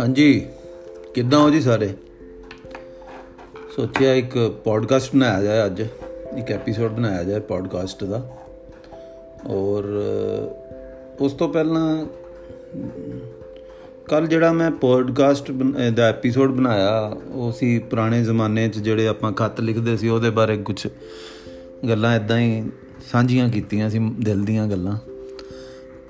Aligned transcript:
ਹਾਂਜੀ। 0.00 0.46
ਕਿੱਦਾਂ 1.14 1.38
ਹੋ 1.38 1.50
ਜੀ 1.50 1.60
ਸਾਰੇ? 1.60 1.88
ਸੋਚਿਆ 3.76 4.14
ਇੱਕ 4.14 4.60
ਪੋਡਕਾਸਟ 4.64 5.14
ਬਣਾਇਆ 5.14 5.42
ਜਾਏ 5.42 5.66
ਅੱਜ। 5.66 5.80
ਇੱਕ 6.38 6.52
ਐਪੀਸੋਡ 6.52 6.92
ਬਣਾਇਆ 6.92 7.24
ਜਾਏ 7.24 7.40
ਪੋਡਕਾਸਟ 7.40 8.04
ਦਾ। 8.04 8.30
ਔਰ 9.46 9.84
ਉਸ 11.20 11.32
ਤੋਂ 11.32 11.48
ਪਹਿਲਾਂ 11.48 12.06
ਕੱਲ 14.08 14.26
ਜਿਹੜਾ 14.26 14.52
ਮੈਂ 14.52 14.70
ਪੋਡਕਾਸਟ 14.70 15.52
ਦਾ 15.94 16.02
ਐਪੀਸੋਡ 16.02 16.50
ਬਣਾਇਆ, 16.50 17.16
ਉਹ 17.32 17.52
ਸੀ 17.52 17.78
ਪੁਰਾਣੇ 17.78 18.24
ਜ਼ਮਾਨੇ 18.24 18.68
'ਚ 18.68 18.78
ਜਿਹੜੇ 18.78 19.08
ਆਪਾਂ 19.08 19.32
ਖੱਤ 19.32 19.60
ਲਿਖਦੇ 19.60 19.96
ਸੀ, 19.96 20.08
ਉਹਦੇ 20.08 20.30
ਬਾਰੇ 20.30 20.56
ਕੁਝ 20.56 20.86
ਗੱਲਾਂ 21.88 22.16
ਇਦਾਂ 22.16 22.38
ਹੀ 22.38 22.70
ਸਾਂਝੀਆਂ 23.12 23.48
ਕੀਤੀਆਂ 23.48 23.90
ਸੀ, 23.90 23.98
ਦਿਲ 24.20 24.44
ਦੀਆਂ 24.44 24.66
ਗੱਲਾਂ। 24.66 24.96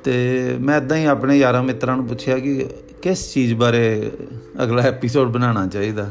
ਤੇ 0.05 0.41
ਮੈਂ 0.61 0.77
ਇਦਾਂ 0.77 0.97
ਹੀ 0.97 1.05
ਆਪਣੇ 1.05 1.39
ਯਾਰਾਂ 1.39 1.63
ਮਿੱਤਰਾਂ 1.63 1.97
ਨੂੰ 1.97 2.07
ਪੁੱਛਿਆ 2.07 2.39
ਕਿ 2.39 2.67
ਕਿਸ 3.07 3.35
ਚੀਜ਼ 3.35 3.55
ਬਾਰੇ 3.55 4.13
ਅਗਲਾ 4.63 4.83
ਐਪੀਸੋਡ 4.83 5.29
ਬਣਾਉਣਾ 5.29 5.67
ਚਾਹੀਦਾ? 5.67 6.11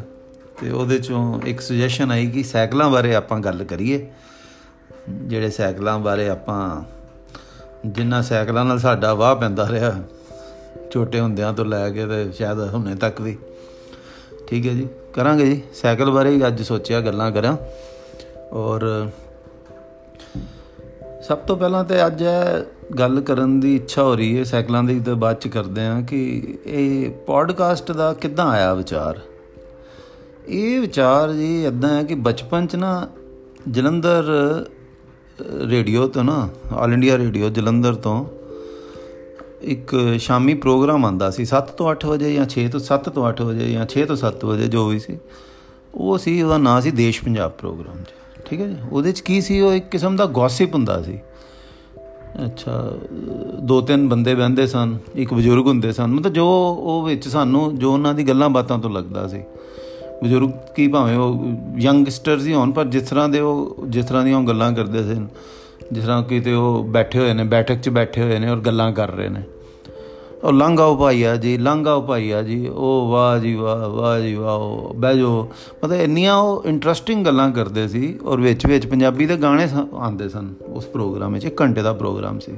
ਤੇ 0.62 0.70
ਉਹਦੇ 0.70 1.00
ਚੋਂ 1.00 1.42
ਇੱਕ 1.46 1.62
ਸੁਜੈਸ਼ਨ 1.62 2.12
ਆਈ 2.12 2.28
ਕਿ 2.28 2.44
ਸਾਈਕਲਾਂ 2.44 2.90
ਬਾਰੇ 2.90 3.16
ਆਪਾਂ 3.16 3.40
ਗੱਲ 3.40 3.64
ਕਰੀਏ। 3.64 4.12
ਜਿਹੜੇ 5.10 5.50
ਸਾਈਕਲਾਂ 5.50 6.00
ਬਾਰੇ 6.00 6.30
ਆਪਾਂ, 6.30 6.84
ਜਿੰਨਾ 7.86 8.22
ਸਾਈਕਲਾਂ 8.22 8.66
ਨਾਲ 8.66 8.80
ਸਾਡਾ 8.80 9.14
ਵਾਹ 9.14 9.36
ਪੈਂਦਾ 9.36 9.68
ਰਿਹਾ, 9.70 10.04
ਛੋਟੇ 10.94 11.20
ਹੁੰਦਿਆਂ 11.20 11.54
ਤੋਂ 11.54 11.66
ਲੈ 11.66 11.90
ਕੇ 11.90 12.06
ਤੇ 12.06 12.32
ਸ਼ਾਇਦ 12.32 12.74
ਹੁਣੇ 12.74 12.96
ਤੱਕ 12.96 13.22
ਵੀ। 13.22 13.38
ਠੀਕ 14.48 14.68
ਹੈ 14.68 14.74
ਜੀ? 14.74 14.88
ਕਰਾਂਗੇ 15.14 15.46
ਜੀ। 15.46 15.62
ਸਾਈਕਲ 15.74 16.10
ਬਾਰੇ 16.10 16.30
ਹੀ 16.30 16.48
ਅੱਜ 16.48 16.62
ਸੋਚਿਆ, 16.62 17.02
ਗੱਲਾਂ 17.02 17.32
ਕਰਾਂ। 17.32 17.58
ਔਰ 18.54 19.10
ਸਭ 21.28 21.38
ਤੋਂ 21.38 21.58
ਪਹਿਲਾਂ 21.58 21.84
ਤੇ 21.84 22.06
ਅੱਜ 22.06 22.24
ਗੱਲ 23.00 23.22
ਕਰਨ 23.22 23.60
ਦੀ 23.60 23.76
ਇੱਛਾ 23.76 24.04
ਹੋ 24.04 24.16
ਰਹੀ 24.16 24.38
ਹੈ, 24.38 24.44
ਸਾਈਕਲਾਂ 24.44 24.84
ਦੀ 24.84 25.00
ਤੇ 25.00 25.14
ਬਾਅਦ 25.14 25.36
ਚ 25.36 25.48
ਕਰਦੇ 25.48 25.86
ਆ 25.86 26.02
ਕਿ 26.02 26.58
ਇਹ 26.66 27.10
ਪੋਡਕਾਸਟ 27.28 27.92
ਦਾ 27.92 28.14
ਕਿੱਦਾਂ 28.14 28.46
ਆਇਆ 28.48 28.74
ਵਿਚਾਰ? 28.74 29.20
ਇਹ 30.48 30.80
ਵਿਚਾਰ 30.80 31.34
ਜੀ 31.34 31.66
ਇਦਾਂ 31.66 31.90
ਹੈ 31.90 32.04
ਕਿ 32.04 32.16
ਬਚਪਨ 32.16 32.68
ਚ 32.68 32.76
ਨਾ 32.76 33.08
ਜਲੰਧਰ 33.70 34.24
ਰੇਡੀਓ 35.70 36.08
ਤੋਂ 36.08 36.24
ਨਾ 36.24 36.50
ਆਲ 36.74 36.94
ਇੰਡੀਆ 36.94 37.18
ਰੇਡੀਓ 37.18 37.50
ਜਲੰਧਰ 37.50 37.96
ਤੋਂ 37.96 38.26
ਇੱਕ 39.62 39.96
ਸ਼ਾਮੀ 40.20 40.54
ਪ੍ਰੋਗਰਾਮ 40.54 41.06
ਆਂਦਾ 41.06 41.30
ਸੀ 41.30 41.46
7 41.46 41.72
ਤੋਂ 41.78 41.92
8 41.92 42.06
ਵਜੇ 42.08 42.34
ਜਾਂ 42.34 42.46
6 42.50 42.68
ਤੋਂ 42.72 42.80
7 42.80 43.10
ਤੋਂ 43.10 43.30
8 43.30 43.44
ਵਜੇ 43.46 43.72
ਜਾਂ 43.72 43.88
6 43.94 44.06
ਤੋਂ 44.06 44.18
7 44.18 44.46
ਵਜੇ 44.46 44.68
ਜੋ 44.68 44.88
ਵੀ 44.88 45.00
ਸੀ, 45.00 45.18
ਉਹ 45.96 46.18
ਸੀ, 46.18 46.42
ਉਹਦਾ 46.42 46.58
ਨਾਂ 46.58 46.82
ਸੀ 46.82 46.92
ਦੇਸ਼ 46.92 47.24
ਪੰਜਾਬ 47.24 47.52
ਪ੍ਰੋਗਰਾਮ 47.52 47.98
ਜੀ। 47.98 48.25
ਠੀਕ 48.46 48.62
ਹੈ 48.62 48.68
ਜੀ? 48.68 48.76
ਉਹਦੇ 48.92 49.12
ਚ 49.12 49.20
ਕੀ 49.20 49.42
ਸੀ? 49.42 49.62
ਉਹ 49.62 49.74
ਇੱਕ 49.74 49.90
ਕਿਸਮ 49.90 50.16
ਦਾ 50.16 50.26
ਗੌਸਿਪ 50.26 50.74
ਹੁੰਦਾ 50.74 51.02
ਸੀ। 51.02 51.20
ਅੱਛਾ, 52.46 52.94
ਦੋ 53.62 53.82
ਤਿੰਨ 53.82 54.10
ਬੰਦੇ 54.10 54.36
ਬੈੰਦੇ 54.36 54.68
ਸਨ, 54.68 54.98
ਇੱਕ 55.16 55.34
ਬਜ਼ੁਰਗ 55.34 55.68
ਹੁੰਦੇ 55.68 55.92
ਸਨ। 55.92 56.08
ਮਤਲਬ 56.08 56.34
ਜੋ 56.34 56.46
ਉਹ 56.80 57.04
ਵਿੱਚ 57.04 57.28
ਸਾਨੂੰ, 57.28 57.78
ਜੋ 57.80 57.94
ਉਹਨਾਂ 57.94 58.14
ਦੀ 58.14 58.24
ਗੱਲਾਂ 58.24 58.50
ਬਾਤਾਂ 58.50 58.80
ਤੋਂ 58.80 58.90
ਲੱਗਦਾ 58.90 59.28
ਸੀ। 59.28 59.44
ਬਜ਼ੁਰਗ 60.24 60.52
ਕੀ 60.76 60.88
ਭਾਵੇਂ 60.88 61.18
ਉਹ 61.18 61.46
ਯੰਗਸਟਰਸ 61.78 62.46
ਹੀ 62.46 62.54
ਹੋਣ, 62.54 62.72
ਪਰ 62.72 62.86
ਜਿਸ 62.86 63.10
ਤਰ੍ਹਾਂ 63.10 63.30
ਦੇ 63.30 63.40
ਉਹ, 63.40 63.76
ਜਿਸ 63.88 64.06
ਤਰ੍ਹਾਂ 64.06 64.24
ਦੀਆਂ 64.24 64.38
ਉਹ 64.38 64.44
ਗੱਲਾਂ 64.44 64.74
ਕਰਦੇ 64.74 65.04
ਸਨ, 65.04 65.28
ਜਿਸ 65.92 66.04
ਤਰ੍ਹਾਂ 66.04 66.24
ਕਿਤੇ 66.24 66.54
ਉਹ 66.54 66.84
ਬੈਠੇ 66.84 67.20
ਹੋਏ 67.20 67.34
ਨੇ, 67.34 67.44
ਬੈਠਕ 67.44 67.80
'ਚ 67.80 67.90
ਬੈਠੇ 67.90 68.22
ਹੋਏ 68.22 68.40
ਨੇ 68.40 68.50
ਔਰ 68.50 68.58
ਗੱਲਾਂ 68.58 68.92
ਕਰ 68.92 69.12
ਰਹੇ 69.12 69.30
ਨੇ। 69.30 69.42
ਉਹ 70.46 70.54
ਲੰਘਾਓ 70.54 70.96
ਭਾਈਆ 70.96 71.36
ਜੀ 71.36 71.58
ਲੰਘਾਓ 71.58 72.02
ਭਾਈਆ 72.02 72.42
ਜੀ, 72.42 72.68
ਉਹ 72.68 73.10
ਵਾਹ 73.12 73.40
ਜੀ 73.40 73.56
ਵਾਹ 73.56 73.90
ਵਾਹ 73.90 74.20
ਜੀ 74.20 74.34
ਵਾਹ 74.34 74.94
ਬਹਿ 74.94 75.18
ਜੋ 75.18 75.50
ਮਤਲਬ 75.84 76.00
ਇੰਨੀਆਂ 76.00 76.36
ਉਹ 76.36 76.64
ਇੰਟਰਸਟਿੰਗ 76.66 77.26
ਗੱਲਾਂ 77.26 77.52
ਕਰਦੇ 77.52 77.88
ਸੀ 77.88 78.20
ਔਰ 78.24 78.42
ਵਿੱਚ 78.42 78.68
ਵਿੱਚ 78.68 78.88
ਪੰਜਾਬੀ 78.88 79.26
ਦੇ 79.26 79.36
ਗਾਣੇ 79.38 79.68
ਆਉਂਦੇ 79.94 80.30
ਸਨ 80.30 80.54
ਉਸ 80.68 80.86
ਪ੍ਰੋਗਰਾਮ 80.86 81.34
ਵਿੱਚ, 81.34 81.46
ਇੱਕ 81.46 81.62
ਘੰਟੇ 81.62 81.82
ਦਾ 81.82 81.94
ਪ੍ਰੋਗਰਾਮ 81.94 82.40
ਸੀ। 82.40 82.52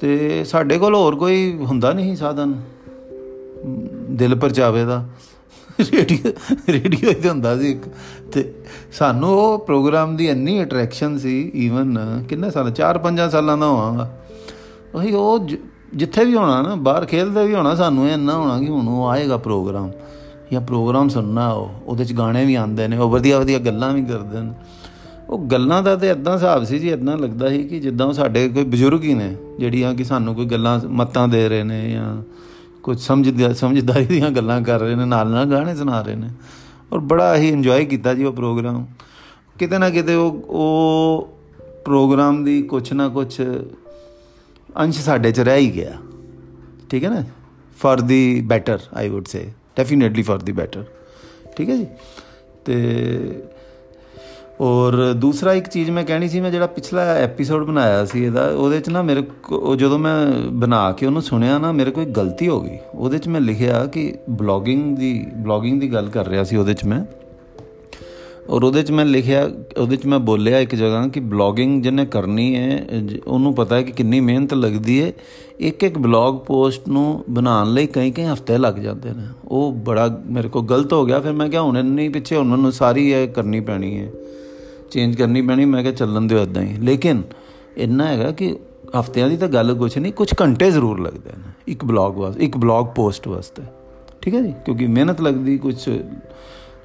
ਤੇ 0.00 0.44
ਸਾਡੇ 0.44 0.78
ਕੋਲ 0.78 0.94
ਹੋਰ 0.94 1.16
ਕੋਈ 1.16 1.58
ਹੁੰਦਾ 1.60 1.92
ਨਹੀਂ 1.92 2.16
ਸਾਧਨ। 2.16 2.54
ਦਿਲ 4.10 4.34
ਪਰਚਾਵੇ 4.34 4.84
ਦਾ। 4.84 5.08
ਰੇਡੀਓ 5.80 6.30
ਰੇਡੀਓ 6.68 7.10
ਹੀ 7.10 7.28
ਹੁੰਦਾ 7.28 7.58
ਸੀ 7.58 7.70
ਇੱਕ। 7.70 7.82
ਤੇ 8.32 8.54
ਸਾਨੂੰ 8.92 9.30
ਉਹ 9.30 9.58
ਪ੍ਰੋਗਰਾਮ 9.58 10.16
ਦੀ 10.16 10.28
ਇੰਨੀ 10.28 10.64
ਅਟਰੈਕਸ਼ਨ 10.64 11.18
ਸੀ 11.18 11.52
ਈਵਨ 11.54 12.24
ਕਿੰਨੇ 12.28 12.50
ਸਾਲ 12.50 12.70
4-5 12.70 13.30
ਸਾਲਾਂ 13.30 13.58
ਦਾ 13.58 13.66
ਹੋਵਾਂਗਾ। 13.66 14.18
ਉਹੀ 14.94 15.12
ਉਹ 15.12 15.38
ਜਿੱਥੇ 15.94 16.24
ਵੀ 16.24 16.34
ਹੋਣਾ 16.34 16.62
ਨਾ, 16.62 16.74
ਬਾਹਰ 16.74 17.04
ਖੇਲਦੇ 17.06 17.46
ਵੀ 17.46 17.54
ਹੋਣਾ, 17.54 17.74
ਸਾਨੂੰ 17.74 18.08
ਇਹ 18.08 18.12
ਇੰਨਾ 18.12 18.34
ਹੋਣਾ 18.34 18.60
ਕਿ 18.60 18.68
ਹੁਣ 18.68 18.88
ਉਹ 18.88 19.08
ਆਏਗਾ 19.08 19.36
ਪ੍ਰੋਗਰਾਮ, 19.36 19.90
ਜਾਂ 20.52 20.60
ਪ੍ਰੋਗਰਾਮ 20.60 21.08
ਸੁਣਨਾ 21.08 21.52
ਉਹ, 21.52 21.70
ਉਹਦੇ 21.86 22.04
ਚ 22.04 22.12
ਗਾਣੇ 22.12 22.44
ਵੀ 22.44 22.54
ਆਉਂਦੇ 22.54 22.88
ਨੇ, 22.88 22.98
ਉਹ 22.98 23.10
ਵਧੀਆ 23.10 23.38
ਵਧੀਆ 23.38 23.58
ਗੱਲਾਂ 23.58 23.92
ਵੀ 23.92 24.04
ਕਰਦੇ 24.04 24.40
ਨੇ। 24.40 24.52
ਉਹ 25.30 25.38
ਗੱਲਾਂ 25.38 25.82
ਦਾ 25.82 25.96
ਤੇ 25.96 26.10
ਇਦਾਂ 26.10 26.34
ਹਿਸਾਬ 26.34 26.64
ਸੀ 26.64 26.78
ਜੀ 26.78 26.90
ਇਦਾਂ 26.90 27.18
ਲੱਗਦਾ 27.18 27.48
ਸੀ 27.48 27.62
ਕਿ 27.64 27.80
ਜਿੱਦਾਂ 27.80 28.12
ਸਾਡੇ 28.12 28.48
ਕੋਈ 28.48 28.64
ਬਜ਼ੁਰਗ 28.64 29.04
ਹੀ 29.04 29.14
ਨੇ, 29.14 29.36
ਜਿਹੜੀਆਂ 29.58 29.94
ਕਿ 29.94 30.04
ਸਾਨੂੰ 30.04 30.34
ਕੋਈ 30.34 30.46
ਗੱਲਾਂ 30.46 30.80
ਮਤਾਂ 30.88 31.28
ਦੇ 31.28 31.48
ਰਹੇ 31.48 31.62
ਨੇ, 31.62 31.90
ਜਾਂ 31.90 32.22
ਕੁਝ 32.82 33.00
ਸਮਝ 33.00 33.52
ਸਮਝਦਾਰੀ 33.52 34.04
ਦੀਆਂ 34.04 34.30
ਗੱਲਾਂ 34.30 34.62
ਕਰ 34.62 34.80
ਰਹੇ 34.80 34.94
ਨੇ, 34.94 35.04
ਨਾਲ 35.04 35.28
ਨਾਲ 35.28 35.44
ਗਾਣੇ 35.44 35.76
ਸੁਣਾ 35.76 36.02
ਰਹੇ 36.02 36.14
ਨੇ। 36.14 36.28
ਔਰ 36.92 36.98
ਬੜਾ 36.98 37.36
ਹੀ 37.36 37.48
ਇੰਜੋਏ 37.48 37.84
ਕੀਤਾ 37.84 38.14
ਜੀ 38.14 38.24
ਉਹ 38.24 38.32
ਪ੍ਰੋਗਰਾਮ। 38.32 38.86
ਕਿਤੇ 39.58 39.78
ਨਾ 39.78 39.90
ਕਿਤੇ 39.90 40.14
ਉਹ 40.14 40.32
ਉਹ 40.48 41.28
ਪ੍ਰੋਗਰਾਮ 41.84 42.44
ਦੀ 42.44 42.62
ਕੁਛ 42.62 42.92
ਨਾ 42.92 43.08
ਕੁਛ 43.08 43.40
ਅੰਸ਼ 44.76 45.00
ਸਾਡੇ 45.00 45.32
ਚ 45.32 45.40
ਰਹਿ 45.40 45.58
ਹੀ 45.58 45.74
ਗਿਆ। 45.74 45.92
ਠੀਕ 46.90 47.04
ਹੈ 47.04 47.10
ਨਾ? 47.10 47.24
For 47.82 48.02
the 48.02 48.40
better 48.40 48.78
I 48.94 49.08
would 49.08 49.24
say 49.26 49.52
definitely 49.76 50.22
for 50.22 50.38
the 50.38 50.52
better 50.52 50.84
ਠੀਕ 51.56 51.70
ਹੈ 51.70 51.76
ਜੀ? 51.76 51.86
ਤੇ 52.64 53.42
ਔਰ 54.60 55.12
ਦੂਸਰਾ 55.12 55.52
ਇੱਕ 55.52 55.68
ਚੀਜ਼ 55.68 55.90
ਮੈਂ 55.90 56.04
ਕਹਿਣੀ 56.04 56.28
ਸੀ, 56.28 56.40
ਮੈਂ 56.40 56.50
ਜਿਹੜਾ 56.50 56.66
ਪਿਛਲਾ 56.66 57.02
ਐਪੀਸੋਡ 57.02 57.64
ਬਣਾਇਆ 57.64 58.04
ਸੀ 58.04 58.24
ਇਹਦਾ, 58.24 58.46
ਉਹਦੇ 58.46 58.80
ਚ 58.80 58.88
ਨਾ 58.88 59.02
ਮੇਰੇ 59.02 59.22
ਉਹ 59.50 59.76
ਜਦੋਂ 59.76 59.98
ਮੈਂ 59.98 60.26
ਬਣਾ 60.50 60.92
ਕੇ 60.92 61.06
ਉਹਨੂੰ 61.06 61.22
ਸੁਣਿਆ 61.22 61.58
ਨਾ, 61.58 61.72
ਮੇਰੇ 61.72 61.90
ਕੋਈ 61.90 62.04
ਗਲਤੀ 62.04 62.48
ਹੋ 62.48 62.60
ਗਈ। 62.60 62.78
ਉਹਦੇ 62.94 63.18
ਚ 63.18 63.28
ਮੈਂ 63.28 63.40
ਲਿਖਿਆ 63.40 63.86
ਕਿ 63.86 64.14
ਬਲੌਗਿੰਗ 64.30 64.96
ਦੀ 64.96 65.26
ਬਲੌਗਿੰਗ 65.36 65.80
ਦੀ 65.80 65.92
ਗੱਲ 65.92 66.08
ਕਰ 66.08 66.28
ਰਿਹਾ 66.28 66.44
ਸੀ 66.44 66.56
ਉਹਦੇ 66.56 66.74
ਚ 66.74 66.84
ਮੈਂ। 66.84 67.04
ਔਰ 68.48 68.62
ਉਹਦੇ 68.62 68.82
'ਚ 68.82 68.90
ਮੈਂ 68.90 69.04
ਲਿਖਿਆ, 69.04 69.50
ਉਹਦੇ 69.76 69.96
'ਚ 69.96 70.06
ਮੈਂ 70.06 70.18
ਬੋਲਿਆ 70.18 70.58
ਇੱਕ 70.58 70.74
ਜਗ੍ਹਾ 70.74 71.08
ਕਿ 71.08 71.20
ਬਲੌਗਿੰਗ 71.20 71.82
ਜਿਹਨੇ 71.82 72.06
ਕਰਨੀ 72.06 72.54
ਹੈ 72.56 72.86
ਉਹਨੂੰ 73.26 73.54
ਪਤਾ 73.54 73.76
ਹੈ 73.76 73.82
ਕਿ 73.82 73.92
ਕਿੰਨੀ 73.92 74.20
ਮਿਹਨਤ 74.20 74.54
ਲੱਗਦੀ 74.54 75.02
ਹੈ। 75.02 75.12
ਇੱਕ 75.58 75.82
ਇੱਕ 75.84 75.98
ਬਲੌਗ 75.98 76.36
ਪੋਸਟ 76.36 76.88
ਨੂੰ 76.88 77.24
ਬਣਾਉਣ 77.30 77.72
ਲਈ 77.72 77.86
ਕਈ 77.86 78.10
ਕਈ 78.10 78.24
ਹਫ਼ਤੇ 78.24 78.58
ਲੱਗ 78.58 78.74
ਜਾਂਦੇ 78.74 79.10
ਨੇ। 79.10 79.26
ਉਹ 79.44 79.72
ਬੜਾ 79.72 80.22
ਮੇਰੇ 80.26 80.48
ਕੋਲ 80.48 80.64
ਗਲਤ 80.64 80.92
ਹੋ 80.92 81.04
ਗਿਆ, 81.06 81.20
ਫਿਰ 81.20 81.32
ਮੈਂ 81.32 81.48
ਕਿਹਾ 81.48 81.62
ਹੁਣ 81.62 81.78
ਇੰਨੀ 81.78 82.08
ਪਿੱਛੇ 82.08 82.36
ਉਹਨਾਂ 82.36 82.58
ਨੂੰ 82.58 82.72
ਸਾਰੀ 82.72 83.10
ਇਹ 83.10 83.28
ਕਰਨੀ 83.28 83.60
ਪੈਣੀ 83.60 83.98
ਹੈ। 84.00 84.08
ਚੇਂਜ 84.90 85.16
ਕਰਨੀ 85.16 85.42
ਪੈਣੀ, 85.42 85.64
ਮੈਂ 85.64 85.82
ਕਿਹਾ 85.82 85.92
ਚੱਲਣ 85.92 86.22
ਦਿਓ 86.22 86.42
ਇਦਾਂ 86.42 86.62
ਹੀ। 86.62 86.76
ਲੇਕਿਨ 86.76 87.22
ਇੰਨਾ 87.76 88.06
ਹੈਗਾ 88.06 88.30
ਕਿ 88.30 88.56
ਹਫ਼ਤਿਆਂ 89.00 89.28
ਦੀ 89.28 89.36
ਤਾਂ 89.36 89.48
ਗੱਲ 89.48 89.74
ਕੁਝ 89.74 89.98
ਨਹੀਂ 89.98 90.12
ਕੁਝ 90.12 90.34
ਘੰਟੇ 90.40 90.70
ਜ਼ਰੂਰ 90.70 91.00
ਲੱਗਦੇ 91.00 91.30
ਨੇ 91.36 91.52
ਇੱਕ 91.68 91.84
ਬਲੌਗ 91.84 92.16
ਵਾਸਤੇ 92.16 92.44
ਇੱਕ 92.44 92.56
ਬਲੌਗ 92.56 92.86
ਪੋਸਟ 92.86 93.28
ਵਾਸਤੇ। 93.28 93.62
ਠੀਕ 94.22 94.34
ਹੈ 94.34 94.40
ਜੀ? 94.40 94.54
ਕਿਉਂਕਿ 94.64 94.86
ਮਿਹਨਤ 94.86 95.20
ਲੱਗਦੀ 95.20 95.58
ਕੁਝ 95.58 95.88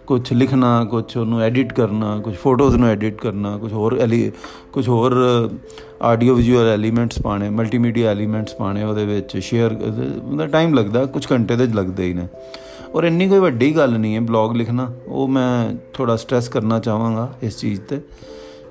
ਕੁਝ 0.07 0.33
ਲਿਖਣਾ 0.33 0.85
ਕੁਝ 0.85 1.17
ਉਹਨੂੰ 1.17 1.41
ਐਡਿਟ 1.41 1.73
ਕਰਨਾ 1.73 2.19
ਕੁਝ 2.19 2.35
ਫੋਟੋਜ਼ 2.35 2.75
ਨੂੰ 2.75 2.87
ਐਡਿਟ 2.87 3.21
ਕਰਨਾ 3.21 3.57
ਕੁਝ 3.57 3.71
ਹੋਰ 3.73 3.97
ਐਲੀ 3.99 4.31
ਕੁਝ 4.73 4.87
ਹੋਰ 4.89 5.13
ਆਡੀਓ 6.01 6.35
ਵਿਜ਼ੂਅਲ 6.35 6.67
ਐਲੀਮੈਂਟਸ 6.67 7.21
ਪਾਣੇ 7.21 7.49
ਮਲਟੀਮੀਡੀਆ 7.49 8.11
ਐਲੀਮੈਂਟਸ 8.11 8.55
ਪਾਣੇ 8.55 8.83
ਉਹਦੇ 8.83 9.05
ਵਿੱਚ 9.05 9.37
ਸ਼ੇਅਰ 9.37 9.75
ਉਹਦਾ 10.23 10.47
ਟਾਈਮ 10.47 10.73
ਲੱਗਦਾ 10.73 11.05
ਕੁਝ 11.05 11.25
ਘੰਟੇ 11.31 11.55
ਦੇ 11.55 11.67
ਲੱਗਦੇ 11.67 12.03
ਹੀ 12.03 12.13
ਨੇ। 12.13 12.27
ਔਰ 12.95 13.03
ਇੰਨੀ 13.03 13.27
ਕੋਈ 13.27 13.39
ਵੱਡੀ 13.39 13.75
ਗੱਲ 13.75 13.97
ਨਹੀਂ 13.97 14.15
ਹੈ 14.15 14.19
ਬਲੌਗ 14.19 14.55
ਲਿਖਣਾ, 14.55 14.91
ਉਹ 15.07 15.27
ਮੈਂ 15.27 15.75
ਥੋੜਾ 15.93 16.15
ਸਟ੍ਰੈਸ 16.15 16.49
ਕਰਨਾ 16.49 16.79
ਚਾਹਾਂਗਾ 16.79 17.33
ਇਸ 17.43 17.57
ਚੀਜ਼ 17.59 17.81
ਤੇ, 17.81 17.99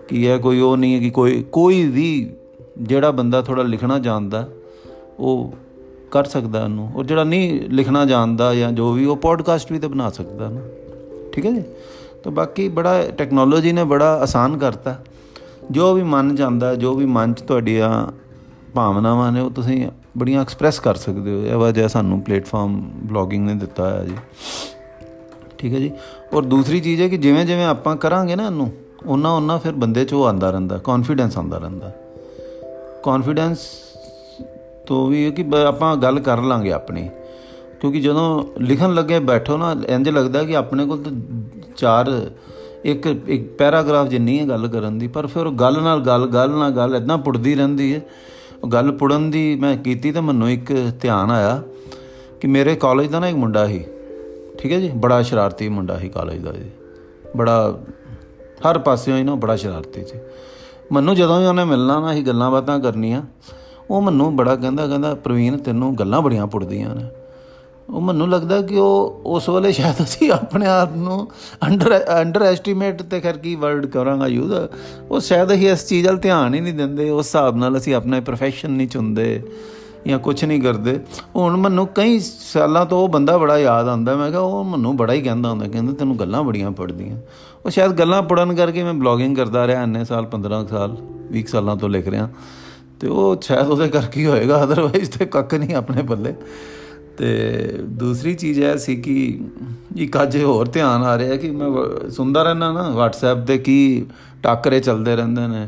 ਕਿ 0.09 0.25
ਇਹ 0.27 0.39
ਕੋਈ 0.39 0.61
ਉਹ 0.61 0.77
ਨਹੀਂ 0.77 0.95
ਹੈ 0.95 1.01
ਕਿ 1.01 1.11
ਕੋਈ 1.11 1.45
ਕੋਈ 1.53 1.83
ਵੀ 1.89 2.31
ਜਿਹੜਾ 2.83 3.11
ਬੰਦਾ 3.11 3.43
ਥੋੜਾ 3.43 3.63
ਲਿਖਣਾ 3.63 3.99
ਜਾਣਦਾ, 3.99 4.49
ਉਹ 5.19 5.55
ਕਰ 6.11 6.25
ਸਕਦਾ 6.25 6.65
ਉਹਨੂੰ। 6.65 6.91
ਔਰ 6.97 7.05
ਜਿਹੜਾ 7.05 7.25
ਨਹੀਂ 7.25 7.61
ਲਿਖਣਾ 7.71 8.05
ਜਾਣਦਾ 8.05 8.55
ਜਾਂ 8.55 8.73
ਜੋ 8.73 8.93
ਵੀ, 8.93 9.05
ਉਹ 9.05 9.17
ਪੋਡਕਾਸਟ 9.17 9.73
ਵੀ 9.73 9.79
ਤੇ 9.79 9.89
ਬਣਾ 9.89 10.11
ਸਕਦਾ 10.11 10.49
ਨਾ। 10.49 10.61
ਠੀਕ 11.33 11.47
ਹੈ 11.47 11.51
ਜੀ? 11.51 11.63
ਤਾਂ 12.25 12.33
ਬਾਕੀ 12.33 12.69
ਬੜਾ 12.69 13.03
ਟੈਕਨੋਲੋਜੀ 13.19 13.73
ਨੇ 13.73 13.85
ਬੜਾ 13.85 14.19
ਆਸਾਨ 14.19 14.59
ਕਰਤਾ। 14.59 14.99
ਜੋ 15.71 15.95
ਵੀ 15.95 16.03
ਮਨ 16.03 16.35
ਜਾਂਦਾ, 16.35 16.75
ਜੋ 16.75 16.95
ਵੀ 16.95 17.05
ਮਨ 17.07 17.35
'ਚ 17.35 17.41
ਤੁਹਾਡੀਆਂ 17.41 18.13
ਭਾਵਨਾਵਾਂ 18.75 19.33
ਨੇ, 19.33 19.41
ਉਹ 19.41 19.51
ਤੁਸੀਂ 19.51 19.89
ਬੜੀਆਂ 20.19 20.43
ਐਕਸਪ੍ਰੈਸ 20.43 20.81
ਕਰ 20.81 20.95
ਸਕਦੇ 20.95 21.31
ਹੋ। 21.31 21.47
ਇਹ 21.47 21.55
ਵਜ੍ਹਾ 21.55 21.89
ਸਾਨੂੰ 21.89 22.21
ਪਲੇਟਫਾਰਮ 22.21 22.91
ਬਲੌਗਿੰਗ 22.95 23.47
ਨੇ 23.47 23.55
ਦਿੱਤਾ 23.55 23.91
ਹੈ 23.91 24.05
ਜੀ। 24.05 24.15
ਠੀਕ 25.59 25.75
ਹੈ 25.75 25.79
ਜੀ? 25.79 25.91
ਔਰ 26.35 26.43
ਦੂਸਰੀ 26.43 26.81
ਚੀਜ਼ 26.81 27.03
ਹੈ 27.03 27.09
ਕਿ 27.09 27.17
ਜਿਵੇਂ 27.17 27.47
ਜਿਵੇਂ 27.47 27.65
ਆਪਾਂ 27.65 27.97
ਕਰਾਂਗੇ 27.97 28.37
ਨਾ 28.37 28.47
ਇਹਨੂੰ 28.47 28.73
ਉਹਨਾਂ 29.07 29.31
ਉਹਨਾਂ 29.31 29.59
ਫਿਰ 29.59 29.73
ਬੰਦੇ 29.73 30.05
'ਚ 30.05 30.15
ਉਹ 30.15 30.27
ਆਂਦਾ 30.27 30.51
ਰਹਿੰਦਾ 30.51 30.79
ਕੌਨਫੀਡੈਂਸ 30.79 31.39
ਆਂਦਾ 31.39 31.59
ਰਹਿੰਦਾ। 31.59 31.93
ਕੌਨਫੀਡੈਂਸ 33.03 33.59
ਤੋਂ 34.87 35.09
ਵੀ 35.09 35.31
ਕਿ 35.31 35.45
ਆਪਾਂ 35.69 35.97
ਗੱਲ 35.97 36.21
ਕਰ 36.21 36.41
ਲਾਂਗੇ 36.41 36.73
ਆਪਣੀ। 36.73 37.11
ਕਿਉਂਕਿ 37.83 38.01
ਜਦੋਂ 38.01 38.43
ਲਿਖਣ 38.61 38.93
ਲੱਗੇ 38.95 39.19
ਬੈਠੋ 39.19 39.57
ਨਾ 39.57 39.75
ਇੰਜ 39.89 40.09
ਲੱਗਦਾ 40.09 40.43
ਕਿ 40.45 40.57
ਆਪਣੇ 40.57 40.85
ਕੋਲ 40.87 41.03
ਤਾਂ 41.03 41.13
ਚਾਰ, 41.77 42.11
ਇੱਕ 42.85 43.07
ਇੱਕ 43.07 43.49
ਪੈਰਾਗ੍ਰਾਫ 43.59 44.09
ਜਿੰਨੀ 44.09 44.39
ਹੈ 44.39 44.49
ਗੱਲ 44.49 44.67
ਕਰਨ 44.69 44.99
ਦੀ, 44.99 45.07
ਪਰ 45.09 45.27
ਫਿਰ 45.27 45.49
ਗੱਲ 45.51 45.81
ਨਾਲ 45.83 46.01
ਗੱਲ 46.01 46.27
ਗੱਲ 46.27 46.51
ਨਾਲ 46.51 46.71
ਗੱਲ 46.71 46.95
ਇਦਾਂ 46.97 47.17
ਪੁੱਟਦੀ 47.19 47.55
ਰਹਿੰਦੀ 47.55 47.95
ਹੈ। 47.95 48.01
ਉਹ 48.63 48.69
ਗੱਲ 48.69 48.91
ਪੁੜਨ 48.93 49.31
ਦੀ 49.31 49.55
ਮੈਂ 49.57 49.77
ਕੀਤੀ 49.77 50.13
ਤਾਂ 50.13 50.23
ਮੈਨੂੰ 50.23 50.51
ਇੱਕ 50.51 50.73
ਧਿਆਨ 51.01 51.31
ਆਇਆ 51.31 51.63
ਕਿ 52.41 52.49
ਮੇਰੇ 52.49 52.75
ਕਾਲਜ 52.75 53.09
ਦਾ 53.09 53.21
ਨਾ 53.21 53.29
ਇੱਕ 53.29 53.37
ਮੁੰਡਾ 53.37 53.67
ਸੀ, 53.67 53.85
ਠੀਕ 54.59 54.73
ਹੈ 54.73 54.81
ਜੀ? 54.81 54.91
ਬੜਾ 54.97 55.21
ਸ਼ਰਾਰਤੀ 55.23 55.69
ਮੁੰਡਾ 55.69 55.99
ਸੀ 55.99 56.09
ਕਾਲਜ 56.09 56.39
ਦਾ 56.39 56.53
ਜੀ 56.53 56.71
ਬੜਾ, 57.37 57.79
ਹਰ 58.61 58.79
ਪਾਸਿਓਂ 58.79 59.17
ਹੀ 59.17 59.23
ਨਾ 59.23 59.35
ਬੜਾ 59.35 59.57
ਸ਼ਰਾਰਤੀ 59.57 60.05
ਸੀ। 60.05 60.19
ਮੈਨੂੰ 60.93 61.15
ਜਦੋਂ 61.15 61.41
ਵੀ 61.41 61.47
ਉਹਨੇ 61.47 61.65
ਮਿਲਣਾ 61.65 62.01
ਨਾ 62.01 62.13
ਹੀ 62.13 62.23
ਗੱਲਾਂ 62.23 62.51
ਬਾਤਾਂ 62.51 62.79
ਕਰਨੀਆਂ, 62.81 63.23
ਉਹ 63.91 64.03
ਮੈਨੂੰ 64.03 64.37
ਬੜਾ 64.37 64.57
ਕਹਿੰਦਾ 64.57 64.87
ਕਹਿੰਦਾ, 64.87 65.15
ਪ੍ਰਵੀਨ, 65.15 65.57
ਤੈਨੂੰ 65.57 65.95
ਗੱਲਾਂ 65.95 66.23
ਬੜੀਆਂ 66.23 66.47
ਪੁੱਟਦੀਆਂ 66.47 66.95
ਨੇ। 66.95 67.05
ਉਹ 67.93 68.01
ਮੈਨੂੰ 68.01 68.31
ਲੱਗਦਾ 68.31 68.63
ਕਿ 68.63 68.77
ਉਹ 68.77 69.23
ਉਸ 69.27 69.49
ਵੇਲੇ 69.49 69.73
ਸ਼ਾਇਦ 69.73 70.03
ਅਸੀਂ 70.05 70.31
ਆਪਣੇ 70.33 70.67
ਆਪ 70.67 70.97
ਨੂੰ 70.97 71.29
ਅੰਡਰ 71.67 71.99
ਅੰਡਰ 72.21 72.43
ਐਸਟੀਮੇਟ 72.43 73.03
ਤੇ 73.03 73.21
ਕਰ 73.21 73.33
ਕੀ 73.33 73.55
ਵਰਡ 73.55 73.87
ਕਰਾਂਗਾ 73.87 74.27
ਯੂਜ਼ 74.27 74.53
ਉਹ 75.11 75.21
ਸ਼ਾਇਦ 75.21 75.53
ਅਸੀਂ 75.53 75.71
ਇਸ 75.71 75.87
ਚੀਜ਼ 75.87 76.07
'ਵੱਲ 76.07 76.17
ਧਿਆਨ 76.17 76.55
ਹੀ 76.55 76.61
ਨਹੀਂ 76.61 76.75
ਦਿੰਦੇ, 76.75 77.11
ਉਸ 77.11 77.27
ਹਿਸਾਬ 77.27 77.57
ਨਾਲ 77.57 77.77
ਅਸੀਂ 77.77 77.95
ਆਪਣਾ 77.95 78.21
ਪ੍ਰੋਫੈਸ਼ਨ 78.21 78.71
ਨਹੀਂ 78.71 78.89
ਚੁੰਦੇ 78.89 79.43
ਜਾਂ 80.07 80.19
ਕੁਝ 80.19 80.45
ਨਹੀਂ 80.45 80.61
ਕਰਦੇ। 80.63 80.99
ਹੁਣ 81.37 81.57
ਮੈਨੂੰ 81.57 81.87
ਕਈ 81.87 82.19
ਸਾਲਾਂ 82.53 82.87
ਤੋਂ 82.87 83.03
ਉਹ 83.03 83.09
ਬੰਦਾ 83.09 83.39
ਬੜਾ 83.39 83.59
ਯਾਦ 83.59 83.89
ਆਉਂਦਾ, 83.89 84.17
ਮੈਂ 84.17 84.31
ਕਿਹਾ 84.31 84.41
ਉਹ 84.41 84.65
ਮੈਨੂੰ 84.65 84.97
ਬੜਾ 84.97 85.13
ਹੀ 85.13 85.21
ਕਹਿੰਦਾ 85.21 85.51
ਹੁੰਦਾ, 85.51 85.69
ਕਹਿੰਦਾ 85.69 85.93
ਤੈਨੂੰ 85.93 86.19
ਗੱਲਾਂ 86.19 86.43
ਬੜੀਆਂ 86.43 86.71
ਪੜਦੀਆਂ 86.71 87.17
ਉਹ 87.65 87.71
ਸ਼ਾਇਦ 87.71 87.93
ਗੱਲਾਂ 87.93 88.23
ਪੜਨ 88.23 88.55
ਕਰਕੇ 88.55 88.83
ਮੈਂ 88.83 88.95
ਬਲੌਗਿੰਗ 88.95 89.37
ਕਰਦਾ 89.37 89.67
ਰਿਹਾ 89.67 89.83
ਇੰਨੇ 89.83 90.05
ਸਾਲ 90.05 90.27
15 90.27 90.67
ਸਾਲ 90.71 90.97
20 91.33 91.47
ਸਾਲਾਂ 91.47 91.77
ਤੋਂ 91.77 91.89
ਲਿਖ 91.89 92.09
ਰਿਹਾ। 92.09 92.29
ਤੇ 93.01 93.09
ਉਹ 93.09 93.37
ਸ਼ਾਇਦ 93.41 93.67
ਉਹਦੇ 93.67 93.89
ਕਰਕੇ 93.89 94.21
ਹੀ 94.21 94.27
ਹੋਏਗਾ 94.27 94.65
ਅਦਰਵਾਈਜ਼ 94.65 95.11
ਤੇ 95.11 95.27
ਕੱਕ 95.27 95.55
ਨਹੀਂ 95.55 95.75
ਆਪਣੇ 95.75 96.03
ਬੱਲੇ 96.03 96.35
ਤੇ 97.19 97.69
ਦੂਸਰੀ 97.99 98.35
ਚੀਜ਼ 98.35 98.61
ਇਹ 98.61 98.77
ਸੀ 98.77 98.97
ਕਿ 98.97 99.41
ਇੱਕ 99.97 100.23
ਅੱਜ 100.23 100.37
ਹੋਰ 100.37 100.69
ਧਿਆਨ 100.69 101.03
ਆ 101.03 101.17
ਰਿਹਾ 101.19 101.37
ਕਿ 101.37 101.51
ਮੈਂ 101.51 101.69
ਸੁਣਦਾ 102.11 102.43
ਰਹਿਣਾ 102.43 102.73
ਨਾ, 102.73 102.89
WhatsApp 102.91 103.47
ਤੇ 103.47 103.59
ਕੀ 103.59 104.07
ਟੱਕਰੇ 104.43 104.81
ਚੱਲਦੇ 104.81 105.17
ਰਹਿੰਦੇ 105.17 105.47
ਨੇ। 105.47 105.67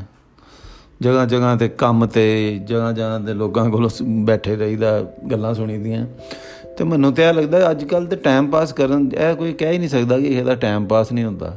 ਜਗ੍ਹਾ 1.02 1.24
ਜਗ੍ਹਾ 1.24 1.54
ਤੇ 1.56 1.68
ਕੰਮ 1.68 2.06
ਤੇ, 2.06 2.58
ਜਗ੍ਹਾ 2.64 2.92
ਜਗ੍ਹਾ 2.92 3.18
ਤੇ 3.18 3.34
ਲੋਕਾਂ 3.34 3.68
ਕੋਲ 3.70 3.88
ਬੈਠੇ 4.02 4.56
ਰਹੀਦਾ, 4.56 5.00
ਗੱਲਾਂ 5.30 5.54
ਸੁਣੀਦੀਆਂ 5.54 6.06
ਤੇ 6.78 6.84
ਮੈਨੂੰ 6.84 7.12
ਤੇ 7.12 7.28
ਇਹ 7.28 7.34
ਲੱਗਦਾ 7.34 7.70
ਅੱਜ 7.70 7.84
ਕੱਲ 7.84 8.06
ਤੇ 8.06 8.16
ਟਾਈਮ 8.16 8.50
ਪਾਸ 8.50 8.72
ਕਰਨ, 8.72 9.10
ਇਹ 9.18 9.34
ਕੋਈ 9.34 9.52
ਕਹਿ 9.52 9.72
ਹੀ 9.72 9.78
ਨਹੀਂ 9.78 9.88
ਸਕਦਾ 9.88 10.18
ਕਿ 10.18 10.26
ਇਹਦਾ 10.26 10.54
ਟਾਈਮ 10.54 10.86
ਪਾਸ 10.86 11.12
ਨਹੀਂ 11.12 11.24
ਹੁੰਦਾ। 11.24 11.56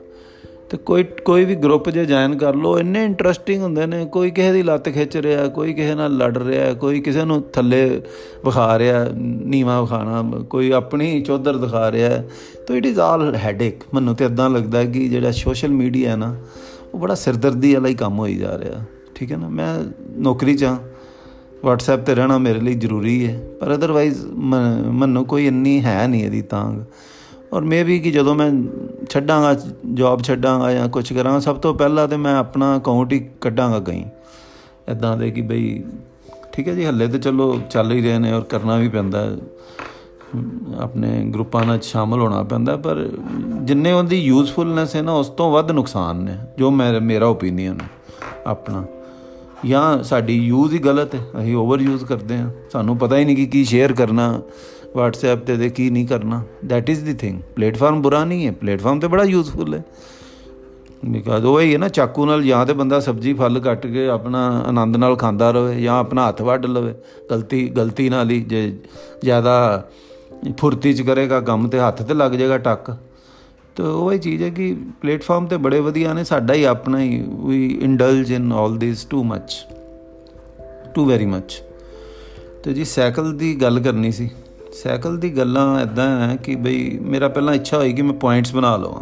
ਤੇ 0.70 0.78
ਕੋਈ 0.78 1.04
ਕੋਈ 1.04 1.46
ਵੀ 1.46 1.56
ਗਰੁੱਪ 1.56 1.90
ਜੇ 1.90 2.06
ਜੁਆਇਨ 2.06 2.36
ਕਰ 2.38 2.56
ਲੋ 2.56 2.80
ਇੰਨੇ 2.80 3.04
ਇੰਟਰਸਟਿੰਗ 3.04 3.62
ਹੁੰਦੇ 3.62 3.86
ਨੇ। 3.86 4.06
ਕੋਈ 4.06 4.32
ਕਿਸੇ 4.32 4.52
ਦੀ 4.52 4.64
ਲੱਤ 4.64 4.90
ਖਿੱਚ 4.90 5.18
ਰਿਹਾ, 5.18 5.48
ਕੋਈ 5.48 5.74
ਕਿਸੇ 5.74 5.96
ਨਾਲ 5.96 6.18
ਲੜ 6.18 6.38
ਰਿਹਾ, 6.38 6.74
ਕੋਈ 6.74 7.00
ਕਿਸੇ 7.00 7.24
ਨੂੰ 7.26 7.44
ਥੱਲੇ 7.54 8.02
ਵਿਖਾ 8.46 8.80
ਰਿਹਾ, 8.80 9.08
ਨੀਵਾ 9.46 9.82
ਵਿਖਾਣਾ, 9.82 10.40
ਕੋਈ 10.50 10.72
ਆਪਣੀ 10.72 11.22
ਚੌਧਰ 11.22 11.58
ਦਿਖਾ 11.58 11.92
ਰਿਹਾ। 11.92 12.10
ਤਾਂ 12.68 12.76
ਇਟ 12.76 12.86
ਇਜ਼ 12.86 13.00
ਆਲ 13.00 13.36
ਹੈਡੇਕ 13.36 13.84
ਮੈਨੂੰ 13.94 14.16
ਤੇ 14.16 14.26
ਇਦਾਂ 14.26 14.50
ਲੱਗਦਾ 14.50 14.84
ਕਿ 14.84 15.10
ਜਿਹੜਾ 15.10 15.32
ਸੋਸ਼ਲ 15.32 15.70
ਮੀਡੀਆ 15.70 16.12
ਹੈ 16.12 16.16
ਨਾ, 16.16 16.36
ਉਹ 16.94 17.00
ਬੜਾ 17.00 17.16
ਸਿਰਦਰਦੀ 17.16 17.74
ਵਾਲਾ 17.74 17.88
ਹੀ 17.88 17.94
ਕੰਮ 17.94 18.20
ਹੋਈ 18.20 18.36
ਜਾ 18.36 18.58
ਰਿਹਾ। 18.58 18.84
ਠੀਕ 19.16 19.32
ਹੈ 19.32 19.38
ਨਾ? 19.38 19.50
ਮੈਂ 19.50 19.80
ਨੌਕਰੀ 20.18 20.56
'ਚ 20.56 20.64
ਹਾਂ। 20.64 20.78
WhatsApp 21.66 22.06
ਤੇ 22.06 22.16
ਰਹਿਣਾ 22.16 22.38
ਮੇਰੇ 22.38 22.60
ਲਈ 22.60 22.74
ਜ਼ਰੂਰੀ 22.74 23.28
ਹੈ। 23.28 23.44
ਪਰ 23.60 23.74
ਅਦਰਵਾਈਜ਼ 23.76 24.26
ਮੈਨੂੰ 24.92 25.26
ਕੋਈ 25.26 25.48
ਇੰਨੀ 25.48 25.84
ਹੈ 25.84 26.08
ਨਹੀਂ 26.08 26.24
ਇਹਦੀ 26.24 26.42
ਤਾਂਗ 26.42 26.82
ਔਰ 27.54 27.62
ਮੇ 27.64 27.82
ਵੀ 27.84 28.00
ਕਿ 28.00 28.12
ਜਦੋਂ 28.12 28.36
ਮੈਂ 28.36 28.52
ਛੱਡਾਂਗਾ 29.10 29.54
ਜੌਬ 29.94 30.22
ਛੱਡਾਂਗਾ 30.22 30.72
ਜਾਂ 30.74 30.88
ਕੁਝ 30.90 31.12
ਕਰਾਂਗਾ, 31.14 31.40
ਸਭ 31.40 31.56
ਤੋਂ 31.56 31.74
ਪਹਿਲਾਂ 31.74 32.08
ਤੇ 32.08 32.18
ਮੈਂ 32.18 32.36
ਆਪਣਾ 32.36 32.76
ਅਕਾਊਂਟ 32.78 33.14
ਹੀ 33.14 33.20
ਕੱਢਾਂਗਾ 33.42 33.80
ਕਹੀਂ। 33.80 34.06
ਇਦਾਂ 34.90 35.16
ਦੇ 35.18 35.30
ਕਿ 35.32 35.42
ਬਈ 35.42 35.84
ਠੀਕ 36.54 36.68
ਹੈ 36.68 36.74
ਜੀ, 36.74 36.86
ਹੱਲੇ 36.86 37.08
ਤੇ 37.08 37.20
ਚਲੋ 37.20 37.60
ਚੱਲ 37.70 37.92
ਹੀ 37.92 38.02
ਰਹੇ 38.02 38.18
ਨੇ 38.20 38.32
ਔਰ 38.34 38.42
ਕਰਨਾ 38.44 38.76
ਵੀ 38.78 38.90
ਪੈਂਦਾ 38.90 39.26
ਆਪਣੇ 40.80 41.10
ਗਰੁੱਪਾਂ 41.34 41.64
ਨਾਲ 41.66 41.80
ਸ਼ਾਮਲ 41.82 42.22
ਹੋਣਾ 42.22 42.42
ਪੈਂਦਾ 42.44 42.76
ਪਰ 42.78 43.08
ਜਿੰਨੇ 43.62 43.92
ਉਹਦੀ 43.92 44.18
ਯੂਜ਼ਫੁਲਨੈਸ 44.18 44.96
ਹੈ 44.96 45.02
ਨਾ, 45.02 45.14
ਉਸ 45.14 45.30
ਤੋਂ 45.30 45.52
ਵੱਧ 45.52 45.72
ਨੁਕਸਾਨ 45.72 46.18
ਨੇ, 46.18 46.38
ਜੋ 46.58 46.72
ਮੇਰਾ 46.72 47.26
ਓਪੀਨੀਅਨ 47.28 47.82
ਹੈ, 47.82 47.90
ਆਪਣਾ। 48.48 48.84
ਜਾਂ 49.66 50.04
ਸਾਡੀ 50.04 50.34
ਯੂਜ਼ 50.38 50.74
ਹੀ 50.74 50.80
ਗਲਤ 50.80 51.16
ਹੈ, 51.16 51.20
ਅਸੀਂ 51.40 51.56
ਓਵਰ 51.56 51.82
ਯੂਜ਼ 51.82 52.04
ਕਰਦੇ 52.06 52.38
ਹਾਂ। 52.38 52.50
ਸਾਨੂੰ 52.72 52.98
ਪਤਾ 52.98 53.18
ਹੀ 53.18 53.26
ਨਹੀਂ 53.26 53.36
ਕਿ 53.36 53.46
ਕੀ 53.46 53.64
ਸ਼ੇਅਰ 53.66 53.94
ਕਰਨਾ। 53.94 54.42
WhatsApp 54.98 55.46
ਤੇ 55.46 55.56
ਦੇ 55.56 55.70
ਕੀ 55.70 55.90
ਨਹੀਂ 55.90 56.08
ਕਰਨਾ। 56.08 56.42
That 56.70 56.90
is 56.90 57.04
the 57.06 57.14
thing 57.14 57.42
platform 57.56 58.02
ਬੁਰਾ 58.02 58.24
ਨਹੀਂ 58.26 58.46
ਹੈ। 58.48 58.52
ਪਲੇਟਫਾਰਮ 58.52 59.00
ਤੇ 59.00 59.08
ਬੜਾ 59.08 59.24
ਯੂਜ਼ਫੁਲ 59.24 59.74
ਹੈ। 59.74 59.84
ਬਿਕਾਜ਼ 61.06 61.46
ਉਹ 61.46 61.60
ਹੀ 61.62 61.74
ਹੈ 61.74 61.78
ਨਾ, 61.78 61.88
ਚਾਕੂ 61.88 62.26
ਨਾਲ 62.26 62.44
ਜਾਂ 62.44 62.66
ਤੇ 62.66 62.74
ਬੰਦਾ 62.74 63.00
ਸਬਜ਼ੀ 63.00 63.34
ਫਲ 63.34 63.60
ਕੱਟ 63.60 63.86
ਕੇ 63.88 64.08
ਆਪਣਾ 64.10 64.40
ਆਨੰਦ 64.68 64.98
ਨਾਲ 64.98 65.16
ਖਾਂਦਾ 65.16 65.52
ਰਹੇ 65.52 65.82
ਜਾਂ 65.82 65.98
ਆਪਣਾ 66.00 66.28
ਹੱਥ 66.28 66.42
ਵੱਢ 66.42 66.66
ਲਵੇ। 66.66 66.94
ਗਲਤੀ 67.32 67.68
ਗਲਤੀ 67.70 68.10
ਨਾਲ 68.10 68.30
ਹੀ 68.30 68.40
ਜੇ 68.42 68.72
ਜ਼ਿਆਦਾ 69.24 69.88
ਫੁਰਤੀ 70.58 70.94
ਚ 70.94 71.02
ਕਰੇਗਾ 71.02 71.40
ਕੰਮ 71.42 71.68
ਤੇ 71.68 71.80
ਹੱਥ 71.80 72.02
ਤੇ 72.02 72.14
ਲੱਗ 72.14 72.32
ਜਾਏਗਾ 72.32 72.58
ਟੱਕ। 72.58 72.96
ਤੇ 73.76 73.84
ਉਹ 73.84 74.12
ਹੀ 74.12 74.18
ਚੀਜ਼ 74.18 74.44
ਹੈ 74.44 74.50
ਕਿ 74.50 74.76
ਪਲੇਟਫਾਰਮ 75.02 75.48
ਤੇ 75.48 75.58
ਬੜੇ 75.58 75.80
ਵਧੀਆ 75.80 76.14
ਨੇ। 76.14 76.24
ਸਾਡਾ 76.24 76.54
ਹੀ 76.54 76.64
ਆਪਣਾ 76.64 77.00
ਹੀ 77.00 77.24
ਵੀ 77.40 77.66
indulge 77.82 78.32
in 78.32 78.52
all 78.54 78.78
this 78.78 79.06
too 79.06 79.24
much 79.24 79.56
too 80.96 81.06
very 81.06 81.26
much 81.26 81.62
ਤੇ 82.64 82.74
ਜੀ 82.74 82.86
ਸਾਈਕਲ 82.86 83.32
ਦੀ 83.38 83.56
ਗੱਲ 83.56 83.80
ਕਰਨੀ 83.80 84.12
ਸੀ। 84.12 84.30
ਸਾਈਕਲ 84.84 85.18
ਦੀ 85.18 85.30
ਗੱਲਾਂ 85.38 85.82
ਇਦਾਂ 85.82 86.08
ਹੈ 86.22 86.36
ਕਿ 86.36 86.56
ਬਈ 86.56 86.98
ਮੇਰਾ 87.02 87.28
ਪਹਿਲਾਂ 87.28 87.54
ਇੱਛਾ 87.54 87.78
ਹੋਈ 87.78 87.94
ਕਿ 87.94 88.02
ਮੈਂ 88.02 88.14
ਪੁਆਇੰਟਸ 88.14 88.54
ਬਣਾ 88.56 88.76
ਲਵਾਂ। 88.78 89.02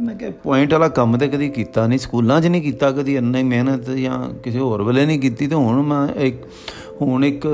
ਮੈਂ 0.00 0.14
ਕਿਹਾ 0.14 0.30
ਪੁਆਇੰਟ 0.42 0.72
ਵਾਲਾ 0.72 0.88
ਕੰਮ 0.88 1.16
ਤੇ 1.18 1.28
ਕਦੀ 1.28 1.48
ਕੀਤਾ 1.48 1.86
ਨਹੀਂ, 1.86 1.98
ਸਕੂਲਾਂ 1.98 2.40
'ਚ 2.40 2.46
ਨਹੀਂ 2.46 2.62
ਕੀਤਾ 2.62 2.90
ਕਦੀ, 2.90 3.16
ਇੰਨੀ 3.16 3.42
ਮਿਹਨਤ 3.42 3.90
ਜਾਂ 3.90 4.18
ਕਿਸੇ 4.34 4.58
ਹੋਰ 4.58 4.82
ਵੇਲੇ 4.82 5.06
ਨਹੀਂ 5.06 5.20
ਕੀਤੀ 5.20 5.46
ਤੇ 5.46 5.54
ਹੁਣ 5.54 5.82
ਮੈਂ 5.82 6.06
ਇੱਕ, 6.20 6.44
ਹੁਣ 7.02 7.24
ਇੱਕ 7.24 7.46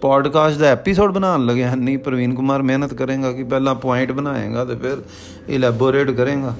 ਪੋਡਕਾਸਟ 0.00 0.58
ਦਾ 0.58 0.66
ਐਪੀਸੋਡ 0.66 1.12
ਬਣਾਉਣ 1.12 1.46
ਲੱਗਿਆ। 1.46 1.74
ਨਹੀਂ, 1.74 1.98
ਪ੍ਰਵੀਨ 1.98 2.34
ਕੁਮਾਰ 2.34 2.62
ਮਿਹਨਤ 2.62 2.94
ਕਰੇਗਾ 2.94 3.32
ਕਿ 3.32 3.44
ਪਹਿਲਾਂ 3.44 3.74
ਪੁਆਇੰਟ 3.74 4.12
ਬਣਾਏਗਾ 4.12 4.64
ਤੇ 4.64 4.74
ਫਿਰ 4.74 5.02
ਇਲੈਬੋਰੇਟ 5.48 6.10
ਕਰੇਗਾ। 6.10 6.54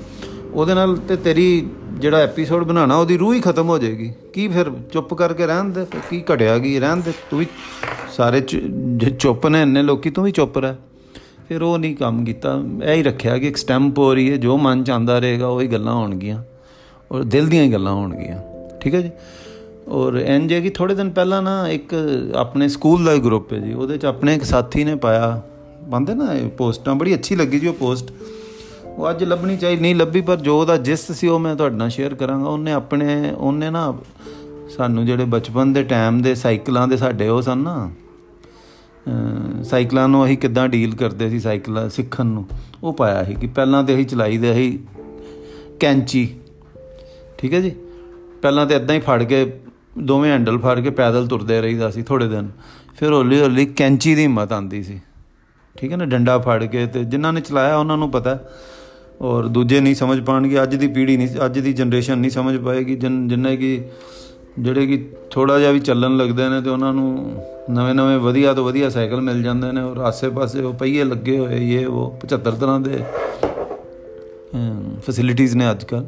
ਉਹਦੇ 0.57 0.75
ਨਾਲ 0.75 0.97
ਤੇ 0.97 1.17
ਤੇਰੀ 1.17 1.67
ਜਿਹੜਾ 1.99 2.19
ਐਪੀਸੋਡ 2.19 2.65
ਬਣਾਉਣਾ, 2.65 2.97
ਉਹਦੀ 2.97 3.17
ਰੂਹ 3.17 3.35
ਹੀ 3.35 3.41
ਖਤਮ 3.41 3.69
ਹੋ 3.69 3.79
ਜਾਏਗੀ। 3.79 4.13
ਕੀ 4.33 4.49
ਫਿਰ 4.49 4.71
ਚੁੱਪ 4.93 5.15
ਕਰਕੇ 5.15 5.47
ਰਹਿਣ 5.47 5.65
ਦੇ? 5.65 5.87
ਕੀ 6.11 6.25
ਘਟਿਆ, 6.35 6.59
ਕੀ 6.59 6.79
ਰਹਿਣ 6.81 6.97
ਦੇ? 6.97 7.13
ਤੂੰ 7.31 7.39
ਵੀ 7.39 7.47
ਸਾਰੇ 8.13 8.41
ਚੁੱਪ 9.19 9.47
ਨੇ 9.47 9.63
ਇੰਨੇ 9.63 9.83
ਲੋਕੀ, 9.83 10.11
ਤੂੰ 10.11 10.25
ਵੀ 10.25 10.31
ਚੁੱਪ 10.31 10.59
ਰਹਿ। 10.59 10.75
ਫਿਰ 11.49 11.63
ਉਹ 11.63 11.79
ਨਹੀਂ 11.79 11.97
ਕੰਮ 11.97 12.25
ਕੀਤਾ। 12.25 12.63
ਇਹ 12.85 12.95
ਹੀ 12.95 13.03
ਰੱਖਿਆ 13.03 13.39
ਕਿ 13.39 13.49
ਐਕਸਟੈਂਪੋਰੀ 13.49 14.31
ਹੈ 14.33 14.37
ਜੋ 14.37 14.57
ਮਨ 14.57 14.85
ਚ 14.85 14.91
ਆਂਦਾ 14.91 15.19
ਰਹੇਗਾ, 15.19 15.47
ਉਹੀ 15.47 15.67
ਗੱਲਾਂ 15.67 15.95
ਹੋਣਗੀਆਂ। 15.95 16.43
ਔਰ 17.13 17.23
ਦਿਲ 17.23 17.47
ਦੀਆਂ 17.47 17.65
ਹੀ 17.65 17.73
ਗੱਲਾਂ 17.73 17.93
ਹੋਣਗੀਆਂ। 17.93 18.39
ਠੀਕ 18.81 18.95
ਹੈ 18.95 19.01
ਜੀ? 19.01 19.11
ਔਰ 19.89 20.17
ਐਨ 20.17 20.49
ਜੇ 20.49 20.61
ਕਿ 20.61 20.71
ਥੋੜੇ 20.71 20.95
ਦਿਨ 20.95 21.11
ਪਹਿਲਾਂ 21.11 21.43
ਨਾ 21.43 21.69
ਇੱਕ 21.69 21.95
ਆਪਣੇ 22.37 22.69
ਸਕੂਲ 22.69 23.05
ਦਾ 23.05 23.17
ਗਰੁੱਪ 23.17 23.53
ਹੈ 23.53 23.59
ਜੀ, 23.59 23.73
ਉਹਦੇ 23.73 23.99
ਚ 23.99 24.05
ਆਪਣੇ 24.05 24.35
ਇੱਕ 24.35 24.45
ਸਾਥੀ 24.45 24.85
ਨੇ 24.85 24.95
ਪਾਇਆ। 24.95 25.43
ਬੰਦੇ 25.83 26.15
ਨਾ 26.15 26.33
ਇਹ 26.33 26.49
ਪੋਸਟਾਂ, 26.49 26.95
ਬੜੀ 26.95 27.15
ਅੱਛੀ 27.15 27.37
ਲੱਗੀ 27.37 27.61
ਜੀ 27.61 27.67
ਉਹ 27.67 27.75
ਪੋਸਟ। 27.75 28.13
ਉਹ 28.97 29.09
ਅੱਜ 29.11 29.23
ਲੱਭਣੀ 29.25 29.57
ਚਾਹੀ, 29.57 29.77
ਨਹੀਂ 29.77 29.95
ਲੱਭੀ, 29.95 30.21
ਪਰ 30.21 30.37
ਜੋ 30.37 30.59
ਉਹਦਾ 30.61 30.77
ਜਿਸ 30.77 31.11
ਸੀ 31.13 31.29
ਉਹ 31.29 31.39
ਮੈਂ 31.39 31.55
ਤੁਹਾਡੇ 31.57 31.77
ਨਾਲ 31.77 31.89
ਸ਼ੇਅਰ 31.91 32.15
ਕਰਾਂਗਾ। 32.15 32.49
ਉਹਨੇ 32.49 32.73
ਆਪਣੇ, 32.73 33.31
ਉਹਨੇ 33.33 33.71
ਨਾ 33.71 33.93
ਸਾਨੂੰ 34.77 35.05
ਜਿਹੜੇ 35.07 35.25
ਬਚਪਨ 35.25 35.73
ਦੇ 35.73 35.83
ਟਾਈਮ 35.85 36.21
ਦੇ 36.23 36.35
ਸਾਈਕਲਾਂ 36.35 36.87
ਦੇ 36.89 36.97
ਸਾਡੇ 36.97 37.29
ਉਹ 37.29 37.43
ਸਨ 37.43 37.59
ਨਾ 37.59 37.91
ਸਾਈਕਲਾਂ 39.63 40.09
ਨੂੰ 40.09 40.25
ਅਸੀਂ 40.25 40.37
ਕਿੱਦਾਂ 40.39 40.69
ਡੀਲ 40.69 40.95
ਕਰਦੇ 40.95 41.29
ਸੀ 41.31 41.41
ਸਾਈਕਲ 41.41 41.89
ਸਿੱਖਣ 41.91 42.27
ਨੂੰ, 42.27 42.45
ਉਹ 42.83 42.93
ਪਾਇਆ 42.93 43.23
ਸੀ 43.25 43.35
ਕਿ 43.35 43.47
ਪਹਿਲਾਂ 43.47 43.83
ਤੇ 43.85 43.95
ਅਸੀਂ 43.95 44.07
ਚਲਾਈਦੇ 44.07 44.55
ਸੀ 44.55 44.79
ਕੈਂਚੀ, 45.81 46.29
ਠੀਕ 47.39 47.55
ਹੈ 47.55 47.61
ਜੀ? 47.61 47.71
ਪਹਿਲਾਂ 48.43 48.67
ਤੇ 48.67 48.75
ਇਦਾਂ 48.75 48.95
ਹੀ 48.95 49.01
ਫੜ 49.01 49.23
ਕੇ, 49.23 49.45
ਦੋਵੇਂ 49.99 50.31
ਹੈਂਡਲ 50.33 50.59
ਫੜ 50.59 50.79
ਕੇ 50.81 50.91
ਪੈਦਲ 50.93 51.27
ਤੁਰਦੇ 51.27 51.61
ਰਹੀਦਾ 51.61 51.91
ਸੀ 51.91 52.03
ਥੋੜੇ 52.03 52.29
ਦਿਨ। 52.29 52.49
ਫਿਰ 52.97 53.13
ਹੌਲੀ 53.13 53.41
ਹੌਲੀ 53.41 53.67
ਕੈਂਚੀ 53.67 54.15
ਦੀ 54.15 54.23
ਹਿੰਮਤ 54.23 54.53
ਆਂਦੀ 54.53 54.83
ਸੀ। 54.83 55.01
ਠੀਕ 55.77 55.93
ਹੈ 55.93 55.97
ਨਾ? 55.97 56.05
ਡੰਡਾ 56.05 56.39
ਫੜ 56.39 56.65
ਕੇ 56.65 56.87
ਤੇ 56.87 57.05
ਜਿਨ੍ਹਾਂ 57.05 57.33
ਨੇ 57.33 57.41
ਚਲਾਇਆ, 57.41 57.77
ਉਹਨਾਂ 57.77 57.97
ਨੂੰ 57.97 58.11
ਪਤਾ। 58.11 58.39
ਔਰ 59.21 59.47
ਦੂਜੇ 59.47 59.81
ਨਹੀਂ 59.81 59.95
ਸਮਝ 59.95 60.21
ਪਾਣਗੇ, 60.21 60.63
ਅੱਜ 60.63 60.75
ਦੀ 60.77 60.87
ਪੀੜ੍ਹੀ 60.89 61.17
ਨਹੀਂ, 61.17 61.29
ਅੱਜ 61.45 61.59
ਦੀ 61.59 61.73
ਜਨਰੇਸ਼ਨ 61.73 62.19
ਨਹੀਂ 62.19 62.31
ਸਮਝ 62.31 62.57
ਪਾਏਗੀ, 62.57 62.95
ਜਿੰਨੇ 62.95 63.57
ਕਿ 63.57 63.81
ਜਿਹੜੇ 64.59 64.87
ਕਿ 64.87 65.05
ਥੋੜਾ 65.31 65.59
ਜਿਹਾ 65.59 65.71
ਵੀ 65.71 65.81
ਚੱਲਣ 65.81 66.17
ਲੱਗਦੇ 66.17 66.49
ਨੇ 66.49 66.61
ਤੇ 66.61 66.71
ਉਹਨਾਂ 66.71 66.93
ਨੂੰ 66.93 67.43
ਨਵੇਂ-ਨਵੇਂ 67.71 68.19
ਵਧੀਆ 68.19 68.53
ਤੋਂ 68.55 68.65
ਵਧੀਆ 68.65 68.89
ਸਾਈਕਲ 68.91 69.21
ਮਿਲ 69.21 69.43
ਜਾਂਦੇ 69.43 69.73
ਨੇ 69.73 69.81
ਔਰ 69.81 69.99
ਆਸੇ-ਪਾਸੇ 69.99 70.63
ਉਹ 70.63 70.73
ਪਹੀਏ 70.73 71.05
ਲੱਗੇ 71.05 71.39
ਹੋਏ, 71.39 71.59
ਇਹ 71.73 71.87
ਉਹ 71.87 72.17
75 72.21 72.61
ਤਰ੍ਹਾਂ 72.61 72.81
ਦੇ 72.81 73.03
ਫੈਸਿਲਿਟੀਆਂ 75.07 75.57
ਨੇ 75.57 75.71
ਅੱਜਕੱਲ 75.71 76.07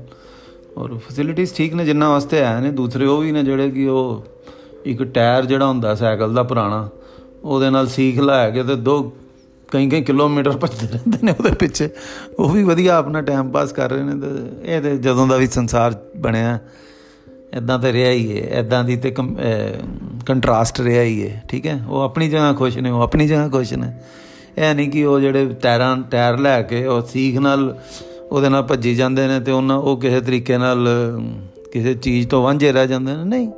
ਔਰ 0.77 0.97
ਫੈਸਿਲਿਟੀਆਂ 0.99 1.55
ਠੀਕ 1.57 1.75
ਨੇ, 1.75 1.85
ਜਿੰਨਾ 1.85 2.09
ਵਾਸਤੇ 2.09 2.43
ਆਏ 2.45 2.61
ਨੇ। 2.61 2.71
ਦੂਸਰੇ 2.71 3.07
ਉਹ 3.07 3.21
ਵੀ 3.21 3.33
ਨੇ 3.33 3.43
ਜਿਹੜੇ 3.43 3.71
ਕਿ 3.71 3.87
ਉਹ 3.89 4.25
ਇੱਕ 4.87 5.03
ਟਾਇਰ 5.05 5.47
ਜਿਹੜਾ 5.47 5.67
ਹੁੰਦਾ 5.67 5.95
ਸਾਈਕਲ 5.95 6.35
ਦਾ 6.35 6.43
ਪੁਰਾਣਾ, 6.43 6.89
ਉਹਦੇ 7.45 7.71
ਨਾਲ 7.71 7.87
ਸੀਖ 7.87 8.19
ਲਾ 8.21 8.49
ਕੇ 8.51 8.63
ਤੇ 8.63 8.75
ਦੋ 8.77 9.01
ਕਈ 9.73 9.89
ਕਈ 9.89 10.03
ਕਿਲੋਮੀਟਰ 10.03 10.57
ਭੱਜਦੇ 10.57 10.87
ਰਹਿੰਦੇ 10.93 11.19
ਨੇ 11.23 11.33
ਉਹਦੇ 11.33 11.51
ਪਿੱਛੇ। 11.53 11.89
ਉਹ 12.39 12.51
ਵੀ 12.51 12.63
ਵਧੀਆ 12.65 12.97
ਆਪਣਾ 12.97 13.21
ਟਾਈਮ 13.23 13.51
ਪਾਸ 13.51 13.73
ਕਰ 13.73 13.91
ਰਹੇ 13.91 14.03
ਨੇ 14.03 14.13
ਤੇ 14.21 14.73
ਇਹ 14.73 14.81
ਤੇ 14.81 14.97
ਜਦੋਂ 14.99 15.27
ਦਾ 15.27 15.37
ਵੀ 15.37 15.47
ਸੰਸਾਰ 15.47 15.95
ਬਣਿਆ 16.17 16.59
ਇਦਾਂ 17.57 17.79
ਤੇ 17.79 17.93
ਰਿਹਾ 17.93 18.11
ਹੀ 18.11 18.33
ਹੈ 18.33 18.47
ਇਦਾਂ 18.59 18.83
ਦੀ 18.85 18.97
ਤੇ 18.97 19.11
ਕੰਟਰਾਸਟ 20.27 20.81
ਰਿਹਾ 20.81 21.03
ਹੀ 21.03 21.29
ਹੈ 21.29 21.43
ਠੀਕ 21.49 21.67
ਹੈ? 21.67 21.81
ਉਹ 21.89 22.01
ਆਪਣੀ 22.01 22.29
ਜਗ੍ਹਾ 22.29 22.53
ਖੁਸ਼ 22.53 22.79
ਨੇ, 22.79 22.91
ਉਹ 22.91 23.03
ਆਪਣੀ 23.03 23.27
ਜਗ੍ਹਾ 23.29 23.49
ਖੁਸ਼ 23.49 23.73
ਨੇ। 23.75 23.93
ਇਹ 24.59 24.75
ਨਹੀਂ 24.75 24.91
ਕਿ 24.91 25.05
ਉਹ 25.05 25.21
ਜਿਹੜੇ 25.21 25.47
ਟਾਇਰਾਂ, 25.63 25.97
ਟਾਇਰ 26.11 26.39
ਲੈ 26.39 26.61
ਕੇ 26.63 26.85
ਉਹ 26.87 27.01
ਸੀਖ 27.03 27.39
ਨਾਲ 27.39 27.79
ਉਹਦੇ 28.31 28.49
ਨਾਲ 28.49 28.63
ਭੱਜੀ 28.63 28.95
ਜਾਂਦੇ 28.95 29.27
ਨੇ 29.29 29.41
ਤੇ 29.41 29.53
ਉਹਨਾਂ, 29.53 29.77
ਉਹ 29.77 30.01
ਕਿਸੇ 30.01 30.21
ਤਰੀਕੇ 30.21 30.59
ਨਾਲ 30.59 30.89
ਕਿਸੇ 31.73 31.95
ਚੀਜ਼ 31.95 32.29
ਤੋਂ 32.29 32.43
ਵਾਂਝੇ 32.43 32.73
ਰਹਿ 32.73 32.89
ਜਾਂਦੇ 32.89 33.17
ਨੇ। 33.17 33.25
ਨਹੀਂ, 33.25 33.49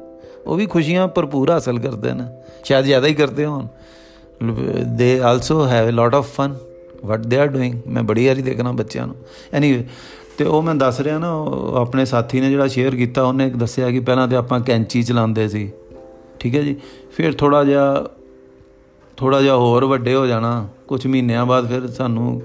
ਉਹ 0.46 0.56
ਵੀ 0.56 0.66
ਖੁਸ਼ੀਆਂ 0.66 1.06
ਭਰਪੂਰ 1.08 1.50
ਹਾਸਲ 1.50 1.78
ਕਰਦੇ 1.78 2.12
ਨੇ। 2.14 2.24
ਸ਼ਾਇਦ 2.64 2.84
ਜ਼ਿਆਦਾ 2.84 3.06
ਹੀ 3.06 3.14
ਕਰਦੇ 3.14 3.44
ਹੋਣ। 3.44 3.66
They 4.96 5.20
also 5.20 5.66
have 5.66 5.88
a 5.88 5.92
lot 5.92 6.14
of 6.14 6.34
fun 6.34 6.54
what 7.04 7.20
they 7.20 7.38
are 7.38 7.46
doing 7.46 7.74
ਮੈਂ 7.86 8.02
ਬੜੀ 8.02 8.26
ਵਾਰੀ 8.26 8.42
ਦੇਖਣਾ 8.42 8.72
ਬੱਚਿਆਂ 8.72 9.06
ਨੂੰ। 9.06 9.16
ਐਨੀਵੇ 9.52 9.84
ਤੇ 10.38 10.44
ਉਹ 10.44 10.62
ਮੈਂ 10.62 10.74
ਦੱਸ 10.74 11.00
ਰਿਹਾ 11.00 11.18
ਨਾ 11.18 11.28
ਆਪਣੇ 11.76 12.04
ਸਾਥੀ 12.04 12.40
ਨੇ 12.40 12.50
ਜਿਹੜਾ 12.50 12.66
ਸ਼ੇਅਰ 12.66 12.96
ਕੀਤਾ, 12.96 13.22
ਉਹਨੇ 13.22 13.48
ਦੱਸਿਆ 13.50 13.90
ਕਿ 13.90 14.00
ਪਹਿਲਾਂ 14.00 14.28
ਤੇ 14.28 14.36
ਆਪਾਂ 14.36 14.60
ਕੈਂਚੀ 14.60 15.02
ਚਲਾਉਂਦੇ 15.02 15.48
ਸੀ। 15.48 15.70
ਠੀਕ 16.40 16.56
ਹੈ 16.56 16.62
ਜੀ? 16.62 16.76
ਫਿਰ 17.12 17.32
ਥੋੜਾ 17.32 17.64
ਜਿਹਾ 17.64 18.08
ਥੋੜਾ 19.16 19.42
ਜਿਹਾ 19.42 19.56
ਹੋਰ 19.56 19.84
ਵੱਡੇ 19.84 20.14
ਹੋ 20.14 20.26
ਜਾਣਾ। 20.26 20.68
ਕੁਝ 20.88 21.06
ਮਹੀਨਿਆਂ 21.06 21.46
ਬਾਅਦ 21.46 21.68
ਫਿਰ 21.68 21.86
ਸਾਨੂੰ 21.86 22.42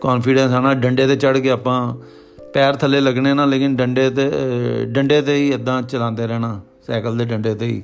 ਕੌਨਫੀਡੈਂਸ 0.00 0.52
ਆਣਾ 0.52 0.74
ਡੰਡੇ 0.74 1.06
ਤੇ 1.06 1.16
ਚੜ 1.16 1.38
ਕੇ 1.38 1.50
ਆਪਾਂ 1.50 1.96
ਪੈਰ 2.54 2.74
ਥੱਲੇ 2.74 3.00
ਲੱਗਣੇ 3.00 3.34
ਨਾ, 3.34 3.44
ਲੇਕਿਨ 3.44 3.76
ਡੰਡੇ 3.76 4.10
ਤੇ 4.10 4.30
ਡੰਡੇ 4.84 5.20
ਤੇ 5.22 5.36
ਹੀ 5.36 5.52
ਇਦਾਂ 5.52 5.82
ਚਲਾਉਂਦੇ 5.82 6.26
ਰਹਿਣਾ। 6.26 6.60
ਸਾਈਕਲ 6.86 7.16
ਦੇ 7.18 7.24
ਡੰਡੇ 7.24 7.54
ਤੇ 7.54 7.66
ਹੀ। 7.66 7.82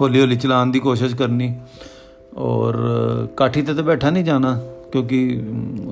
ਹੌਲੀ 0.00 0.20
ਹੌਲੀ 0.20 0.36
ਚਲਾਉਣ 0.36 0.70
ਦੀ 0.70 0.78
ਕੋਸ਼ਿਸ਼ 0.78 1.14
ਕਰਨੀ। 1.16 1.54
ਔਰ 2.36 2.76
ਕਾਠੀ 3.36 3.62
ਤੇ 3.62 3.74
ਤਾਂ 3.74 3.82
ਬੈਠਾ 3.82 4.10
ਨਹੀਂ 4.10 4.24
ਜਾਣਾ, 4.24 4.60
ਕਿਉਂਕਿ 4.92 5.28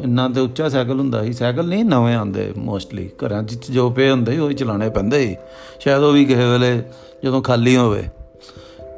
ਇੰਨਾ 0.03 0.29
ਤੇ 0.29 0.41
ਉੱਚਾ 0.41 0.69
ਸਾਈਕਲ 0.69 0.99
ਹੁੰਦਾ 0.99 1.23
ਸੀ। 1.25 1.33
ਸਾਈਕਲ 1.33 1.69
ਨਹੀਂ, 1.69 1.85
ਨਵੇਂ 1.85 2.15
ਆਉਂਦੇ 2.15 2.53
ਮੋਸਟਲੀ 2.59 3.09
ਘਰਾਂ 3.09 3.43
'ਚ 3.43 3.71
ਜੋ 3.71 3.91
ਪਏ 3.91 4.11
ਹੁੰਦੇ 4.11 4.39
ਉਹ 4.39 4.51
ਹੀ 4.51 4.55
ਚਲਾਣੇ 4.55 4.89
ਪੈਂਦੇ 4.89 5.27
ਸੀ। 5.27 5.37
ਸ਼ਾਇਦ 5.81 6.03
ਉਹ 6.03 6.13
ਵੀ 6.13 6.25
ਕਿਸੇ 6.25 6.45
ਵੇਲੇ 6.45 6.83
ਜਦੋਂ 7.25 7.43
ਖਾਲੀ 7.43 7.77
ਹੋਵੇ। 7.77 8.03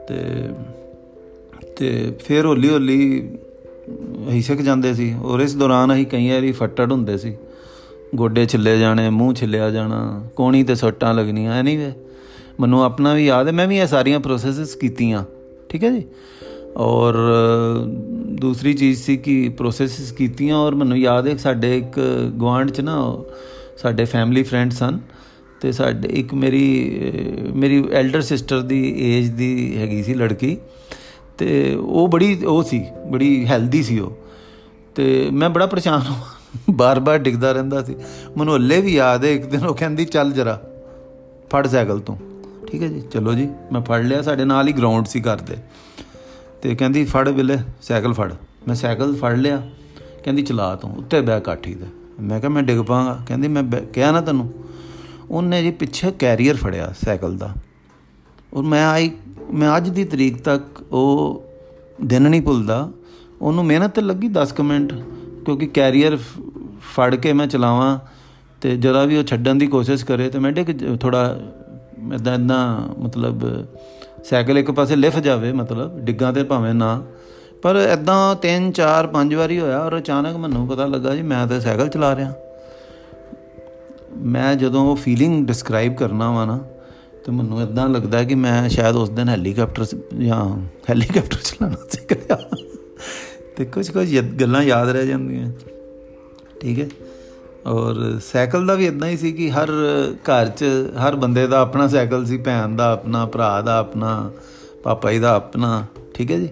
ਤੇ 0.09 0.49
ਤੇ 1.77 2.17
ਫਿਰ 2.21 2.47
ਹੌਲੀ 2.47 2.69
ਹੌਲੀ 2.71 2.99
ਅਸੀਂ 4.29 4.43
ਸਿੱਖ 4.43 4.61
ਜਾਂਦੇ 4.61 4.95
ਸੀ। 4.95 5.15
ਔਰ 5.25 5.41
ਇਸ 5.41 5.55
ਦੌਰਾਨ 5.57 5.93
ਅਸੀਂ 5.95 6.07
ਕਈ 6.07 6.31
ਵਾਰੀ 6.31 6.53
ਫੱਟੜ 6.53 6.91
ਹੁੰਦੇ 6.93 7.17
ਸੀ। 7.19 7.37
ਗੋਡੇ 8.15 8.47
ਛਿੱਲੇ 8.47 8.79
ਜਾਣੇ, 8.79 9.09
ਮੂੰਹ 9.11 9.35
ਛਿੱਲਿਆ 9.35 9.71
ਜਾਣਾ, 9.71 10.23
ਕੋਣੀ 10.37 10.63
ਤੇ 10.63 10.75
ਸੱਟਾਂ 10.75 11.15
ਲੱਗਣੀਆਂ 11.15 11.55
ਐਨੀਵੇ 11.55 11.93
ਮੈਨੂੰ 12.61 12.85
ਆਪਣਾ 12.85 13.15
ਵੀ 13.15 13.27
ਯਾਦ 13.27 13.47
ਹੈ, 13.47 13.53
ਮੈਂ 13.53 13.67
ਵੀ 13.67 13.79
ਇਹ 13.79 13.87
ਸਾਰੀਆਂ 13.87 14.21
ਪ੍ਰੋਸੈਸਸ 14.21 14.75
ਕੀਤੀਆਂ। 14.75 15.25
ਠੀਕ 15.69 15.85
ਹੈ 15.85 15.91
ਜੀ? 15.91 16.03
ਔਰ 16.77 17.15
ਦੂਸਰੀ 18.41 18.75
ਚੀਜ਼ 18.75 19.03
ਸੀ 19.03 19.17
ਕਿ 19.17 19.49
ਪ੍ਰੋਸੈਸਸ 19.49 20.13
ਕੀਤੀਆਂ 20.13 20.57
ਔਰ 20.57 20.75
ਮੈਨੂੰ 20.75 20.99
ਯਾਦ 20.99 21.29
ਹੈ, 21.29 21.37
ਸਾਡੇ 21.37 21.79
ਇੱਕ 21.79 22.01
ਗਵਾਂਡ 22.41 22.71
ਚ 22.71 22.81
ਨਾ, 22.81 23.19
ਸਾਡੇ 23.79 24.05
ਫੈਮਿਲੀ 24.05 24.43
ਫਰੈਂਡ 24.43 24.71
ਸਨ 24.71 24.99
ਤੇ 25.61 25.73
ਸਾਡੇ, 25.73 26.09
ਇੱਕ 26.09 26.35
ਮੇਰੀ 26.35 27.01
ਮੇਰੀ 27.55 27.85
ਐਲਡਰ 27.93 28.21
ਸਿਸਟਰ 28.21 28.61
ਦੀ 28.61 28.95
ਏਜ 28.99 29.29
ਦੀ 29.29 29.79
ਹੈਗੀ 29.79 30.03
ਸੀ 30.03 30.15
ਲੜਕੀ 30.15 30.57
ਤੇ 31.39 31.75
ਉਹ 31.75 32.09
ਬੜੀ, 32.09 32.45
ਉਹ 32.45 32.63
ਸੀ, 32.63 32.85
ਬੜੀ 33.11 33.47
ਹੈਲਦੀ 33.47 33.83
ਸੀ 33.83 33.99
ਉਹ। 33.99 34.13
ਤੇ 34.95 35.29
ਮੈਂ 35.33 35.51
ਬੜਾ 35.51 35.67
ਪਰੇਸ਼ਾਨ 35.67 36.03
ਬਾਰ-ਬਾਰ 36.71 37.19
ਡਿੱਗਦਾ 37.19 37.53
ਰਹਿੰਦਾ 37.53 37.83
ਸੀ। 37.83 37.97
ਮੈਨੂੰ 38.39 38.55
ਹੱਲੇ 38.55 38.81
ਵੀ 38.81 38.95
ਯਾਦ 38.95 39.25
ਹੈ, 39.25 39.31
ਇੱਕ 39.31 39.47
ਦਿਨ 39.47 39.67
ਉਹ 39.67 39.75
ਕਹਿੰਦੀ, 39.75 40.05
ਚੱਲ 40.05 40.33
ਜਰਾ, 40.33 40.61
ਫੜ 41.51 41.67
ਸਾਈਕਲ 41.67 41.99
ਤੋਂ। 41.99 42.17
ਠੀਕ 42.75 42.83
ਹੈ 42.83 42.89
ਜੀ? 42.89 43.01
ਚਲੋ 43.01 43.35
ਜੀ, 43.35 43.49
ਮੈਂ 43.73 43.81
ਫੜ 43.81 44.03
ਲਿਆ, 44.03 44.23
ਸਾਡੇ 44.23 44.45
ਨਾਲ 44.45 44.69
ਹੀ 44.69 44.73
ਗਰਾਊਂਡ 44.73 45.07
ਸੀ 45.07 45.21
ਘਰ 45.21 45.37
ਦੇ। 45.37 45.57
ਤੇ 46.63 46.75
ਕਹਿੰਦੀ, 46.75 47.05
ਫੜ 47.05 47.29
ਬਿਲੇ 47.29 47.59
ਸਾਈਕਲ 47.83 48.13
ਫੜ। 48.13 48.33
ਮੈਂ 48.69 48.75
ਸਾਈਕਲ 48.75 49.15
ਫੜ 49.15 49.37
ਲਿਆ, 49.37 49.71
ਕਹਿੰਦੀ, 50.25 50.43
ਚਲਾ 50.43 50.77
ਤੂੰ, 50.77 50.97
ਉੱਤੇ 50.97 51.21
ਬੈ 51.21 51.41
ਕਾਠੀ 51.41 51.75
ਤੇ। 51.75 51.85
ਮੈਂ 52.21 52.41
ਕਿਹਾ, 52.41 52.51
ਮੈਂ 52.51 52.63
ਡਿੱਗ 52.63 52.81
ਪਾਂਗਾ। 52.81 53.21
ਕਹਿੰਦੀ, 53.27 53.49
ਮੈਂ 53.49 53.81
ਕਿਹਾ 53.81 54.11
ਨਾ 54.11 54.21
ਤੈਨੂੰ, 54.21 54.53
ਉਹਨੇ 55.31 55.63
ਜੀ 55.63 55.71
ਪਿੱਛੇ 55.71 56.11
ਕੈਰੀਅਰ 56.11 56.57
ਫੜਿਆ 56.57 56.95
ਸਾਈਕਲ 57.05 57.37
ਦਾ। 57.37 57.55
ਔਰ 58.55 58.63
ਮੈਂ 58.63 58.87
ਆਈ, 58.87 59.11
ਮੈਂ 59.53 59.77
ਅੱਜ 59.77 59.89
ਦੀ 59.89 60.05
ਤਰੀਕ 60.05 60.43
ਤੱਕ 60.43 60.93
ਉਹ 60.93 61.45
ਦਿਨ 62.05 62.23
ਨਹੀਂ 62.23 62.43
ਭੁੱਲਦਾ। 62.43 62.91
ਉਹਨੂੰ 63.43 63.65
ਮਿਹਨਤ 63.65 63.95
ਤੇ 63.95 64.03
ਲੱਗੀ 64.03 64.29
10 64.29 64.61
ਮਿੰਟ, 64.61 64.93
ਕਿਉਂਕਿ 65.45 65.67
ਕੈਰੀਅਰ 65.67 66.17
ਫੜ 66.81 67.15
ਕੇ 67.15 67.33
ਮੈਂ 67.33 67.47
ਚਲਾਵਾਂ 67.47 67.99
ਤੇ 68.61 68.77
ਜਰਾ 68.77 69.05
ਵੀ 69.05 69.17
ਉਹ 69.17 69.25
ਛੱਡਣ 69.25 69.55
ਦੀ 69.55 69.67
ਕੋਸ਼ਿਸ਼ 69.67 70.05
ਕਰੇ 70.05 70.29
ਤੇ 70.29 70.39
ਮੈਂ 70.39 70.53
ਡਿੱਗ 70.53 70.97
ਥੋੜਾ 70.97 71.41
ਇਦਾਂ 72.13 72.35
ਇਦਾਂ 72.35 72.81
ਮਤਲਬ 73.01 73.67
ਸਾਈਕਲ 74.25 74.59
ਇੱਕ 74.59 74.71
ਪਾਸੇ 74.71 74.97
ਲਿਫ 74.97 75.19
ਜਾਵੇ, 75.19 75.53
ਮਤਲਬ 75.53 76.01
ਡਿੱਗਾਂ 76.01 76.33
ਤੇ 76.33 76.43
ਭਾਵੇਂ 76.43 76.75
ਨਾ। 76.75 77.05
ਪਰ 77.63 77.77
ਇਦਾਂ 77.77 78.37
3 78.43 78.71
4 78.73 79.07
5 79.07 79.35
ਵਾਰੀ 79.35 79.61
ਹੋਇਆ 79.61 79.81
ਔਰ 79.81 79.99
ਅਚਾਨਕ 79.99 80.37
ਮੈਨੂੰ 80.37 80.69
ਪਤਾ 80.69 80.87
ਲੱਗਾ 80.87 81.15
ਜੀ 81.15 81.23
ਮੈਂ 81.23 81.47
ਤਾਂ 81.47 81.61
ਸਾਈਕਲ 81.61 81.89
ਚਲਾ 81.89 82.17
ਰਿਹਾ। 82.17 82.33
ਮੈਂ 84.17 84.55
ਜਦੋਂ 84.55 84.83
ਉਹ 84.83 84.97
ਫੀਲਿੰਗ 84.97 85.47
ਡਿਸਕ੍ਰਾਈਬ 85.47 85.95
ਕਰਨਾ 85.95 86.31
ਵਾ 86.33 86.45
ਨਾ, 86.45 86.59
ਤੇ 87.27 87.33
ਮੈਨੂੰ 87.33 87.63
ਇਦਾਂ 87.63 87.89
ਲੱਗਦਾ 87.89 88.23
ਕਿ 88.23 88.35
ਮੈਂ 88.35 88.69
ਸ਼ਾਇਦ 88.69 88.97
ਉਸ 88.97 89.11
ਦਿਨ 89.11 89.29
ਹੈਲੀਕਾਪਟਰ 89.29 89.85
ਜਾਂ 90.27 90.67
ਹੈਲੀਕਾਪਟਰ 90.91 91.37
ਚਲਾਉਣਾ 91.45 91.77
ਸਿੱਖ 91.91 92.13
ਲਿਆ। 92.13 92.39
ਤੇ 93.57 93.65
ਕੁਝ 93.65 93.91
ਕੁਝ 93.91 94.21
ਗੱਲਾਂ 94.21 94.63
ਯਾਦ 94.63 94.89
ਰਹਿ 94.89 95.07
ਜਾਂਦੀਆਂ। 95.07 95.53
ਠੀਕ 96.61 96.81
ਹੈ? 96.81 96.89
ਔਰ 97.67 98.19
ਸਾਈਕਲ 98.25 98.67
ਦਾ 98.67 98.75
ਵੀ 98.75 98.87
ਇਦਾਂ 98.87 99.09
ਹੀ 99.09 99.17
ਸੀ 99.17 99.33
ਕਿ 99.33 99.51
ਹਰ 99.51 99.71
ਘਰ 100.31 100.49
'ਚ 100.49 100.65
ਹਰ 101.07 101.17
ਬੰਦੇ 101.17 101.47
ਦਾ 101.47 101.61
ਆਪਣਾ 101.61 101.89
ਸਾਈਕਲ 101.89 102.25
ਸੀ, 102.25 102.37
ਭੈਣ 102.37 102.77
ਦਾ 102.77 102.93
ਆਪਣਾ, 102.93 103.27
ਭਰਾ 103.27 103.61
ਦਾ 103.61 103.79
ਆਪਣਾ, 103.79 104.31
ਪਾਪਾ 104.83 105.13
ਜੀ 105.13 105.19
ਦਾ 105.19 105.35
ਆਪਣਾ, 105.35 105.87
ਠੀਕ 106.15 106.31
ਹੈ 106.31 106.39
ਜੀ? 106.39 106.49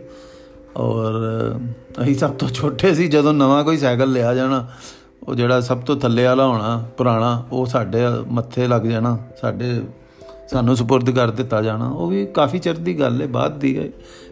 ਔਰ 0.77 1.13
ਅਸੀਂ 2.03 2.15
ਸਭ 2.15 2.31
ਤੋਂ 2.31 2.49
ਛੋਟੇ 2.49 2.95
ਸੀ, 2.95 3.09
ਜਦੋਂ 3.09 3.33
ਨਵਾਂ 3.35 3.65
ਕੋਈ 3.65 3.77
ਸਾਈਕਲ 3.77 4.13
ਲਿਆ 4.13 4.35
ਜਾਣਾ, 4.35 4.67
ਉਹ 5.29 5.35
ਜਿਹੜਾ 5.35 5.61
ਸਭ 5.61 5.81
ਤੋਂ 5.81 5.97
ਥੱਲੇ 5.97 6.25
ਵਾਲਾ 6.25 6.47
ਹੋਣਾ, 6.47 6.85
ਪੁਰਾਣਾ, 6.97 7.45
ਉਹ 7.53 7.67
ਸਾਡੇ 7.67 7.99
ਮੱਥੇ 8.29 8.67
ਲੱਗ 8.67 8.83
ਜਾਣਾ, 8.83 9.19
ਸਾਡੇ 9.41 9.83
ਸਾਨੂੰ 10.51 10.77
ਸਪੁਰਦ 10.77 11.11
ਕਰ 11.11 11.31
ਦਿੱਤਾ 11.31 11.63
ਜਾਣਾ, 11.63 11.89
ਉਹ 11.89 12.11
ਵੀ 12.11 12.27
ਕਾਫੀ 12.27 12.59
ਚਿਰ 12.59 12.75
ਦੀ 12.75 13.01
ਗੱਲ 13.01 13.21
ਹੈ 13.23 13.27
ਬਾਅਦ 13.27 13.59
ਦੀ 13.59 13.79
ਹੈ 13.79 13.89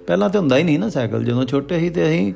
ਪਹਿਲਾਂ 0.07 0.31
ਤੇ 0.31 0.39
ਹੁੰਦਾ 0.39 0.57
ਹੀ 0.57 0.63
ਨਹੀਂ 0.63 0.79
ਨਾ 0.79 0.89
ਸਾਈਕਲ, 0.89 1.25
ਜਦੋਂ 1.25 1.45
ਛੋਟੇ 1.45 1.79
ਸੀ 1.81 1.91
ਤੇ 1.91 2.07
ਅਸੀਂ 2.07 2.33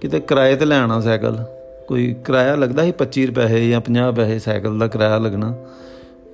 ਕਿਤੇ 0.00 0.20
ਕਿਰਾਏ 0.20 0.56
ਤੇ 0.56 0.64
ਲੈਣਾ 0.64 1.00
ਸਾਈਕਲ। 1.00 1.44
ਕੋਈ 1.88 2.14
ਕਿਰਾਇਆ 2.24 2.54
ਲੱਗਦਾ 2.56 2.84
ਸੀ 2.84 2.92
25 2.98 3.26
ਰੁਪਏ 3.26 3.68
ਜਾਂ 3.68 3.80
50 3.80 4.10
ਪੈਸੇ 4.16 4.38
ਸਾਈਕਲ 4.38 4.78
ਦਾ 4.78 4.86
ਕਿਰਾਇਆ 4.86 5.18
ਲੱਗਣਾ। 5.18 5.54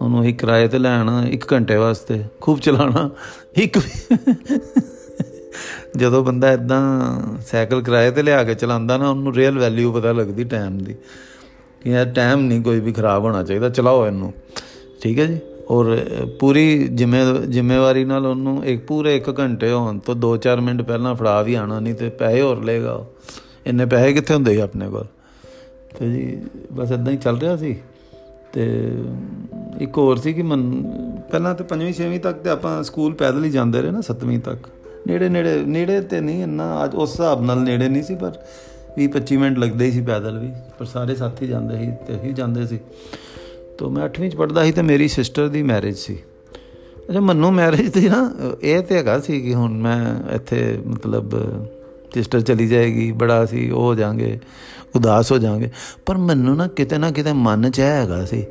ਉਹਨੂੰ 0.00 0.22
ਹੀ 0.24 0.32
ਕਿਰਾਏ 0.32 0.68
ਤੇ 0.68 0.78
ਲੈਣਾ 0.78 1.22
1 1.28 1.44
ਘੰਟੇ 1.52 1.76
ਵਾਸਤੇ 1.76 2.22
ਖੂਬ 2.40 2.60
ਚਲਾਉਣਾ। 2.60 3.08
ਇੱਕ 3.56 3.78
ਜਦੋਂ 5.96 6.22
ਬੰਦਾ 6.24 6.50
ਇਦਾਂ 6.52 6.80
ਸਾਈਕਲ 7.46 7.82
ਕਿਰਾਏ 7.82 8.10
ਤੇ 8.10 8.22
ਲਿਆ 8.22 8.42
ਕੇ 8.44 8.54
ਚਲਾਉਂਦਾ 8.54 8.96
ਨਾ, 8.96 9.08
ਉਹਨੂੰ 9.10 9.34
ਰੀਅਲ 9.34 9.58
ਵੈਲਿਊ 9.58 9.92
ਪਤਾ 9.92 10.12
ਲੱਗਦੀ 10.12 10.44
ਟਾਈਮ 10.44 10.78
ਦੀ 10.78 10.94
ਕਿ 11.82 11.90
ਇਹ 11.90 12.04
ਟਾਈਮ 12.14 12.40
ਨਹੀਂ 12.40 12.62
ਕੋਈ 12.62 12.80
ਵੀ 12.80 12.92
ਖਰਾਬ 12.92 13.24
ਹੋਣਾ 13.24 13.42
ਚਾਹੀਦਾ, 13.42 13.68
ਚਲਾਓ 13.68 14.06
ਇਹਨੂੰ। 14.06 14.32
ਠੀਕ 15.02 15.18
ਹੈ 15.18 15.26
ਜੀ? 15.26 15.38
ਔਰ 15.70 15.96
ਪੂਰੀ 16.40 16.88
ਜ਼ਿੰਮੇ, 16.88 17.24
ਜ਼ਿੰਮੇਵਾਰੀ 17.46 18.04
ਨਾਲ 18.04 18.26
ਉਹਨੂੰ 18.26 18.64
ਇੱਕ, 18.64 18.86
ਪੂਰੇ 18.86 19.16
1 19.16 19.32
ਘੰਟੇ 19.38 19.70
ਹੋਣ 19.72 19.98
ਤੋਂ 19.98 20.14
2-4 20.16 20.60
ਮਿੰਟ 20.60 20.82
ਪਹਿਲਾਂ 20.82 21.14
ਫੜਾ 21.14 21.40
ਵੀ 21.42 21.54
ਆਣਾ 21.54 21.80
ਨਹੀਂ 21.80 21.94
ਤੇ 21.94 22.08
ਪੈਸੇ 22.18 22.40
ਹੋਰ 22.40 22.64
ਲੇਗਾ 22.64 23.04
ਇੰਨੇ 23.66 23.84
ਪੈਸੇ 23.86 24.12
ਕਿੱਥੇ 24.12 24.34
ਹੁੰਦੇ 24.34 24.54
ਸੀ 24.54 24.60
ਆਪਣੇ 24.60 24.88
ਕੋਲ? 24.88 25.06
ਤੇ 25.98 26.10
ਜੀ 26.10 26.42
ਬਸ 26.72 26.90
ਇਦਾਂ 26.90 27.12
ਹੀ 27.12 27.16
ਚੱਲ 27.16 27.38
ਰਿਹਾ 27.38 27.56
ਸੀ 27.56 27.76
ਤੇ 28.52 28.92
ਇੱਕ 29.80 29.98
ਹੋਰ 29.98 30.16
ਸੀ 30.16 30.32
ਕਿ 30.32 30.42
ਮਨ 30.42 30.82
ਪਹਿਲਾਂ 31.30 31.54
ਤੇ 31.54 31.64
5ਵੀਂ 31.64 31.94
6ਵੀਂ 31.94 32.20
ਤੱਕ 32.20 32.36
ਤੇ 32.36 32.50
ਆਪਾਂ 32.50 32.82
ਸਕੂਲ 32.82 33.14
ਪੈਦਲ 33.14 33.44
ਹੀ 33.44 33.50
ਜਾਂਦੇ 33.50 33.82
ਰਹੇ 33.82 33.90
ਨਾ 33.90 34.00
7ਵੀਂ 34.00 34.38
ਤੱਕ। 34.38 34.68
ਨੇੜੇ 35.06 35.28
ਨੇੜੇ 35.28 35.62
ਨੇੜੇ 35.66 36.00
ਤੇ 36.00 36.20
ਨਹੀਂ 36.20 36.42
ਇੰਨਾ, 36.42 36.84
ਅੱਜ 36.84 36.94
ਉਸ 36.94 37.10
ਹਿਸਾਬ 37.10 37.44
ਨਾਲ 37.44 37.58
ਨੇੜੇ 37.58 37.88
ਨਹੀਂ 37.88 38.02
ਸੀ, 38.02 38.14
ਪਰ 38.14 38.32
20 38.98 39.08
25 39.08 39.36
ਮਿੰਟ 39.36 39.58
ਲੱਗਦੇ 39.58 39.90
ਸੀ 39.90 40.00
ਪੈਦਲ 40.00 40.38
ਵੀ, 40.38 40.52
ਪਰ 40.78 40.84
ਸਾਰੇ 40.84 41.14
ਸਾਥੀ 41.14 41.46
ਜਾਂਦੇ 41.46 41.78
ਸੀ 41.78 41.92
ਤੇ 42.06 42.16
ਅਸੀਂ 42.16 42.34
ਜਾਂਦੇ 42.34 42.66
ਸੀ। 42.66 42.78
ਤੋਂ 43.78 43.90
ਮੈਂ 43.90 44.04
8ਵੀਂ 44.04 44.30
ਚ 44.30 44.36
ਪੜਦਾ 44.36 44.64
ਸੀ 44.64 44.72
ਤੇ 44.72 44.82
ਮੇਰੀ 44.82 45.08
ਸਿਸਟਰ 45.08 45.48
ਦੀ 45.48 45.62
ਮੈਰਿਜ 45.62 45.96
ਸੀ। 45.96 46.18
ਅੱਛਾ, 47.10 47.20
ਮੰਨੂ 47.20 47.50
ਮੈਰਿਜ 47.50 47.92
ਤੇ 47.92 48.08
ਨਾ, 48.08 48.32
ਇਹ 48.62 48.82
ਤੇ 48.82 48.96
ਹੈਗਾ 48.96 49.20
ਸੀ 49.20 49.40
ਕਿ 49.40 49.54
ਹੁਣ 49.54 49.78
ਮੈਂ 49.78 50.34
ਇੱਥੇ 50.34 50.78
ਮਤਲਬ 50.86 51.34
ਸਿਸਟਰ 52.14 52.40
ਚਲੀ 52.40 52.66
ਜਾਏਗੀ, 52.66 53.10
ਬੜਾ 53.12 53.44
ਸੀ 53.46 53.70
ਉਹ 53.70 53.82
ਹੋ 53.82 53.94
ਜਾਾਂਗੇ, 53.94 54.38
ਉਦਾਸ 54.96 55.32
ਹੋ 55.32 55.38
ਜਾਾਂਗੇ। 55.38 55.70
ਪਰ 56.06 56.16
ਮੈਨੂੰ 56.16 56.56
ਨਾ 56.56 56.66
ਕਿਤੇ 56.68 56.98
ਨਾ 56.98 57.10
ਕਿਤੇ 57.10 57.32
ਮਨ 57.32 57.70
ਚ 57.70 57.80
ਹੈਗਾ 57.80 58.24
ਸੀ 58.24 58.44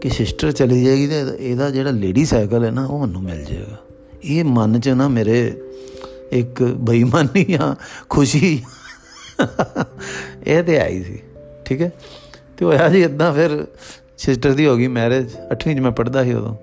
ਕਿ 0.00 0.08
ਸਿਸਟਰ 0.08 0.52
ਚਲੀ 0.52 0.84
ਜਾਏਗੀ 0.84 1.06
ਤੇ 1.06 1.22
ਇਹਦਾ 1.40 1.70
ਜਿਹੜਾ 1.70 1.90
ਲੇਡੀ 1.90 2.24
ਸਾਈਕਲ 2.24 2.64
ਹੈ 2.64 2.70
ਨਾ, 2.70 2.86
ਉਹ 2.86 3.00
ਮੈਨੂੰ 3.00 3.22
ਮਿਲ 3.22 3.44
ਜਾਏਗਾ। 3.44 3.76
ਇਹ 4.24 4.44
ਮਨ 4.44 4.80
ਚ 4.80 4.88
ਨਾ 4.88 5.08
ਮੇਰੇ 5.08 5.52
ਇੱਕ 6.32 6.62
ਬੇਈਮਾਨੀ 6.62 7.46
ਆ 7.54 7.74
ਖੁਸ਼ੀ 8.08 8.62
ਇਹ 10.46 10.62
ਤੇ 10.62 10.78
ਆਈ 10.80 11.02
ਸੀ, 11.02 11.18
ਠੀਕ 11.64 11.82
ਹੈ? 11.82 11.92
ਤੇ 12.58 12.64
ਹੋਇਆ 12.64 12.88
ਜੀ 12.88 13.02
ਇਦਾਂ 13.02 13.32
ਫਿਰ 13.32 13.64
ਸਿਸਟਰ 14.18 14.52
ਦੀ 14.52 14.66
ਹੋ 14.66 14.76
ਗਈ 14.76 14.86
ਮੈਰਿਜ 14.88 15.30
8ਵੀਂ 15.52 15.76
ਚ 15.76 15.80
ਮੈਂ 15.80 15.90
ਪੜਦਾ 15.90 16.24
ਸੀ 16.24 16.32
ਉਦੋਂ। 16.32 16.54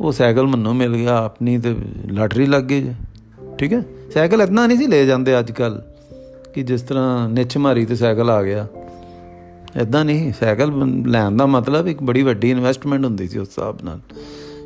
ਉਹ 0.00 0.12
ਸਾਈਕਲ 0.12 0.46
ਮੈਨੂੰ 0.46 0.74
ਮਿਲ 0.76 0.96
ਗਿਆ, 0.96 1.16
ਆਪਣੀ 1.16 1.58
ਤੇ 1.58 1.74
ਲਾਟਰੀ 2.10 2.46
ਲੱਗ 2.46 2.62
ਗਈ 2.62 2.92
ਠੀਕ 3.58 3.72
ਹੈ? 3.72 3.82
ਸਾਈਕਲ 4.14 4.42
ਇਤਨਾ 4.42 4.66
ਨਹੀਂ 4.66 4.78
ਸੀ 4.78 4.86
ਲੈ 4.86 5.04
ਜਾਂਦੇ 5.04 5.38
ਅੱਜ 5.38 5.50
ਕੱਲ 5.52 5.82
ਕਿ 6.54 6.62
ਜਿਸ 6.62 6.82
ਤਰ੍ਹਾਂ 6.82 7.28
ਨਿੱਚ 7.28 7.56
ਮਾਰੀ 7.56 7.84
ਤੇ 7.86 7.96
ਸਾਈਕਲ 7.96 8.30
ਆ 8.30 8.42
ਗਿਆ। 8.42 8.66
ਇਦਾਂ 9.80 10.04
ਨਹੀਂ, 10.04 10.32
ਸਾਈਕਲ 10.40 10.70
ਲੈਣ 11.06 11.36
ਦਾ 11.36 11.46
ਮਤਲਬ 11.46 11.86
ਇੱਕ 11.86 12.02
ਬੜੀ 12.02 12.22
ਵੱਡੀ 12.22 12.50
ਇਨਵੈਸਟਮੈਂਟ 12.50 13.04
ਹੁੰਦੀ 13.04 13.28
ਸੀ 13.28 13.38
ਉਸ 13.38 13.48
ਹਿਸਾਬ 13.48 13.78
ਨਾਲ। 13.84 14.00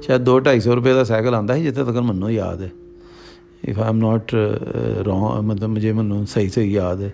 ਸ਼ਾਇਦ 0.03 0.23
2-250 0.23 0.75
ਰੁਪਏ 0.75 0.93
ਦਾ 0.93 1.05
ਸਾਈਕਲ 1.05 1.35
ਆਂਦਾ 1.35 1.55
ਸੀ 1.55 1.63
ਜਿੱਥੇ 1.63 1.85
ਤੱਕ 1.85 1.97
ਮੈਨੂੰ 1.97 2.33
ਯਾਦ 2.33 2.63
ਹੈ। 2.63 2.71
If 3.65 3.79
I 3.79 3.89
am 3.89 3.97
not 3.97 4.35
wrong 5.07 5.45
ਮਤਲਬ 5.45 5.69
ਮੁਝੇ 5.69 5.93
ਮੈਨੂੰ 5.93 6.27
ਸਹੀ 6.27 6.49
ਸਹੀ 6.49 6.73
ਯਾਦ 6.73 7.03
ਹੈ। 7.03 7.13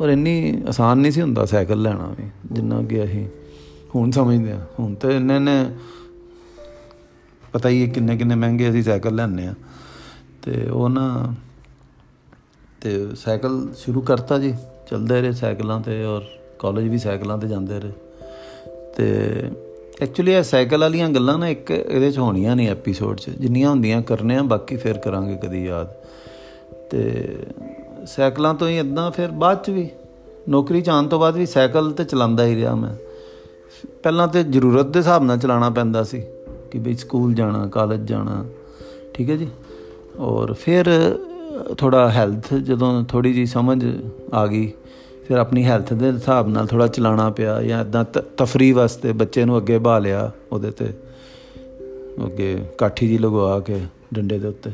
ਔਰ 0.00 0.08
ਇੰਨੀ 0.08 0.62
ਆਸਾਨ 0.68 0.98
ਨਹੀਂ 0.98 1.12
ਸੀ 1.12 1.20
ਹੁੰਦਾ 1.20 1.44
ਸਾਈਕਲ 1.44 1.82
ਲੈਣਾ 1.82 2.14
ਵੀ, 2.18 2.28
ਜਿੰਨਾ 2.52 2.82
ਕਿ 2.82 3.04
ਅਸੀਂ 3.04 3.26
ਹੁਣ 3.94 4.10
ਸਮਝਦੇ 4.10 4.52
ਆ 4.52 4.60
ਹੁਣ 4.80 4.94
ਤੇ 4.94 5.16
ਇੰਨੇ 5.16 5.38
ਨੇ 5.38 5.64
ਪਤਾ 7.52 7.68
ਹੀ 7.68 7.86
ਕਿੰਨੇ 7.86 8.16
ਕਿੰਨੇ 8.16 8.34
ਮਹਿੰਗੇ 8.34 8.70
ਅਸੀਂ 8.70 8.82
ਸਾਈਕਲ 8.82 9.14
ਲੈਣੇ 9.14 9.46
ਆ 9.46 9.54
ਤੇ 10.42 10.68
ਉਹ 10.70 10.88
ਨਾ 10.88 11.34
ਤੇ 12.84 12.90
ਸਾਈਕਲ 13.16 13.66
ਸ਼ੁਰੂ 13.76 14.00
ਕਰਤਾ 14.00 14.38
ਜੀ। 14.38 14.54
ਚੱਲਦੇ 14.86 15.20
ਰਹੇ 15.20 15.32
ਸਾਈਕਲਾਂ 15.32 15.80
ਤੇ 15.80 16.04
ਔਰ 16.04 16.22
ਕਾਲਜ 16.58 16.88
ਵੀ 16.88 16.98
ਸਾਈਕਲਾਂ 16.98 17.38
ਤੇ 17.38 17.48
ਜਾਂਦੇ 17.48 17.78
ਰਹੇ। 17.80 17.92
ਤੇ 18.96 19.06
ਐਕਚੁਅਲੀ 20.02 20.32
ਇਹ 20.32 20.42
ਸਾਈਕਲ 20.42 20.80
ਵਾਲੀਆਂ 20.80 21.08
ਗੱਲਾਂ 21.08 21.38
ਨਾ 21.38 21.48
ਇੱਕ 21.48 21.70
ਇਹਦੇ 21.70 22.10
ਚ 22.10 22.18
ਹੋਣੀਆਂ 22.18 22.56
ਨਹੀਂ 22.56 22.68
ਐਪੀਸੋਡ 22.68 23.16
'ਚ। 23.16 23.30
ਜਿੰਨੀਆਂ 23.30 23.70
ਹੁੰਦੀਆਂ 23.70 24.02
ਕਰਨੇ 24.02 24.36
ਆ, 24.36 24.42
ਬਾਕੀ 24.42 24.76
ਫੇਰ 24.76 24.98
ਕਰਾਂਗੇ 24.98 25.36
ਕਦੀ 25.36 25.64
ਯਾਦ। 25.64 25.94
ਤੇ 26.90 27.36
ਸਾਈਕਲਾਂ 28.06 28.54
ਤੋਂ 28.54 28.68
ਹੀ 28.68 28.78
ਇਦਾਂ 28.78 29.10
ਫਿਰ 29.10 29.28
ਬਾਅਦ 29.28 29.64
'ਚ 29.64 29.70
ਵੀ, 29.70 29.88
ਨੌਕਰੀ 30.48 30.82
ਚਾਹਣ 30.82 31.08
ਤੋਂ 31.08 31.18
ਬਾਅਦ 31.18 31.36
ਵੀ 31.36 31.46
ਸਾਈਕਲ 31.46 31.92
ਤੇ 31.92 32.04
ਚਲਾਉਂਦਾ 32.04 32.46
ਹੀ 32.46 32.54
ਰਿਹਾ 32.56 32.74
ਮੈਂ। 32.74 32.94
ਪਹਿਲਾਂ 34.02 34.28
ਤੇ 34.28 34.42
ਜ਼ਰੂਰਤ 34.44 34.86
ਦੇ 34.86 34.98
ਹਿਸਾਬ 34.98 35.24
ਨਾਲ 35.24 35.38
ਚਲਾਉਣਾ 35.38 35.70
ਪੈਂਦਾ 35.70 36.02
ਸੀ 36.04 36.22
ਕਿ 36.70 36.78
ਵੀ 36.78 36.96
ਸਕੂਲ 36.96 37.34
ਜਾਣਾ 37.34 37.66
ਕਾਲਜ 37.66 38.08
ਜਾਣਾ, 38.08 38.44
ਠੀਕ 39.14 39.30
ਹੈ 39.30 39.36
ਜੀ। 39.36 39.48
ਔਰ 40.18 40.52
ਫਿਰ 40.52 40.86
ਥੋੜਾ 41.78 42.08
ਹੈਲਥ 42.10 42.52
ਜਦੋਂ 42.54 43.04
ਥੋੜੀ 43.04 43.32
ਜੀ 43.32 43.44
ਸਮਝ 43.46 43.84
ਆ 44.34 44.46
ਗਈ, 44.46 44.70
ਫਿਰ 45.28 45.38
ਆਪਣੀ 45.38 45.64
ਹੈਲਥ 45.64 45.92
ਦੇ 45.92 46.10
ਹਿਸਾਬ 46.12 46.48
ਨਾਲ 46.48 46.66
ਥੋੜਾ 46.66 46.86
ਚਲਾਣਾ 46.86 47.28
ਪਿਆ 47.30 47.60
ਜਾਂ 47.62 47.80
ਇਦਾਂ 47.80 48.04
ਤਫਰੀ 48.36 48.70
ਵਾਸਤੇ 48.72 49.12
ਬੱਚੇ 49.12 49.44
ਨੂੰ 49.44 49.56
ਅੱਗੇ 49.58 49.78
ਬਾ 49.78 49.98
ਲਿਆ 49.98 50.30
ਉਹਦੇ 50.52 50.70
ਤੇ, 50.70 50.92
ਅੱਗੇ 52.24 52.56
ਕਾਠੀ 52.78 53.08
ਜੀ 53.08 53.18
ਲਗਵਾ 53.18 53.58
ਕੇ 53.60 53.80
ਡੰਡੇ 54.14 54.38
ਦੇ 54.38 54.48
ਉੱਤੇ 54.48 54.70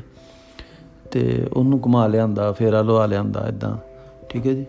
ਤੇ 1.10 1.46
ਉਹਨੂੰ 1.52 1.80
ਘੁਮਾ 1.84 2.06
ਲਿਆਂਦਾ, 2.06 2.50
ਫੇਰਾ 2.52 2.82
ਲਵਾ 2.82 3.06
ਲਿਆਂਦਾ 3.06 3.46
ਇਦਾਂ 3.49 3.76
ਠੀਕ 4.28 4.46
ਹੈ 4.46 4.52
ਜੀ। 4.52 4.66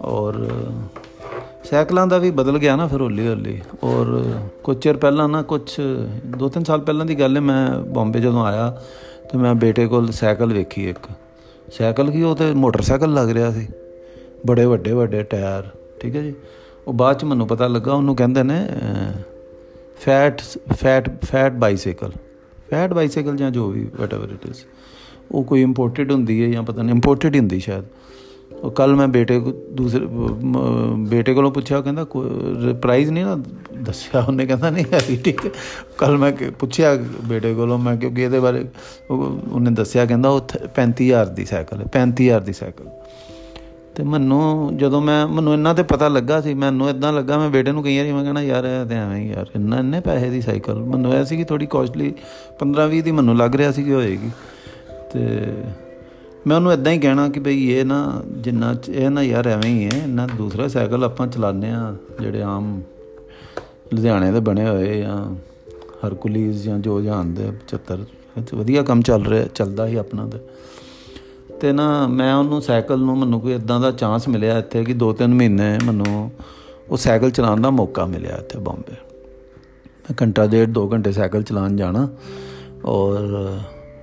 ਔਰ 0.00 0.46
ਸਾਈਕਲਾਂ 1.64 2.06
ਦਾ 2.06 2.18
ਵੀ 2.18 2.30
ਬਦਲ 2.30 2.58
ਗਿਆ 2.58 2.76
ਨਾ 2.76 2.86
ਫਿਰ 2.86 3.00
ਹੌਲੀ 3.00 3.26
ਹੌਲੀ। 3.28 3.60
ਔਰ 3.84 4.22
ਕੁਝ 4.64 4.76
ਚਿਰ 4.78 4.96
ਪਹਿਲਾਂ 4.96 5.28
ਨਾ 5.28 5.42
ਕੁਝ 5.42 5.60
ਦੋ 6.38 6.48
ਤਿੰਨ 6.48 6.64
ਸਾਲ 6.64 6.80
ਪਹਿਲਾਂ 6.80 7.06
ਦੀ 7.06 7.14
ਗੱਲ 7.14 7.36
ਹੈ, 7.36 7.40
ਮੈਂ 7.40 7.68
ਬੰਬੇ 7.90 8.20
ਜਦੋਂ 8.20 8.44
ਆਇਆ 8.46 8.70
ਤੇ 9.30 9.38
ਮੈਂ 9.38 9.54
ਬੇਟੇ 9.54 9.86
ਕੋਲ 9.86 10.10
ਸਾਈਕਲ 10.12 10.52
ਵੇਖੀ 10.52 10.88
ਇੱਕ। 10.90 11.06
ਸਾਈਕਲ 11.68 12.10
ਕੀ 12.10 12.22
ਉਹ 12.22 12.34
ਤੇ 12.36 12.52
ਮੋਟਰਸਾਈਕਲ 12.54 13.14
ਲੱਗ 13.14 13.30
ਰਿਹਾ 13.30 13.50
ਸੀ। 13.52 13.66
ਬੜੇ 14.46 14.64
ਵੱਡੇ 14.64 14.92
ਵੱਡੇ 14.92 15.22
ਟਾਇਰ, 15.22 15.68
ਠੀਕ 16.00 16.16
ਹੈ 16.16 16.22
ਜੀ। 16.22 16.32
ਉਹ 16.86 16.92
ਬਾਅਦ 16.92 17.18
ਚ 17.18 17.24
ਮੈਨੂੰ 17.24 17.46
ਪਤਾ 17.48 17.66
ਲੱਗਾ, 17.66 17.92
ਉਹਨੂੰ 17.92 18.16
ਕਹਿੰਦੇ 18.16 18.42
ਨੇ 18.42 18.66
fat 20.00 20.40
fat 20.72 21.08
fat 21.24 21.52
bicycle 21.54 22.12
fat 22.70 22.92
bicycle 22.92 23.36
ਜਾਂ 23.36 23.50
ਜੋ 23.50 23.68
ਵੀ 23.68 23.86
ਵਟਐਵਰ 24.00 24.32
ਇਟ 24.32 24.46
ਇਜ਼ 24.46 24.60
ਉਹ 25.32 25.44
ਕੋਈ 25.44 25.62
ਇੰਪੋਰਟਡ 25.62 26.12
ਹੁੰਦੀ 26.12 26.42
ਹੈ 26.42 26.48
ਜਾਂ 26.48 26.62
ਪਤਾ 26.62 26.82
ਨਹੀਂ 26.82 26.94
ਇੰਪੋਰਟਡ 26.94 27.36
ਹੁੰਦੀ 27.36 27.60
ਸ਼ਾਇਦ। 27.60 27.84
ਉਹ 28.64 28.70
ਕੱਲ 28.70 28.94
ਮੈਂ 28.94 29.08
ਬੇਟੇ 29.08 29.40
ਕੋ 29.40 29.52
ਦੂਸਰੇ 29.72 30.06
ਬੇਟੇ 30.98 31.34
ਕੋਲੋਂ 31.34 31.50
ਪੁੱਛਿਆ 31.50 31.80
ਕਹਿੰਦਾ 31.80 32.06
ਪ੍ਰਾਈਸ 32.82 33.08
ਨਹੀਂ 33.08 33.24
ਨਾ 33.24 33.36
ਦੱਸਿਆ 33.82 34.20
ਉਹਨੇ, 34.20 34.46
ਕਹਿੰਦਾ, 34.46 34.70
ਨਹੀਂ, 34.70 34.84
ਹੈ 34.92 35.00
ਠੀਕ 35.24 35.40
ਕੱਲ 35.98 36.16
ਮੈਂ 36.16 36.32
ਪੁੱਛਿਆ 36.58 36.94
ਬੇਟੇ 37.24 37.54
ਕੋਲੋਂ, 37.54 37.78
ਮੈਂ 37.78 37.96
ਕਿਉਂਕਿ 37.96 38.22
ਇਹਦੇ 38.22 38.40
ਬਾਰੇ 38.40 38.64
ਉਹਨੇ 39.10 39.70
ਦੱਸਿਆ, 39.70 40.06
ਕਹਿੰਦਾ, 40.06 40.28
ਉਹ 40.28 40.40
35000 40.74 41.34
ਦੀ 41.34 41.44
ਸਾਈਕਲ 41.44 41.80
ਹੈ 41.80 41.86
35000 41.86 42.40
ਦੀ 42.40 42.52
ਸਾਈਕਲ। 42.52 42.88
ਤੇ 43.94 44.02
ਮੈਨੂੰ 44.02 44.76
ਜਦੋਂ 44.76 45.00
ਮੈਂ, 45.00 45.26
ਮੈਨੂੰ 45.28 45.54
ਇੰਨਾ 45.54 45.74
ਤੇ 45.74 45.82
ਪਤਾ 45.82 46.08
ਲੱਗਾ 46.08 46.40
ਸੀ, 46.40 46.54
ਮੈਨੂੰ 46.54 46.88
ਇਦਾਂ 46.90 47.12
ਲੱਗਾ, 47.12 47.38
ਮੈਂ 47.38 47.50
ਬੇਟੇ 47.50 47.72
ਨੂੰ 47.72 47.82
ਕਈ 47.82 47.98
ਵਾਰੀ 47.98 48.12
ਮੈਂ 48.12 48.24
ਕਹਣਾ, 48.24 48.42
ਯਾਰ, 48.42 48.64
ਇਹ 48.64 48.86
ਤੇ 48.86 48.94
ਐਵੇਂ 48.94 49.22
ਹੀ 49.22 49.28
ਯਾਰ, 49.28 49.50
ਇੰਨਾ 49.56 49.78
ਇੰਨੇ 49.78 50.00
ਪੈਸੇ 50.00 50.30
ਦੀ 50.30 50.40
ਸਾਈਕਲ। 50.40 50.74
ਮੈਨੂੰ 50.74 51.12
ਐ 51.12 51.22
ਸੀ 51.24 51.36
ਕਿ 51.36 51.44
ਥੋੜੀ 51.44 51.66
ਕਾਸਟਲੀ 51.66 52.14
15 52.58 52.86
20 52.86 53.02
ਦੀ 53.02 53.10
ਮੈਨੂੰ 53.10 53.36
ਲੱਗ 53.36 53.56
ਰਿਹਾ 53.56 53.72
ਸੀ 53.72 53.84
ਕਿ 53.84 53.92
ਹੋਏਗੀ। 53.92 54.30
ਤੇ 55.12 55.52
ਮੈਂ 56.46 56.56
ਉਹਨੂੰ 56.56 56.72
ਇਦਾਂ 56.72 56.92
ਹੀ 56.92 56.98
ਕਹਿਣਾ 56.98 57.28
ਕਿ 57.28 57.40
ਭਈ 57.40 57.70
ਇਹ 57.70 57.84
ਨਾ 57.84 58.22
ਜਿੰਨਾ 58.26 58.74
ਇਹ 58.88 59.10
ਨਾ 59.10 59.22
ਯਾਰ 59.22 59.48
ਐਵੇਂ 59.48 59.70
ਹੀ 59.70 59.84
ਹੈ 59.86 60.06
ਨਾ 60.06 60.26
ਦੂਸਰਾ 60.26 60.68
ਸਾਈਕਲ 60.68 61.04
ਆਪਾਂ 61.04 61.26
ਚਲਾਉਂਦੇ 61.26 61.70
ਆ 61.70 61.96
ਜਿਹੜੇ 62.20 62.42
ਆਮ 62.42 62.82
ਲੁਧਿਆਣੇ 63.94 64.32
ਦੇ 64.32 64.40
ਬਣੇ 64.40 64.68
ਹੋਏ 64.68 65.00
ਜਾਂ 65.00 65.34
ਹਰਕੁਲੀਜ਼ 66.06 66.64
ਜਾਂ 66.64 66.78
ਜੋ 66.78 67.00
ਜਾਣਦੇ 67.00 67.52
75 67.68 68.04
ਵਧੀਆ 68.54 68.82
ਕੰਮ 68.82 69.02
ਚੱਲ 69.02 69.24
ਰਿਹਾ, 69.26 69.46
ਚੱਲਦਾ 69.46 69.86
ਹੀ 69.86 69.96
ਆਪਣਾ 69.96 70.26
ਤੇ। 70.26 70.38
ਤੇ 71.60 71.72
ਨਾ 71.72 72.06
ਮੈਂ 72.06 72.34
ਉਹਨੂੰ 72.34 72.62
ਸਾਈਕਲ 72.62 72.98
ਨੂੰ 72.98 73.18
ਮੈਨੂੰ 73.18 73.40
ਕੋਈ 73.40 73.52
ਇਦਾਂ 73.52 73.80
ਦਾ 73.80 73.90
ਚਾਂਸ 73.90 74.28
ਮਿਲਿਆ 74.28 74.58
ਇੱਥੇ 74.58 74.84
ਕਿ 74.84 74.94
2-3 74.94 75.34
ਮਹੀਨੇ 75.34 75.78
ਮੈਨੂੰ 75.84 76.30
ਉਹ 76.90 76.96
ਸਾਈਕਲ 76.96 77.30
ਚਲਾਉਣ 77.30 77.60
ਦਾ 77.60 77.70
ਮੌਕਾ 77.70 78.06
ਮਿਲਿਆ 78.06 78.36
ਇੱਥੇ 78.36 78.58
ਬੰਬੇ। 78.58 78.96
ਮੈਂ 79.96 80.14
ਘੰਟਾ 80.22 80.46
ਡੇਢ 80.46 80.78
2 80.78 80.88
ਘੰਟੇ 80.92 81.12
ਸਾਈਕਲ 81.12 81.42
ਚਲਾਉਣ 81.42 81.76
ਜਾਣਾ 81.76 82.08
ਔਰ 82.84 83.52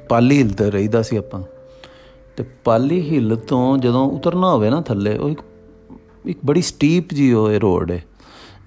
ਪਾਲੀ 0.09 0.37
ਹਿੱਲ 0.37 0.49
ਤੇ 0.49 0.71
ਰਹੀਦਾ 0.71 1.01
ਸੀ 1.01 1.17
ਆਪਾਂ। 1.17 1.43
ਤੇ 2.37 2.43
ਪਾਲੀ 2.63 3.01
ਹਿੱਲ 3.11 3.35
ਤੋਂ 3.35 3.77
ਜਦੋਂ 3.77 4.09
ਉਤਰਨਾ 4.09 4.51
ਹੋਵੇ 4.51 4.69
ਨਾ 4.69 4.81
ਥੱਲੇ, 4.81 5.17
ਉਹ 5.17 5.29
ਇੱਕ 5.29 5.39
ਇੱਕ 6.25 6.39
ਬੜੀ 6.45 6.61
ਸਟੀਪ 6.61 7.13
ਜੀ 7.13 7.31
ਉਹ 7.33 7.49
ਰੋਡ 7.49 7.91
ਹੈ 7.91 8.03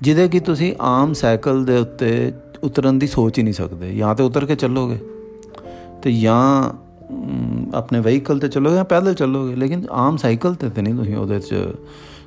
ਜਿਹਦੇ 0.03 0.29
ਕਿ 0.29 0.41
ਤੁਸੀਂ 0.41 0.75
ਆਮ 0.81 1.13
ਸਾਈਕਲ 1.13 1.65
ਦੇ 1.65 1.77
ਉੱਤੇ 1.79 2.33
ਉਤਰਨ 2.63 2.99
ਦੀ 2.99 3.07
ਸੋਚ 3.07 3.39
ਹੀ 3.39 3.43
ਨਹੀਂ 3.43 3.55
ਸਕਦੇ। 3.55 3.95
ਜਾਂ 3.97 4.15
ਤੇ 4.15 4.23
ਉਤਰ 4.23 4.47
ਕੇ 4.47 4.55
ਚੱਲੋਗੇ 4.55 4.99
ਤੇ 6.03 6.13
ਜਾਂ 6.13 6.71
ਆਪਣੇ 7.75 8.01
ਵਹੀਕਲ 8.01 8.39
ਤੇ 8.39 8.49
ਚੱਲੋਗੇ 8.49 8.77
ਜਾਂ 8.77 8.85
ਪੈਦਲ 8.85 9.15
ਚੱਲੋਗੇ, 9.15 9.57
ਲੇਕਿਨ 9.57 9.85
ਆਮ 9.91 10.17
ਸਾਈਕਲ 10.17 10.55
ਤੇ 10.55 10.71
ਤੇ 10.71 10.83
ਨਹੀਂ 10.83 10.95
ਤੁਸੀਂ 10.95 11.17
ਉਹਦੇ 11.17 11.41
'ਚ 11.41 11.55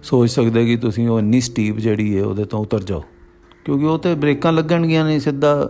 ਸੋਚ 0.03 0.29
ਸਕਦੇ 0.29 0.65
ਕਿ 0.65 0.77
ਤੁਸੀਂ 0.77 1.07
ਉਹ 1.09 1.19
ਇੰਨੀ 1.19 1.41
ਸਟੀਪ 1.41 1.77
ਜਿਹੜੀ 1.77 2.17
ਹੈ 2.17 2.23
ਉਹਦੇ 2.23 2.43
ਤੋਂ 2.43 2.59
ਉਤਰ 2.59 2.83
ਜਾਓ। 2.83 3.03
ਕਿਉਂਕਿ 3.65 3.85
ਉਹ 3.85 3.99
ਤੇ 3.99 4.13
ਬ੍ਰੇਕਾਂ 4.15 4.53
ਲੱਗਣਗੀਆਂ 4.53 5.05
ਨਹੀਂ 5.05 5.19
ਸਿੱਧਾ 5.19 5.69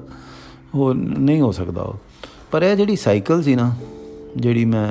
ਉਹ 0.76 0.94
ਨਹੀਂ 0.94 1.42
ਹੋ 1.42 1.52
ਸਕਦਾ 1.52 1.82
ਉਹ। 1.82 1.96
ਪਰ 2.52 2.64
ਇਹ 2.64 2.76
ਜਿਹੜੀ 2.76 2.96
ਸਾਈਕਲ 2.96 3.44
ਸੀ 3.44 3.56
ਨਾ, 3.56 3.76
ਜਿਹੜੀ 4.38 4.66
ਮੈਂ 4.66 4.90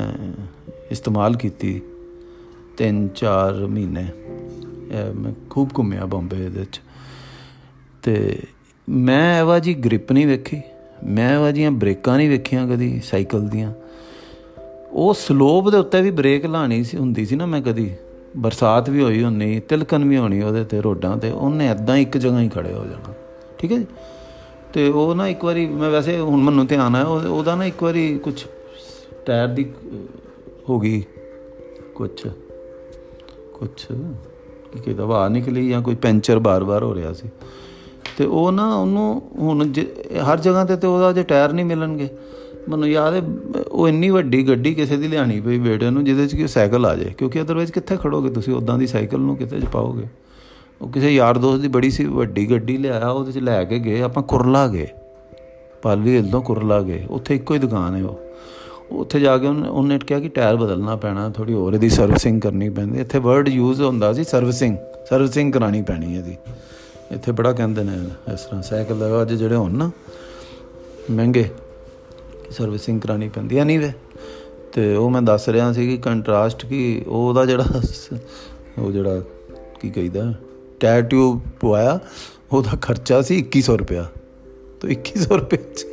ਇਸਤੇਮਾਲ 0.90 1.37
ਕੀਤੀ 1.37 1.81
3-4 2.78 3.67
ਮਹੀਨੇ। 3.67 4.06
ਮੈਂ 5.15 5.32
ਖੂਬ 5.50 5.69
ਘੁੰਮਿਆ 5.78 6.04
ਬੰਬੇ 6.04 6.37
ਦੇ 6.37 6.61
ਵਿੱਚ। 6.61 6.80
ਤੇ 8.02 8.43
ਮੈਂ 8.89 9.39
ਐਵਾ 9.41 9.58
ਜੀ 9.58 9.75
ਗ੍ਰਿਪ 9.75 10.13
ਨਹੀਂ 10.13 10.26
ਵੇਖੀ। 10.26 10.61
ਮੈਂ 11.04 11.37
ਐਵਾ 11.37 11.50
ਜੀਆਂ 11.50 11.71
ਬ੍ਰੇਕਾਂ 11.71 12.17
ਨਹੀਂ 12.17 12.28
ਵੇਖੀਆਂ 12.30 12.69
ਕਦੀ 12.69 13.00
ਸਾਈਕਲ 13.04 13.49
ਦੀਆਂ। 13.49 13.73
ਉਹ 14.91 15.15
ਸਲੋਪ 15.15 15.71
ਦੇ 15.71 15.76
ਉੱਤੇ 15.76 16.00
ਵੀ 16.00 16.11
ਬ੍ਰੇਕ 16.11 16.47
ਲਾਣੀ 16.47 16.84
ਸੀ, 16.84 16.97
ਹੁੰਦੀ 16.97 17.26
ਸੀ 17.26 17.37
ਨਾ 17.37 17.47
ਮੈਂ 17.47 17.63
ਕਦੀ। 17.63 17.95
ਬਰਸਾਤ 18.37 18.91
ਵੀ 18.91 19.02
ਹੋਈ 19.02 19.23
ਹੁੰਨੀ 19.23 19.61
ਤਿਲਕਨ 19.61 20.04
ਵੀ 20.04 20.17
ਹੋਣੀ 20.17 20.43
ਉਹਦੇ 20.43 20.65
ਤੇ 20.65 20.80
ਰੋਡਾਂ 20.80 21.17
ਤੇ। 21.17 21.30
ਉਹਨੇ 21.30 21.69
ਐਦਾਂ 21.69 21.97
ਇੱਕ 21.97 22.17
ਜਗ੍ਹਾ 22.17 22.41
ਹੀ 22.41 22.49
ਖੜੇ 22.49 22.73
ਹੋ 22.73 22.84
ਜਾਣਾ। 22.84 23.15
ਠੀਕ 23.58 23.73
ਹੈ 23.73 23.78
ਜੀ? 23.78 23.87
ਤੇ 24.73 24.89
ਉਹ 24.89 25.15
ਨਾ 25.15 25.28
ਇੱਕ 25.28 25.45
ਵਾਰੀ, 25.45 25.67
ਮੈਂ 25.67 25.91
ਵੈਸੇ 25.91 26.19
ਹੁਣ 26.21 26.43
ਮੈਨੂੰ 26.43 26.67
ਧਿਆਨ 26.67 26.95
ਆਇਆ 26.95 27.04
ਉਹਦਾ 27.04 27.54
ਨਾ 27.54 27.65
ਇੱਕ 27.65 27.82
ਵਾਰੀ 27.82 28.19
ਕੁਝ 28.19 28.45
ਟਾਇਰ 29.26 29.49
ਦੀ 29.49 29.65
ਹੋ 30.69 30.81
ਗਈ। 30.81 31.05
ਕੁਝ 31.95 32.29
ਕੁਝ 33.55 33.87
ਕੀ 34.73 34.81
ਕਿਹਦਾ, 34.81 35.05
ਬਾਹਰ 35.05 35.31
ਨਿਕਲੀ 35.31 35.69
ਜਾਂ 35.69 35.83
ਕੋਈ 35.83 35.95
ਪੈਂਚਰ 35.95 36.39
ਬਾਰ-ਬਾਰ 36.39 36.83
ਹੋ 36.83 36.95
ਰਿਹਾ 36.95 37.13
ਸੀ। 37.13 37.29
ਤੇ 38.19 38.26
ਉਹ 38.26 38.52
ਨਾ 38.52 38.76
ਉਹਨੂੰ 38.76 39.23
ਹੁਣ 39.39 39.73
ਹਰ 40.33 40.41
ਜਗ੍ਹਾ 40.41 40.65
ਤੇ 40.65 40.76
ਤੇ 40.76 40.87
ਉਹਦਾ 40.87 41.13
ਜੇ 41.13 41.23
ਟਾਇਰ 41.23 41.52
ਨਹੀਂ 41.52 41.67
ਮਿਲਣਗੇ। 41.67 42.09
ਮੈਨੂੰ 42.69 42.89
ਯਾਦ 42.89 43.15
ਹੈ, 43.15 43.23
ਉਹ 43.73 43.89
ਇੰਨੀ 43.89 44.11
ਵੱਡੀ 44.11 44.49
ਗੱਡੀ 44.49 44.75
ਕਿਸੇ 44.75 44.97
ਦੀ 44.97 45.09
ਲਿਆਣੀ 45.09 45.41
ਪਈ 45.41 45.59
ਬੇਟੇ 45.59 45.91
ਨੂੰ, 45.91 46.05
ਜਿਹਦੇ 46.05 46.26
'ਚ 46.26 46.37
ਕਿ 46.37 46.47
ਸਾਈਕਲ 46.47 46.87
ਆ 46.87 46.97
ਜਾਏ। 46.97 47.11
ਕਿਉਂਕਿ 47.11 47.43
ਅਦਰਵਾਈਜ਼ 47.43 47.73
ਕਿੱਥੇ 47.73 47.97
ਖੜੋਗੇ 47.97 48.31
ਤੁਸੀਂ? 48.31 48.55
ਉਦਾਂ 48.55 48.79
ਦੀ 48.79 48.87
ਸਾਈਕਲ 48.87 49.19
ਨੂੰ 49.19 49.37
ਕਿੱਥੇ 49.37 49.61
'ਚ 49.61 49.65
ਪਾਓਗੇ? 49.65 50.05
ਉਹ 50.83 50.89
ਕਿਸੇ 50.89 51.11
ਯਾਰ 51.11 51.39
ਦੋਸਤ 51.39 51.63
ਦੀ 51.63 51.69
ਬੜੀ 51.69 51.91
ਸੀ 51.91 52.05
ਵੱਡੀ 52.05 52.50
ਗੱਡੀ 52.50 52.76
ਲਿਆਇਆ, 52.76 53.09
ਉਹਦੇ 53.09 53.33
'ਚ 53.33 53.39
ਲੈ 53.39 53.65
ਕੇ 53.65 53.79
ਗਏ। 53.79 54.00
ਆਪਾਂ 54.00 54.23
ਕੁਰਲਾ 54.23 54.69
ਗਏ। 54.69 54.87
ਪਾਲੀ 55.83 56.17
ਹਿੱਲ 56.17 56.29
ਤੋਂ 56.29 56.43
ਕੁਰਲਾ 56.43 56.83
ਗਏ। 56.83 57.07
ਉੱਥੇ 57.11 57.35
ਇੱਕੋ 57.35 57.55
ਹੀ 57.55 57.59
ਦੁਕਾਨ 57.59 57.95
ਹੈ 57.97 58.05
ਉਹ। 58.05 58.25
ਉੱਥੇ 58.91 59.21
ਜਾ 59.21 59.39
ਕੇ 59.39 59.47
ਉਹਨੇ 59.47 59.99
ਕਿਹਾ 59.99 60.21
ਕਿ 60.21 60.29
ਟਾਇਰ 60.29 60.57
ਬਦਲਣਾ 60.57 60.97
ਪੈਣਾ 60.97 61.29
ਥੋੜੀ 61.31 61.53
ਹੋਰ 61.53 61.75
ਇਹਦੀ 61.75 61.89
ਸਰਵਿਸਿੰਗ 61.89 62.41
ਕਰਨੀ 62.41 62.69
ਪੈਂਦੀ। 62.69 63.01
ਇੱਥੇ 63.01 63.19
ਵਰਡ 63.19 63.49
ਯੂਜ਼ 63.49 63.83
ਹੁੰਦਾ 63.83 64.13
ਸੀ, 64.13 64.25
ਸਰਵਿਸਿੰਗ। 64.25 64.77
ਸਰਵਿਸਿੰਗ 65.11 65.53
ਕਰਾਣੀ 65.53 65.83
ਪੈਣੀ 65.83 66.15
ਹੈ 66.15 66.19
ਇਹਦੀ। 66.19 66.37
ਇੱਥੇ 67.13 67.33
ਬੜਾ 67.33 67.53
ਕਹਿੰਦੇ 67.53 67.83
ਨੇ 67.83 67.97
ਇਸ 68.35 68.41
ਤਰ੍ਹਾਂ। 68.41 68.63
ਸਾਈਕਲ 68.63 68.99
ਦਾ 68.99 69.23
ਅੱਜ 69.23 69.33
ਜਿਹੜੇ 69.33 69.55
ਹੋਣ 69.55 69.75
ਨਾ, 69.75 69.91
ਮਹਿੰਗੇ, 71.11 71.49
ਸਰਵਿਸਿੰਗ 72.51 73.01
ਕਰਾਣੀ 73.01 73.29
ਪੈਂਦੀ 73.29 73.59
ਹੈ 73.59 73.65
ਨਹੀਂ 73.65 73.79
ਵੇ 73.79 73.93
ਤੇ 74.73 74.95
ਉਹ 74.97 75.11
ਮੈਂ 75.11 75.23
ਦੱਸ 75.23 75.49
ਰਿਹਾ 75.49 75.73
ਸੀ 75.73 75.87
ਕਿ 75.87 75.97
ਕੰਟਰਾਸਟ 75.97 76.67
ਕੀ, 76.67 77.03
ਉਹਦਾ 77.07 77.47
ਜਿਹੜਾ 77.47 77.65
ਉਹ 78.79 78.93
ਜਿਹੜਾ 78.93 79.23
ਕੀ 79.81 79.91
ਕਹੀਦਾ 79.91 80.35
ਟਾਇਰ 80.81 81.03
ਟਿਊਬ 81.03 81.41
ਪਵਾਇਆ, 81.61 81.99
ਉਹਦਾ 82.53 82.71
ਖਰਚਾ 82.83 83.23
ਸੀ 83.23 83.43
2100 83.43 83.77
ਰੁਪਿਆ 83.77 84.07
ਤਾਂ 84.81 84.91
2100 84.91 85.37
ਰੁਪਏ 85.37 85.57
ਚ। 85.57 85.87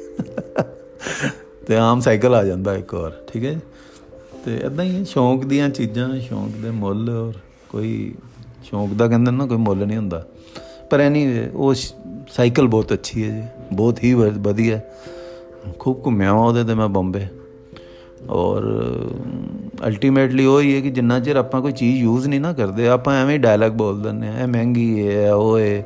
ਤੇ 1.67 1.75
ਆਮ 1.77 1.99
ਸਾਈਕਲ 1.99 2.35
ਆ 2.35 2.43
ਜਾਂਦਾ 2.43 2.75
ਇੱਕ 2.75 2.93
ਵਾਰ, 2.93 3.11
ਠੀਕ 3.27 3.45
ਹੈ 3.45 3.59
ਤੇ 4.45 4.55
ਇਦਾਂ 4.57 4.85
ਹੀ 4.85 5.03
ਸ਼ੌਂਕ 5.05 5.45
ਦੀਆਂ 5.45 5.69
ਚੀਜ਼ਾਂ, 5.69 6.19
ਸ਼ੌਂਕ 6.19 6.55
ਦੇ 6.61 6.71
ਮੁੱਲ 6.71 7.09
ਔਰ 7.09 7.33
ਕੋਈ 7.69 8.13
ਸ਼ੌਂਕ 8.63 8.93
ਦਾ 8.93 9.07
ਕਹਿੰਦੇ 9.07 9.31
ਨਾ 9.31 9.45
ਕੋਈ 9.45 9.57
ਮੁੱਲ 9.57 9.85
ਨਹੀਂ 9.85 9.97
ਹੁੰਦਾ। 9.97 10.25
ਪਰ 10.89 10.99
ਐਨੀ 10.99 11.25
ਉਹ 11.53 11.73
ਸਾਈਕਲ 11.73 12.67
ਬਹੁਤ 12.67 12.93
ਅੱਛੀ 12.93 13.23
ਹੈ 13.23 13.29
ਜੀ, 13.31 13.75
ਬਹੁਤ 13.75 14.03
ਹੀ 14.03 14.13
ਵਧੀਆ। 14.13 14.79
ਖੂਬ 15.79 16.01
ਘੁੰਮਿਆ 16.05 16.31
ਉਹਦੇ 16.31 16.63
ਤੇ 16.63 16.73
ਮੈਂ 16.73 16.87
ਬੰਬੇ। 16.89 17.25
ਔਰ 18.29 18.63
ਅਲਟੀਮੇਟਲੀ 19.87 20.45
ਉਹ 20.45 20.59
ਹੀ 20.61 20.75
ਹੈ 20.75 20.81
ਕਿ 20.81 20.89
ਜਿੰਨਾ 20.91 21.19
ਚਿਰ 21.19 21.35
ਆਪਾਂ 21.35 21.61
ਕੋਈ 21.61 21.71
ਚੀਜ਼ 21.71 22.01
ਯੂਜ਼ 22.01 22.27
ਨਹੀਂ 22.27 22.39
ਨਾ 22.39 22.51
ਕਰਦੇ, 22.53 22.87
ਆਪਾਂ 22.87 23.15
ਐਵੇਂ 23.15 23.39
ਡਾਇਲੌਗ 23.39 23.71
ਬੋਲ 23.73 24.01
ਦਿੰਦੇ 24.01 24.27
ਆ 24.27 24.39
ਇਹ 24.41 24.47
ਮਹਿੰਗੀ 24.47 25.07
ਹੈ 25.07 25.33
ਉਹ 25.33 25.57
ਹੈ, 25.59 25.85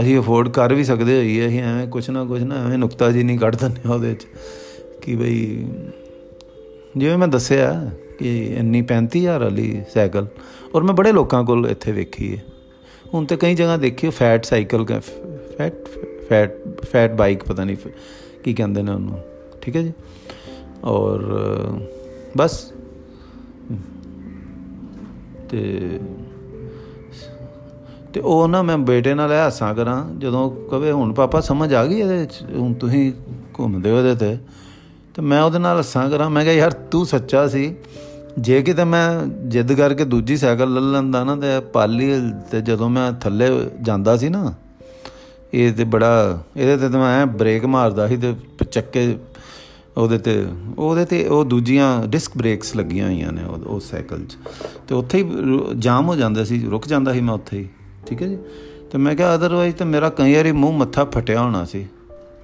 ਅਸੀਂ 0.00 0.18
ਅਫੋਰਡ 0.18 0.48
ਕਰ 0.48 0.74
ਵੀ 0.74 0.84
ਸਕਦੇ 0.84 1.16
ਹੋਈਏ, 1.16 1.46
ਅਸੀਂ 1.46 1.62
ਐਵੇਂ 1.62 1.86
ਕੁਛ 1.88 2.10
ਨਾ 2.10 2.24
ਕੁਛ 2.24 2.42
ਨਾ 2.42 2.64
ਐਵੇਂ 2.64 2.78
ਨੁਕਤਾ 2.78 3.10
ਜੀ 3.12 3.22
ਨਹੀਂ 3.22 3.38
ਕੱਢ 3.38 3.56
ਦਿੰਦੇ 3.56 3.88
ਉਹਦੇ 3.88 4.08
ਵਿੱਚ 4.08 4.26
ਕਿ 5.08 5.14
ਬਈ 5.16 5.66
ਜਿਵੇਂ 6.96 7.16
ਮੈਂ 7.18 7.28
ਦੱਸਿਆ 7.28 7.68
ਕਿ 8.18 8.30
ਇੰਨੀ 8.54 8.80
35000 8.82 9.42
ਵਾਲੀ 9.42 9.68
ਸਾਈਕਲ 9.94 10.26
ਔਰ 10.74 10.82
ਮੈਂ 10.82 10.94
ਬੜੇ 10.94 11.12
ਲੋਕਾਂ 11.12 11.42
ਕੋਲ 11.44 11.66
ਇੱਥੇ 11.66 11.92
ਵੇਖੀ 11.92 12.26
ਹੈ। 12.36 12.42
ਹੁਣ 13.14 13.24
ਤੇ 13.24 13.36
ਕਈ 13.36 13.54
ਜਗ੍ਹਾ 13.54 13.76
ਦੇਖੀ 13.76 14.08
fat 14.10 14.44
cycle 14.44 14.84
fat 15.56 15.88
fat 16.28 16.52
fat 16.84 17.12
bike 17.12 17.44
ਪਤਾ 17.44 17.64
ਨਹੀਂ 17.64 17.76
ਕੀ 18.44 18.54
ਕਹਿੰਦੇ 18.54 18.82
ਨੇ 18.82 18.92
ਉਹਨੂੰ, 18.92 19.18
ਠੀਕ 19.62 19.76
ਹੈ 19.76 19.82
ਜੀ? 19.82 19.92
ਔਰ 20.84 21.24
ਬਸ। 22.38 22.72
ਤੇ 25.50 25.60
ਤੇ 28.12 28.20
ਉਹ 28.20 28.46
ਨਾ 28.48 28.62
ਮੈਂ 28.62 28.78
ਬੇਟੇ 28.78 29.14
ਨਾਲ 29.14 29.32
ਹਾਸਾਂ 29.32 29.74
ਕਰਾਂ, 29.74 29.98
ਜਦੋਂ 30.14 30.50
ਕਵੇ, 30.70 30.92
ਹੁਣ 30.92 31.12
ਪਾਪਾ 31.14 31.40
ਸਮਝ 31.40 31.74
ਆ 31.74 31.86
ਗਈ 31.86 32.00
ਇਹਦੇ 32.00 32.26
ਹੁਣ 32.52 32.72
ਤੁਸੀਂ 32.74 33.12
ਘੁੰਮਦੇ 33.58 33.90
ਹੋ 33.90 33.98
ਇਹਦੇ 33.98 34.14
ਤੇ। 34.16 34.36
ਤੇ 35.18 35.22
ਮੈਂ 35.22 35.42
ਉਹਦੇ 35.42 35.58
ਨਾਲ 35.58 35.78
ਹੱਸਾਂ 35.78 36.10
ਕਰਾਂ। 36.10 36.30
ਮੈਂ 36.30 36.44
ਕਿਹਾ, 36.44 36.54
ਯਾਰ, 36.54 36.70
ਤੂੰ 36.70 37.06
ਸੱਚਾ 37.06 37.48
ਸੀ। 37.48 37.74
ਜੇ 38.38 38.62
ਕਿਤੇ 38.62 38.84
ਮੈਂ 38.84 39.26
ਜਿੱਦ 39.26 39.72
ਕਰਕੇ 39.72 40.04
ਦੂਜੀ 40.04 40.36
ਸਾਈਕਲ 40.36 40.74
ਲੈ 40.74 40.80
ਲੈਂਦਾ 40.80 41.24
ਨਾ 41.24 41.36
ਤੇ 41.36 41.60
ਪਾਲੀ 41.60 42.12
ਤੇ 42.50 42.60
ਜਦੋਂ 42.60 42.90
ਮੈਂ 42.90 43.12
ਥੱਲੇ 43.12 43.46
ਜਾਂਦਾ 43.82 44.16
ਸੀ 44.16 44.28
ਨਾ, 44.28 44.54
ਇਹ 45.54 45.72
ਤੇ 45.72 45.84
ਬੜਾ, 45.84 46.42
ਇਹਦੇ 46.56 46.76
ਤੇ 46.76 46.88
ਤਾਂ 46.88 47.00
ਮੈਂ 47.00 47.26
ਬ੍ਰੇਕ 47.26 47.64
ਮਾਰਦਾ 47.64 48.08
ਸੀ 48.08 48.16
ਤੇ 48.16 48.34
ਚੱਕੇ 48.70 49.16
ਉਹਦੇ 49.96 50.18
ਤੇ 50.18 50.46
ਉਹਦੇ 50.78 51.04
ਤੇ 51.04 51.28
ਉਹ 51.28 51.44
ਦੂਜੀਆਂ 51.44 52.06
ਡਿਸਕ 52.06 52.38
ਬ੍ਰੇਕਸ 52.38 52.76
ਲੱਗੀਆਂ 52.76 53.06
ਹੋਈਆਂ 53.06 53.32
ਨੇ 53.32 53.44
ਉਹ 53.44 53.80
ਸਾਈਕਲ 53.80 54.24
'ਚ। 54.24 54.36
ਤੇ 54.88 54.94
ਉੱਥੇ 54.94 55.22
ਹੀ 55.22 55.30
ਜਾਮ 55.78 56.08
ਹੋ 56.08 56.16
ਜਾਂਦਾ 56.16 56.44
ਸੀ, 56.44 56.66
ਰੁਕ 56.70 56.88
ਜਾਂਦਾ 56.88 57.12
ਸੀ 57.12 57.20
ਮੈਂ 57.20 57.34
ਉੱਥੇ 57.34 57.58
ਹੀ। 57.58 57.68
ਠੀਕ 58.06 58.22
ਹੈ 58.22 58.26
ਜੀ? 58.26 58.38
ਤੇ 58.92 58.98
ਮੈਂ 58.98 59.16
ਕਿਹਾ 59.16 59.34
ਅਦਰਵਾਈਜ਼ 59.34 59.76
ਤੇ 59.76 59.84
ਮੇਰਾ 59.84 60.10
ਕਈ 60.10 60.34
ਵਾਰੀ 60.34 60.52
ਮੂੰਹ 60.52 60.78
ਮੱਥਾ 60.78 61.04
ਫਟਿਆ 61.04 61.42
ਹੋਣਾ 61.42 61.64
ਸੀ। 61.64 61.86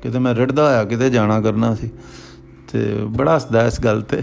ਕਿਤੇ 0.03 0.19
ਮੈਂ 0.19 0.35
ਰਿੜਦਾ 0.35 0.67
ਆਇਆ 0.67 0.85
ਕਿਤੇ 0.85 1.11
ਜਾਣਾ 1.11 1.41
ਕਰਨਾ 1.41 1.75
ਸੀ। 1.75 1.91
ਤੇ 2.75 2.95
ਬੜਾ 2.95 3.35
ਹੱਸਦਾ 3.35 3.67
ਇਸ 3.67 3.81
ਗੱਲ 3.81 4.03
ਤੇ। 4.03 4.23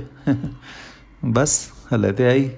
ਬਸ, 1.26 1.60
ਹਲੇ 1.96 2.12
ਤੇ 2.12 2.26
ਆਈ। 2.26 2.50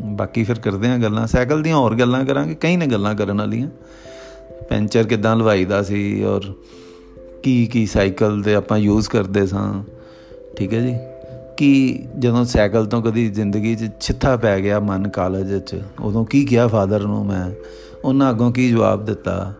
ਬਾਕੀ 0.00 0.44
ਫਿਰ 0.44 0.58
ਕਰਦੇ 0.58 0.88
ਆ 0.88 0.98
ਗੱਲਾਂ। 0.98 1.26
ਸਾਈਕਲ 1.26 1.62
ਦੀਆਂ 1.62 1.76
ਹੋਰ 1.76 1.94
ਗੱਲਾਂ 1.94 2.24
ਕਰਾਂਗੇ। 2.24 2.54
ਕਈ 2.54 2.76
ਨੇ 2.76 2.86
ਗੱਲਾਂ 2.86 3.14
ਕਰਨ 3.14 3.38
ਵਾਲੀਆਂ। 3.38 3.68
ਪੈਂਚਰ 4.68 5.04
ਕਿਦਾਂ 5.04 5.36
ਲਵਾਈਦਾ 5.36 5.82
ਸੀ 5.82 6.24
ਔਰ 6.24 6.40
ਕੀ 7.42 7.66
ਕੀ 7.66 7.86
ਸਾਈਕਲ 7.86 8.42
ਤੇ 8.42 8.54
ਆਪਾਂ 8.54 8.78
ਯੂਜ਼ 8.78 9.08
ਕਰਦੇ 9.08 9.46
ਸਾਂ। 9.46 9.84
ਠੀਕ 10.56 10.74
ਹੈ 10.74 10.80
ਜੀ? 10.80 10.98
ਕਿ 11.56 12.02
ਜਦੋਂ 12.18 12.44
ਸਾਈਕਲ 12.44 12.86
ਤੋਂ 12.86 13.02
ਕਦੀ 13.02 13.28
ਜ਼ਿੰਦਗੀ 13.28 13.76
'ਚ 13.76 13.90
ਛਿੱਥਾ 14.00 14.36
ਪੈ 14.36 14.60
ਗਿਆ 14.60 14.80
ਮਨ 14.80 15.08
ਕਾਲਜ 15.08 15.58
'ਚ, 15.58 15.76
ਉਦੋਂ 16.00 16.24
ਕੀ 16.24 16.44
ਕਿਹਾ 16.44 16.66
ਫਾਦਰ 16.66 17.00
ਨੂੰ 17.00 17.26
ਮੈਂ? 17.26 17.50
ਉਹਨਾਂ 18.04 18.30
ਅੱਗੋਂ 18.30 18.52
ਕੀ 18.52 18.68
ਜਵਾਬ 18.68 19.04
ਦਿੱਤਾ? 19.04 19.54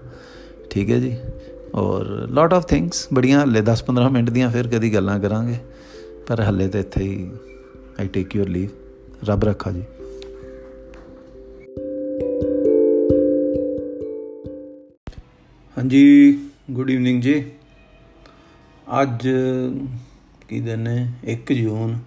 ਠੀਕ 0.70 0.90
ਹੈ 0.90 0.98
ਜੀ? 0.98 1.16
ਔਰ 1.74 2.04
ਲੋਟ 2.06 2.54
ਆਫ 2.54 2.66
ਥਿੰਗਸ 2.66 3.08
ਬੜੀਆਂ 3.14 3.42
ਹੱਲੇ 3.42 3.60
10-15 3.60 4.08
ਮਿੰਟ 4.08 4.30
ਦੀਆਂ 4.30 4.50
ਫਿਰ 4.50 4.68
ਕਦੀ 4.68 4.94
ਗੱਲਾਂ 4.94 5.20
ਕਰਾਂਗੇ। 5.20 5.54
ਪਰ 6.30 6.40
ਹੱਲੇ 6.40 6.68
ਤੇ 6.68 6.80
ਇੱਥੇ 6.80 7.04
ਹੀ 7.04 7.30
ਆਈ 8.00 8.08
ਟੇਕ 8.08 8.36
ਯੂਰ 8.36 8.48
ਲੀਵ 8.48 8.68
ਰੱਬ 9.24 9.44
ਰੱਖਾ 9.44 9.70
ਜੀ। 9.70 9.82
ਹਾਂਜੀ 15.78 16.38
ਗੁੱਡ 16.70 16.90
ਈਵਨਿੰਗ 16.90 17.22
ਜੀ। 17.22 17.44
ਅੱਜ 19.02 19.28
ਕੀ 20.48 20.60
ਦਿਨ 20.60 20.86
ਹੈ? 20.86 21.12
1 21.24 21.54
ਜੂਨ 21.54 21.98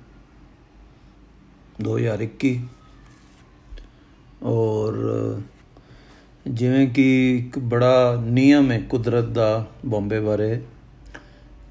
2021 1.81 2.57
ਔਰ 4.43 4.93
ਜਿਵੇਂ 6.47 6.87
ਕਿ 6.87 7.37
ਇੱਕ 7.37 7.59
ਬੜਾ 7.59 8.23
ਨਿਯਮ 8.25 8.71
ਹੈ 8.71 8.79
ਕੁਦਰਤ 8.79 9.25
ਦਾ 9.25 9.67
ਬੰਬੇ 9.85 10.19
ਬਾਰੇ, 10.19 10.61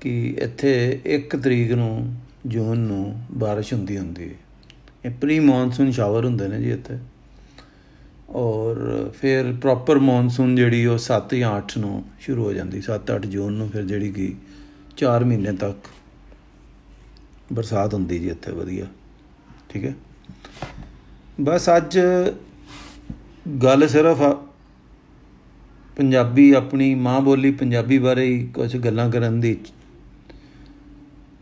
ਕਿ 0.01 0.37
ਇੱਥੇ 0.39 1.01
1 1.07 1.37
ਤਰੀਕ 1.37 1.73
ਨੂੰ 1.73 2.15
ਜੂਨ 2.48 2.80
ਨੂੰ 2.80 3.06
بارش 3.40 3.74
ਹੁੰਦੀ 3.74 3.98
ਹੁੰਦੀ 3.98 4.30
ਹੈ 4.30 4.36
ਇਹ 5.06 5.12
ਪ੍ਰੀ 5.12 5.40
ਮੌਨਸੂਨ 5.40 5.92
ਸ਼ਾਵਰ 5.92 6.26
ਹੁੰਦੇ 6.26 6.48
ਨੇ 6.48 6.60
ਜੀ 6.60 6.72
ਇੱਥੇ 6.72 6.98
ਔਰ 8.30 9.12
ਫਿਰ 9.20 9.54
ਪ੍ਰੋਪਰ 9.54 10.00
ਮੌਨਸੂਨ 10.00 10.56
ਜਿਹੜੀ 10.56 10.86
ਉਹ 10.86 10.98
7 11.04 11.36
ਜਾਂ 11.36 11.52
8 11.60 11.80
ਨੂੰ 11.80 12.04
ਸ਼ੁਰੂ 12.20 12.44
ਹੋ 12.44 12.54
ਜਾਂਦੀ 12.54 12.82
7-8 12.82 13.20
ਜੂਨ 13.28 13.54
ਨੂੰ 13.54 13.70
ਫਿਰ 13.70 13.84
ਜਿਹੜੀ 13.84 14.12
ਕਿ 14.12 14.34
4 14.98 15.24
ਮਹੀਨੇ 15.24 15.52
ਤੱਕ 15.52 15.88
ਬਰਸਾਤ 17.54 17.94
ਹੁੰਦੀ 17.94 18.20
ਜੀ 18.20 18.30
ਇੱਥੇ 18.30 18.52
ਵਧੀਆ 18.52 18.88
ਠੀਕ 19.70 19.86
ਹੈ 19.86 19.94
ਬਸ 21.42 21.70
ਅੱਜ 21.78 22.00
ਗੱਲ 23.64 23.88
ਸਿਰਫ 23.88 24.22
ਪੰਜਾਬੀ 25.98 26.52
ਆਪਣੀ 26.52 26.94
ਮਾਂ 26.96 27.20
ਬੋਲੀ 27.22 27.52
ਪੰਜਾਬੀ 27.52 27.98
ਬਾਰੇ 27.98 28.26
ਹੀ 28.26 28.46
ਕੁਝ 28.48 28.76
ਗੱਲਾਂ 28.78 29.10
ਕਰਨ 29.10 29.40
ਦੀ 29.40 29.56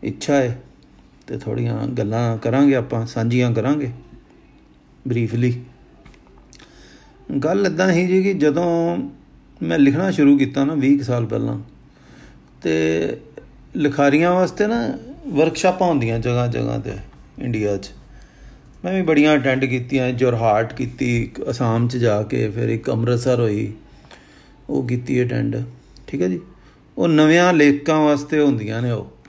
ਇੱਛਾ 0.02 0.34
ਹੈ 0.34 0.58
ਤੇ 1.31 1.37
ਥੋੜੀਆਂ 1.37 1.87
ਗੱਲਾਂ 1.87 2.37
ਕਰਾਂਗੇ 2.37 2.75
ਆਪਾਂ, 2.75 3.05
ਸਾਂਝੀਆਂ 3.05 3.51
ਕਰਾਂਗੇ 3.51 3.91
ਬਰੀਫਲੀ 5.07 5.61
ਗੱਲ 7.43 7.65
ਇਦਾਂ 7.65 7.91
ਹੀ 7.91 8.07
ਜੀ 8.07 8.23
ਕਿ 8.23 8.33
ਜਦੋਂ 8.33 8.97
ਮੈਂ 9.63 9.79
ਲਿਖਣਾ 9.79 10.11
ਸ਼ੁਰੂ 10.11 10.37
ਕੀਤਾ 10.37 10.65
ਨਾ 10.65 10.73
20 10.73 11.03
ਸਾਲ 11.03 11.25
ਪਹਿਲਾਂ, 11.25 11.59
ਤੇ 12.61 13.17
ਲਿਖਾਰੀਆਂ 13.75 14.33
ਵਾਸਤੇ 14.33 14.67
ਨਾ 14.67 14.97
ਵਰਕਸ਼ਾਪਾਂ 15.27 15.87
ਹੁੰਦੀਆਂ 15.87 16.19
ਜਗ੍ਹਾ 16.19 16.47
ਜਗ੍ਹਾ 16.47 16.77
ਤੇ 16.77 16.91
ਇੰਡੀਆ 17.39 17.77
'ਚ। 17.77 17.89
ਮੈਂ 18.85 18.93
ਵੀ 18.93 19.01
ਬੜੀਆਂ 19.01 19.35
ਅਟੈਂਡ 19.35 19.65
ਕੀਤੀਆਂ 19.65 20.11
ਜੋਰਹਾਟ 20.11 20.73
ਕੀਤੀ 20.73 21.31
ਅਸਾਮ 21.49 21.87
'ਚ 21.87 21.97
ਜਾ 21.97 22.23
ਕੇ, 22.23 22.49
ਫਿਰ 22.49 22.69
ਇੱਕ 22.69 22.89
ਅੰਮ੍ਰਿਤਸਰ 22.89 23.39
ਹੋਈ, 23.39 23.73
ਉਹ 24.69 24.87
ਕੀਤੀ 24.87 25.23
ਅਟੈਂਡ 25.23 25.63
ਠੀਕ 26.07 26.21
ਹੈ 26.21 26.27
ਜੀ? 26.27 26.39
ਉਹ 26.97 27.07
ਨਵਿਆਂ 27.07 27.53
ਲੇਖਕਾਂ 27.53 27.99
ਵਾਸਤੇ 27.99 28.39
ਹੁੰਦੀਆਂ 28.39 28.81
ਨੇ 28.81 28.91
ਉਹ। 28.91 29.20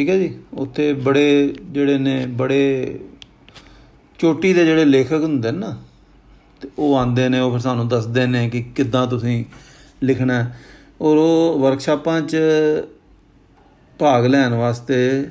ਠੀਕ 0.00 0.08
ਹੈ 0.08 0.18
ਜੀ? 0.18 0.38
ਉੱਥੇ 0.54 0.92
ਬੜੇ 0.92 1.54
ਜਿਹੜੇ 1.62 1.98
ਨੇ, 1.98 2.26
ਬੜੇ 2.26 2.98
ਚੋਟੀ 4.18 4.52
ਦੇ 4.52 4.64
ਜਿਹੜੇ 4.64 4.84
ਲੇਖਕ 4.84 5.12
ਹੁੰਦੇ 5.12 5.50
ਨੇ 5.50 5.58
ਨਾ, 5.58 5.78
ਤੇ 6.60 6.68
ਉਹ 6.78 6.96
ਆਂਦੇ 6.96 7.28
ਨੇ, 7.28 7.40
ਉਹ 7.40 7.50
ਫਿਰ 7.50 7.60
ਸਾਨੂੰ 7.60 7.88
ਦੱਸਦੇ 7.88 8.26
ਨੇ 8.26 8.50
ਕਿ 8.50 8.62
ਕਿੱਦਾਂ 8.62 9.06
ਤੁਸੀਂ 9.06 9.44
ਲਿਖਣਾ 10.02 10.50
ਔਰ 11.00 11.16
ਉਹ 11.16 11.58
ਵਰਕਸ਼ਾਪਾਂ 11.60 12.20
'ਚ 12.20 12.36
ਭਾਗ 13.98 14.26
ਲੈਣ 14.26 14.54
ਵਾਸਤੇ 14.54 15.26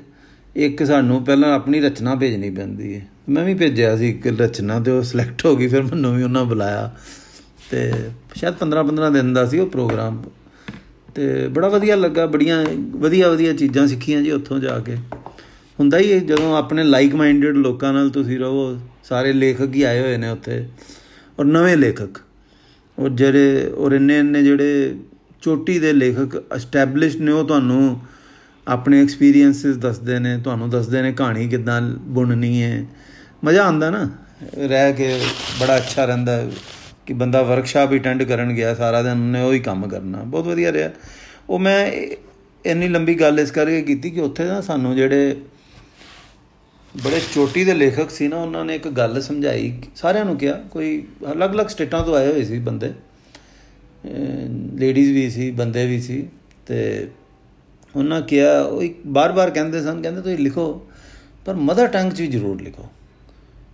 ਇੱਕ 0.56 0.84
ਸਾਨੂੰ 0.84 1.24
ਪਹਿਲਾਂ 1.24 1.56
ਆਪਣੀ 1.56 1.80
ਰਚਨਾ 1.80 2.16
ਭੇਜਣੀ 2.16 2.50
ਪੈਂਦੀ 2.50 2.96
ਹੈ। 2.96 3.08
ਮੈਂ 3.30 3.44
ਵੀ 3.44 3.54
ਭੇਜਿਆ 3.54 3.98
ਸੀ 3.98 4.10
ਇੱਕ 4.10 4.42
ਰਚਨਾ 4.42 4.80
ਤੇ 4.80 4.92
ਉਹ 4.92 5.04
ਸਿਲੈਕਟ 5.04 5.46
ਹੋ 5.46 5.56
ਗਈ, 5.56 5.68
ਫਿਰ 5.68 5.84
ਮੈਨੂੰ 5.84 6.16
ਵੀ 6.16 6.24
ਉਹਨਾਂ 6.24 6.46
ਬੁਲਾਇਆ। 6.46 6.96
ਤੇ 7.72 7.94
ਸ਼ਾਇਦ 8.36 8.56
15 8.56 8.84
15 8.84 9.10
ਦਿਨ 9.10 9.34
ਦਾ 9.34 9.46
ਸੀ 9.46 9.60
ਉਹ 9.60 9.68
ਪ੍ਰੋਗਰਾਮ। 9.68 10.24
ਤੇ 11.16 11.48
ਬੜਾ 11.48 11.68
ਵਧੀਆ 11.68 11.96
ਲੱਗਾ, 11.96 12.26
ਬੜੀਆਂ 12.26 12.64
ਵਧੀਆ 12.96 13.30
ਵਧੀਆ 13.30 13.54
ਚੀਜ਼ਾਂ 13.54 13.88
ਸਿੱਖੀਆਂ 13.88 14.22
ਜੀ 14.22 14.32
ਉੱਥੋਂ 14.32 14.60
ਜਾ 14.60 14.80
ਕੇ। 14.80 14.96
ਹੁੰਦਾ 15.80 15.98
ਹੀ 15.98 16.20
ਜਦੋਂ 16.20 16.56
ਆਪਣੇ 16.58 16.84
ਲਾਈਕ 16.84 17.16
ਮਾਈਂਡਡ 17.16 17.58
ਲੋਕਾਂ 17.58 17.94
ਨਾਲ 17.94 18.10
ਤੁਸੀਂ 18.10 18.40
ਰਹੋ, 18.40 18.80
ਸਾਰੇ 19.04 19.34
ਲੇਖਕ 19.34 19.76
ਹੀ 19.76 19.82
ਆਏ 19.82 20.00
ਹੋਏ 20.00 20.18
ਨੇ 20.18 20.30
ਉੱਥੇ, 20.30 20.66
ਔਰ 21.40 21.46
ਨਵੇਂ 21.46 21.78
ਲੇਖਕ। 21.78 22.20
ਔਰ 22.98 23.10
ਜਿਹੜੇ, 23.10 23.72
ਔਰ 23.78 23.92
ਇੰਨੇ 23.92 24.20
ਇੰਨੇ 24.20 24.44
ਜਿਹੜੇ 24.44 24.96
ਚੋਟੀ 25.42 25.80
ਦੇ 25.80 25.94
ਲੇਖਕ 25.94 26.44
ਐਸਟੈਬਲਿਸ਼ਡ 26.56 27.22
ਨੇ, 27.22 27.32
ਉਹ 27.32 27.44
ਤੁਹਾਨੂੰ 27.46 28.00
ਆਪਣੇ 28.68 29.02
ਐਕਸਪੀਰੀਐਂਸਸ 29.02 29.78
ਦੱਸਦੇ 29.78 30.20
ਨੇ, 30.20 30.38
ਤੁਹਾਨੂੰ 30.38 30.70
ਦੱਸਦੇ 30.70 31.02
ਨੇ 31.02 31.12
ਕਹਾਣੀ 31.12 31.48
ਕਿਦਾਂ 31.48 31.82
ਬੁਣਨੀ 32.08 32.62
ਹੈ। 32.64 32.86
ਮਜ਼ਾ 33.46 33.64
ਆਉਂਦਾ 33.64 33.90
ਨਾ, 33.90 34.10
ਰਹਿ 34.58 34.94
ਕੇ 34.94 35.20
ਬੜਾ 35.62 35.78
ਅੱਛਾ 35.78 36.06
ਰਹਿੰਦਾ। 36.06 36.44
ਕਿ 37.10 37.14
ਬੰਦਾ 37.14 37.42
ਵਰਕਸ਼ਾਪ 37.42 37.94
ਅਟੈਂਡ 37.94 38.24
ਕਰਨ 38.24 38.54
ਗਿਆ 38.54 38.74
ਸਾਰਾ 38.76 39.02
ਦਿਨ, 39.04 39.12
ਉਹਨੇ 39.12 39.42
ਉਹੀ 39.42 39.60
ਕੰਮ 39.60 39.88
ਕਰਨਾ। 39.88 40.18
ਬਹੁਤ 40.24 40.48
ਵਧੀਆ 40.48 40.72
ਰਿਹਾ। 40.72 40.90
ਉਹ 41.50 41.60
ਮੈਂ 41.60 41.92
ਇੰਨੀ 42.66 42.88
ਲੰਬੀ 42.88 43.16
ਗੱਲ 43.16 43.40
ਇਸ 43.40 43.52
ਕਰਕੇ 43.52 43.82
ਕੀਤੀ 43.82 44.10
ਕਿ 44.10 44.22
ਉੱਥੇ 44.22 44.46
ਨਾ 44.46 44.62
ਸਾਨੂੰ 44.62 44.96
ਜਿਹੜੇ 44.96 45.38
ਬੜੇ 46.96 47.22
ਚੋਟੀ 47.34 47.64
ਦੇ 47.64 47.74
ਲੇਖਕ 47.74 48.10
ਸੀ 48.10 48.28
ਨਾ, 48.28 48.38
ਉਹਨਾਂ 48.38 48.66
ਨੇ 48.66 48.76
ਇੱਕ 48.76 48.88
ਗੱਲ 48.88 49.22
ਸਮਝਾਈ। 49.22 49.74
ਸਾਰਿਆਂ 49.96 50.26
ਨੂੰ 50.26 50.38
ਕਿਹਾ, 50.38 50.54
ਕੋਈ 50.72 51.08
ਅਲੱਗ-ਅਲੱਗ 51.32 51.68
ਸਟੇਟਾਂ 51.68 52.04
ਤੋਂ 52.04 52.16
ਆਏ 52.16 52.28
ਹੋਏ 52.28 52.44
ਸੀ 52.44 52.60
ਬੰਦੇ। 52.60 52.94
ਲੇਡੀਜ਼ 54.76 55.12
ਵੀ 55.12 55.30
ਸੀ, 55.30 55.52
ਬੰਦੇ 55.52 55.86
ਵੀ 55.86 56.02
ਸੀ। 56.02 56.28
ਤੇ 56.66 57.08
ਉਹਨਾਂ 57.96 58.22
ਕਿਹਾ, 58.22 58.62
ਉਹ 58.62 58.84
ਇੱਕ 58.84 58.98
ਬਾਰ-ਬਾਰ 59.08 59.50
ਕਹਿੰਦੇ 59.50 59.82
ਸਨ, 59.82 60.02
ਕਹਿੰਦੇ 60.02 60.22
ਤੁਸੀਂ 60.22 60.38
ਲਿਖੋ, 60.38 60.88
ਪਰ 61.46 61.54
ਮਦਰ 61.54 61.88
ਟੰਗ 61.88 62.12
'ਚ 62.12 62.22
ਵੀ 62.22 62.28
ਜ਼ਰੂਰ 62.28 62.62
ਲਿਖੋ। 62.62 62.86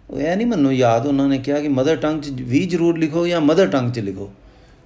ਉਹ 0.09 0.19
ਇਹ 0.19 0.37
ਨਹੀਂ 0.37 0.47
ਮੈਨੂੰ 0.47 0.75
ਯਾਦ 0.75 1.05
ਉਹਨਾਂ 1.05 1.27
ਨੇ 1.27 1.37
ਕਿਹਾ 1.37 1.59
ਕਿ 1.59 1.67
ਮਦਰ 1.67 1.95
ਟੰਗ 1.95 2.21
'ਚ 2.21 2.29
ਵੀ 2.29 2.65
ਜ਼ਰੂਰ 2.65 2.97
ਲਿਖੋ 2.97 3.27
ਜਾਂ 3.27 3.41
ਮਦਰ 3.41 3.67
ਟੰਗ 3.67 3.91
'ਚ 3.91 3.99
ਲਿਖੋ। 3.99 4.31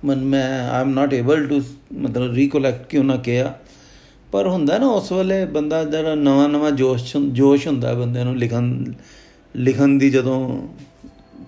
ਮਨ 0.06 0.24
ਮੈਂ 0.24 0.70
I 0.70 0.82
am 0.82 0.90
not 0.90 1.14
able 1.14 1.48
to 1.48 1.62
ਮਤਲਬ 1.94 2.34
ਰੀਕੋਲੈਕਟ 2.34 2.86
ਕਿ 2.86 2.98
ਉਹਨਾਂ 2.98 3.18
ਕਿਹਾ। 3.18 3.60
ਪਰ 4.32 4.48
ਹੁੰਦਾ 4.48 4.78
ਨਾ 4.78 4.88
ਉਸ 4.88 5.12
ਵੇਲੇ 5.12 5.46
ਬੰਦਾ 5.46 5.84
ਜਿਹੜਾ 5.84 6.16
ਨਵਾਂ 6.16 6.50
ਨਵਾਂ 6.50 6.72
ਜੋਸ਼ 6.72 7.18
ਜੋਸ਼ 7.18 7.68
ਹੁੰਦਾ 7.68 7.94
ਬੰਦੇ 7.94 8.24
ਨੂੰ 8.24 8.38
ਲਿਖਣ 8.38 8.84
ਲਿਖਣ 9.56 9.88
ਦੀ 9.88 10.10
ਜਦੋਂ 10.10 10.68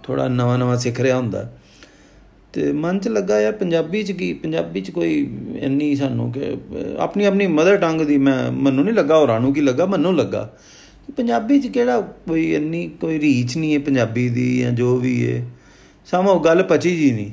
ਥੋੜਾ 0.04 0.28
ਨਵਾਂ 0.28 0.58
ਨਵਾਂ 0.58 0.78
ਸਿੱਖ 0.78 1.02
ਰਿਹਾ 1.02 1.18
ਹੁੰਦਾ। 1.18 1.54
ਤੇ 2.54 2.72
ਮਨ 2.72 3.00
'ਚ 3.00 3.08
ਲੱਗਾ 3.08 3.42
ਯਾਰ 3.42 3.54
ਪੰਜਾਬੀ 3.54 4.04
'ਚ 4.04 4.12
ਕੀ 4.12 4.34
ਪੰਜਾਬੀ 4.34 4.82
'ਚ 4.82 4.92
ਕੋਈ 4.92 5.38
ਇੰਨੀ 5.60 5.96
ਸਾਨੂੰ 5.96 6.32
ਕਿ, 6.32 6.58
ਆਪਣੀ 6.98 7.26
ਆਪਣੀ 7.26 7.48
ਮਦਰ 7.48 7.78
ਟੰਗ 7.78 8.02
ਦੀ 8.02 8.18
ਮੈਂ 8.18 8.52
ਮੈਨੂੰ 8.52 8.86
ਨਹੀਂ 8.86 8.96
ਲੱਗਾ, 8.96 9.18
ਹੋਰਾਂ 9.18 9.40
ਨੂੰ 9.40 9.54
ਕੀ 9.54 9.62
ਲੱਗਾ? 9.62 9.86
ਮੈਨੂੰ 9.86 10.16
ਲੱਗਾ। 10.16 10.54
ਪੰਜਾਬੀ 11.18 11.60
'ਚ 11.60 11.68
ਕਿਹੜਾ 11.68 12.02
ਕੋਈ 12.02 12.54
ਇੰਨੀ 12.54 12.88
ਕੋਈ 12.88 13.20
ਰੀਚ 13.20 13.58
ਨਹੀਂ 13.58 13.74
ਹੈ 13.74 13.80
ਪੰਜਾਬੀ 13.80 14.30
ਦੀ 14.30 14.60
ਜਾਂ 14.60 14.72
ਜੋ 14.72 14.98
ਵੀ 14.98 15.32
ਹੈ। 15.32 15.50
ਸਾਮੋ 16.06 16.40
ਗੱਲ 16.40 16.64
ਪਚੀ 16.64 16.98
ਜੀ 16.98 17.12
ਨਹੀਂ। 17.12 17.32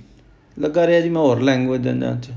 ਲੱਗਾ 0.58 0.86
ਰਿਹਾ 0.86 1.00
ਜੀ 1.00 1.08
ਮੈਂ 1.08 1.22
ਹੋਰ 1.22 1.40
ਲੈਂਗੁਏਜਾਂ 1.40 2.20
'ਚ। 2.20 2.30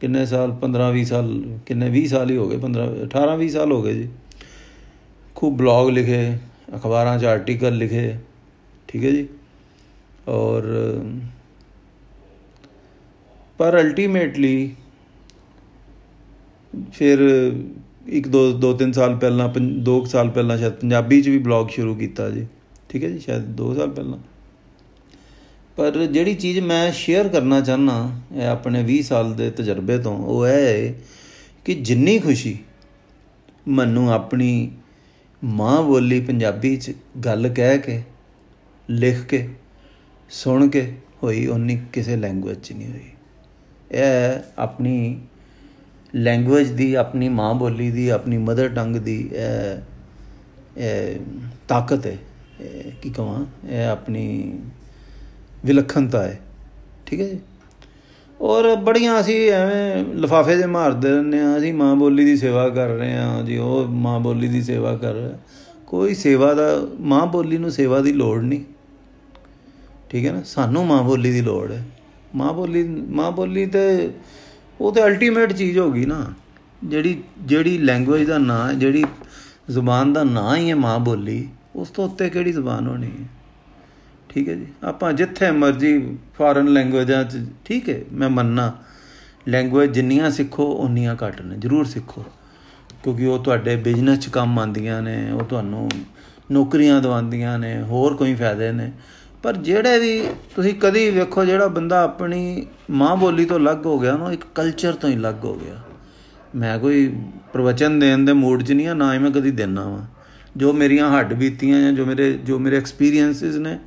ਕਿੰਨੇ 0.00 0.26
ਸਾਲ 0.26 0.52
15 0.52 0.90
20 0.90 1.04
ਸਾਲ, 1.04 1.58
ਕਿੰਨੇ 1.66 1.90
20 1.90 2.06
ਸਾਲ 2.06 2.30
ਹੀ 2.30 2.36
ਹੋ 2.36 2.48
ਗਏ 2.48 2.56
15 2.56 3.02
18 3.02 3.36
20 3.36 3.48
ਸਾਲ 3.48 3.72
ਹੋ 3.72 3.82
ਗਏ 3.82 3.94
ਜੀ। 3.94 4.08
ਖੂਬ 5.34 5.56
ਬਲੌਗ 5.56 5.90
ਲਿਖੇ, 5.90 6.36
ਅਖਬਾਰਾਂ 6.76 7.18
'ਚ 7.18 7.24
ਆਰਟੀਕਲ 7.24 7.76
ਲਿਖੇ, 7.76 8.14
ਠੀਕ 8.88 9.04
ਹੈ 9.04 9.10
ਜੀ। 9.10 9.28
ਔਰ, 10.28 10.62
ਪਰ 13.58 13.80
ਅਲਟੀਮੇਟਲੀ 13.82 14.74
ਫਿਰ 16.92 17.18
ਇੱਕ 18.06 18.28
ਦੋ 18.28 18.50
ਦੋ 18.52 18.72
ਤਿੰਨ 18.72 18.92
ਸਾਲ 18.92 19.16
ਪਹਿਲਾਂ 19.16 19.48
ਦੋ 19.58 20.04
ਸਾਲ 20.04 20.30
ਪਹਿਲਾਂ 20.30 20.56
ਸ਼ਾਇਦ 20.58 20.72
ਪੰਜਾਬੀ 20.72 21.20
'ਚ 21.22 21.28
ਵੀ 21.28 21.38
ਬਲੌਗ 21.38 21.68
ਸ਼ੁਰੂ 21.68 21.94
ਕੀਤਾ 21.94 22.28
ਜੀ। 22.30 22.46
ਠੀਕ 22.88 23.04
ਹੈ 23.04 23.08
ਜੀ, 23.08 23.18
ਸ਼ਾਇਦ 23.18 23.42
2 23.56 23.74
ਸਾਲ 23.74 23.90
ਪਹਿਲਾਂ। 23.90 24.18
ਪਰ 25.76 25.96
ਜਿਹੜੀ 26.06 26.34
ਚੀਜ਼ 26.34 26.58
ਮੈਂ 26.60 26.92
ਸ਼ੇਅਰ 26.92 27.28
ਕਰਨਾ 27.28 27.60
ਚਾਹਨਾ 27.60 28.20
ਇਹ 28.34 28.46
ਆਪਣੇ 28.46 28.82
20 28.82 29.00
ਸਾਲ 29.02 29.34
ਦੇ 29.34 29.50
ਤਜਰਬੇ 29.50 29.98
ਤੋਂ, 29.98 30.16
ਉਹ 30.18 30.46
ਹੈ 30.46 30.94
ਕਿ 31.64 31.74
ਜਿੰਨੀ 31.74 32.18
ਖੁਸ਼ੀ 32.18 32.56
ਮੈਨੂੰ 33.68 34.12
ਆਪਣੀ 34.12 34.70
ਮਾਂ 35.44 35.82
ਬੋਲੀ 35.82 36.20
ਪੰਜਾਬੀ 36.20 36.76
'ਚ 36.76 36.92
ਗੱਲ 37.24 37.48
ਕਹਿ 37.48 37.78
ਕੇ, 37.78 38.02
ਲਿਖ 38.90 39.24
ਕੇ, 39.24 39.48
ਸੁਣ 40.30 40.68
ਕੇ 40.68 40.92
ਹੋਈ 41.22 41.46
ਉਨੀ 41.46 41.80
ਕਿਸੇ 41.92 42.16
ਲੈਂਗੁਏਜ 42.16 42.58
'ਚ 42.58 42.72
ਨਹੀਂ 42.72 42.88
ਹੋਈ। 42.88 43.10
ਇਹ 43.90 44.40
ਆਪਣੀ 44.58 45.20
ਲੈਂਗੁਏਜ 46.14 46.70
ਦੀ, 46.70 46.94
ਆਪਣੀ 46.94 47.28
ਮਾਂ 47.28 47.54
ਬੋਲੀ 47.54 47.90
ਦੀ, 47.90 48.08
ਆਪਣੀ 48.08 48.38
ਮਦਰ 48.38 48.68
ਟੰਗ 48.68 48.96
ਦੀ 48.96 49.30
ਇਹ 50.76 51.18
ਤਾਕਤ 51.68 52.06
ਹੈ। 52.06 52.16
ਕੀ 53.02 53.10
ਕਹਾਂ 53.10 53.44
ਇਹ 53.68 53.86
ਆਪਣੀ 53.86 54.58
ਵਿਲੱਖਣਤਾ 55.64 56.22
ਹੈ। 56.22 56.40
ਠੀਕ 57.06 57.20
ਹੈ 57.20 57.28
ਜੀ? 57.28 57.38
ਔਰ 58.40 58.74
ਬੜੀਆਂ 58.76 59.20
ਅਸੀਂ 59.20 59.50
ਐਵੇਂ 59.50 60.04
ਲਫਾਫੇ 60.14 60.56
ਦੇ 60.56 60.66
ਮਾਰਦੇ 60.66 61.10
ਰਹਿੰਦੇ 61.10 61.40
ਆ 61.40 61.56
ਅਸੀਂ 61.58 61.72
ਮਾਂ 61.74 61.94
ਬੋਲੀ 61.96 62.24
ਦੀ 62.24 62.36
ਸੇਵਾ 62.36 62.68
ਕਰ 62.68 62.88
ਰਹੇ 62.88 63.16
ਆ 63.16 63.42
ਜੀ, 63.42 63.56
ਉਹ 63.56 63.86
ਮਾਂ 63.88 64.18
ਬੋਲੀ 64.20 64.48
ਦੀ 64.48 64.62
ਸੇਵਾ 64.62 64.96
ਕਰ 64.96 65.12
ਰਿਹਾ 65.12 65.38
ਕੋਈ 65.86 66.14
ਸੇਵਾ 66.14 66.54
ਦਾ, 66.54 66.68
ਮਾਂ 67.00 67.26
ਬੋਲੀ 67.26 67.58
ਨੂੰ 67.58 67.70
ਸੇਵਾ 67.70 68.00
ਦੀ 68.00 68.12
ਲੋੜ 68.12 68.42
ਨਹੀਂ। 68.42 68.64
ਠੀਕ 70.10 70.26
ਹੈ 70.26 70.32
ਨਾ? 70.32 70.42
ਸਾਨੂੰ 70.46 70.86
ਮਾਂ 70.86 71.02
ਬੋਲੀ 71.02 71.32
ਦੀ 71.32 71.40
ਲੋੜ 71.40 71.72
ਹੈ। 71.72 71.84
ਮਾਂ 72.34 72.52
ਬੋਲੀ 72.52 72.82
ਮਾਂ 73.10 73.30
ਬੋਲੀ 73.32 73.66
ਤੇ 73.66 74.10
ਉਹ 74.80 74.92
ਤੇ 74.92 75.04
ਅਲਟੀਮੇਟ 75.04 75.52
ਚੀਜ਼ 75.52 75.78
ਹੋ 75.78 75.92
ਗਈ 75.92 76.06
ਨਾ। 76.06 76.26
ਜਿਹੜੀ 76.84 77.22
ਜਿਹੜੀ 77.38 77.78
ਲੈਂਗੁਏਜ 77.78 78.28
ਦਾ 78.28 78.38
ਨਾਂ, 78.38 78.72
ਜਿਹੜੀ 78.72 79.04
ਜ਼ੁਬਾਨ 79.70 80.12
ਦਾ 80.12 80.24
ਨਾਂ 80.24 80.56
ਹੀ 80.56 80.70
ਹੈ 80.70 80.74
ਮਾਂ 80.74 80.98
ਬੋਲੀ, 80.98 81.48
ਉਸ 81.76 81.90
ਤੋਂ 81.90 82.04
ਉੱਤੇ 82.04 82.30
ਕਿਹੜੀ 82.30 82.52
ਜ਼ੁਬਾਨ 82.52 82.86
ਹੋਣੀ 82.86 83.06
ਹੈ? 83.06 83.26
ਠੀਕ 84.28 84.48
ਹੈ 84.48 84.54
ਜੀ? 84.54 84.66
ਆਪਾਂ 84.84 85.12
ਜਿੱਥੇ 85.12 85.50
ਮਰਜ਼ੀ 85.50 86.16
ਫੋਰਨ 86.38 86.68
ਲੈਂਗੁਏਜਾਂ 86.68 87.24
'ਚ, 87.24 87.46
ਠੀਕ 87.64 87.88
ਹੈ, 87.88 88.00
ਮੈਂ 88.12 88.28
ਮੰਨਣਾ 88.28 88.78
ਲੈਂਗੁਏਜ 89.48 89.90
ਜਿੰਨੀਆਂ 89.90 90.30
ਸਿੱਖੋ, 90.30 90.72
ਉਨੀਆਂ 90.72 91.16
ਘੱਟ 91.26 91.42
ਨੇ, 91.42 91.56
ਜ਼ਰੂਰ 91.56 91.84
ਸਿੱਖੋ। 91.84 92.24
ਕਿਉਂਕਿ 93.02 93.26
ਉਹ 93.26 93.38
ਤੁਹਾਡੇ 93.38 93.76
ਬਿਜ਼ਨਸ 93.76 94.18
'ਚ 94.18 94.28
ਕੰਮ 94.28 94.58
ਆਉਂਦੀਆਂ 94.58 95.02
ਨੇ, 95.02 95.30
ਉਹ 95.30 95.44
ਤੁਹਾਨੂੰ 95.44 95.90
ਨੌਕਰੀਆਂ 96.52 97.00
ਦਵਾਉਂਦੀਆਂ 97.00 97.58
ਨੇ, 97.58 97.82
ਹੋਰ 97.82 98.16
ਕੋਈ 98.16 98.34
ਫਾਇਦੇ 98.34 98.72
ਨੇ। 98.72 98.92
ਪਰ 99.44 99.56
ਜਿਹੜੇ 99.56 99.98
ਵੀ 99.98 100.26
ਤੁਸੀਂ 100.54 100.74
ਕਦੀ 100.74 101.10
ਵੇਖੋ 101.10 101.44
ਜਿਹੜਾ 101.44 101.66
ਬੰਦਾ 101.68 102.02
ਆਪਣੀ 102.02 102.66
ਮਾਂ 102.90 103.16
ਬੋਲੀ 103.16 103.44
ਤੋਂ 103.44 103.56
ਅਲੱਗ 103.56 103.86
ਹੋ 103.86 103.98
ਗਿਆ 103.98 104.16
ਨਾ 104.16 104.32
ਇੱਕ 104.32 104.44
ਕਲਚਰ 104.54 104.92
ਤੋਂ 104.92 105.10
ਹੀ 105.10 105.14
ਅਲੱਗ 105.14 105.44
ਹੋ 105.44 105.54
ਗਿਆ। 105.54 105.80
ਮੈਂ 106.54 106.78
ਕੋਈ 106.78 107.16
ਪ੍ਰਵਚਨ 107.52 107.98
ਦੇਣ 107.98 108.18
ਦੇ 108.18 108.32
ਮੂਡ 108.32 108.62
'ਚ 108.62 108.72
ਨਹੀਂ 108.72 108.88
ਆ, 108.88 108.94
ਨਾ 108.94 109.14
ਹੀ 109.14 109.18
ਮੈਂ 109.18 109.30
ਕਦੀ 109.30 109.50
ਦੇਣਾ 109.50 109.88
ਵਾ। 109.88 110.04
ਜੋ 110.56 110.72
ਮੇਰੀਆਂ 110.72 111.18
ਹੱਡ 111.18 111.34
ਬੀਤੀਆਂ 111.34 111.80
ਜਾਂ 111.80 111.92
ਜੋ 111.92 112.06
ਮੇਰੇ 112.06 112.32
ਜੋ 112.32 112.58
ਮੇਰੇ 112.58 112.76
ਐਕਸਪੀਰੀਐਂਸਸ 112.76 113.56
ਨੇ, 113.56 113.78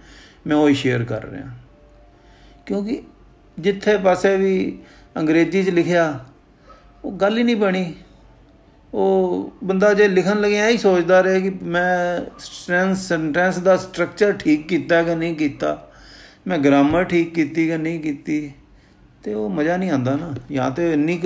ਮੈਂ 0.47 0.57
ਉਹ 0.57 0.69
ਹੀ 0.69 0.73
ਸ਼ੇਅਰ 0.73 1.03
ਕਰ 1.03 1.25
ਰਿਹਾ। 1.25 1.47
ਕਿਉਂਕਿ 2.65 3.03
ਜਿੱਥੇ 3.59 3.97
ਪਾਸੇ 3.97 4.37
ਵੀ 4.37 4.79
ਅੰਗਰੇਜ਼ੀ 5.17 5.63
'ਚ 5.63 5.69
ਲਿਖਿਆ, 5.69 6.19
ਉਹ 7.05 7.11
ਗੱਲ 7.11 7.37
ਹੀ 7.37 7.43
ਨਹੀਂ 7.43 7.55
ਬਣੀ। 7.55 7.93
ਉਹ 8.93 9.53
ਬੰਦਾ 9.63 9.93
ਜੇ 9.93 10.07
ਲਿਖਣ 10.07 10.41
ਲੱਗਿਆ 10.41 10.67
ਹੀ 10.67 10.77
ਸੋਚਦਾ 10.77 11.21
ਰਹੇ 11.21 11.41
ਕਿ 11.41 11.49
ਮੈਂ 11.63 12.21
ਸਟੈਂਸ 12.39 13.07
ਸੈਂਟੈਂਸ 13.07 13.57
ਦਾ 13.57 13.77
ਸਟਰਕਚਰ 13.77 14.31
ਠੀਕ 14.33 14.67
ਕੀਤਾ 14.67 15.03
ਕਿ 15.03 15.15
ਨਹੀਂ 15.15 15.35
ਕੀਤਾ, 15.35 15.91
ਮੈਂ 16.47 16.57
ਗ੍ਰਾਮਰ 16.57 17.03
ਠੀਕ 17.03 17.33
ਕੀਤੀ 17.33 17.67
ਕਿ 17.67 17.77
ਨਹੀਂ 17.77 17.99
ਕੀਤੀ, 17.99 18.51
ਤੇ 19.23 19.33
ਉਹ 19.33 19.49
ਮਜ਼ਾ 19.49 19.77
ਨਹੀਂ 19.77 19.91
ਆਉਂਦਾ 19.91 20.15
ਨਾ। 20.15 20.33
ਜਾਂ 20.51 20.71
ਤੇ 20.71 20.93
ਇੰਨੀ 20.93 21.21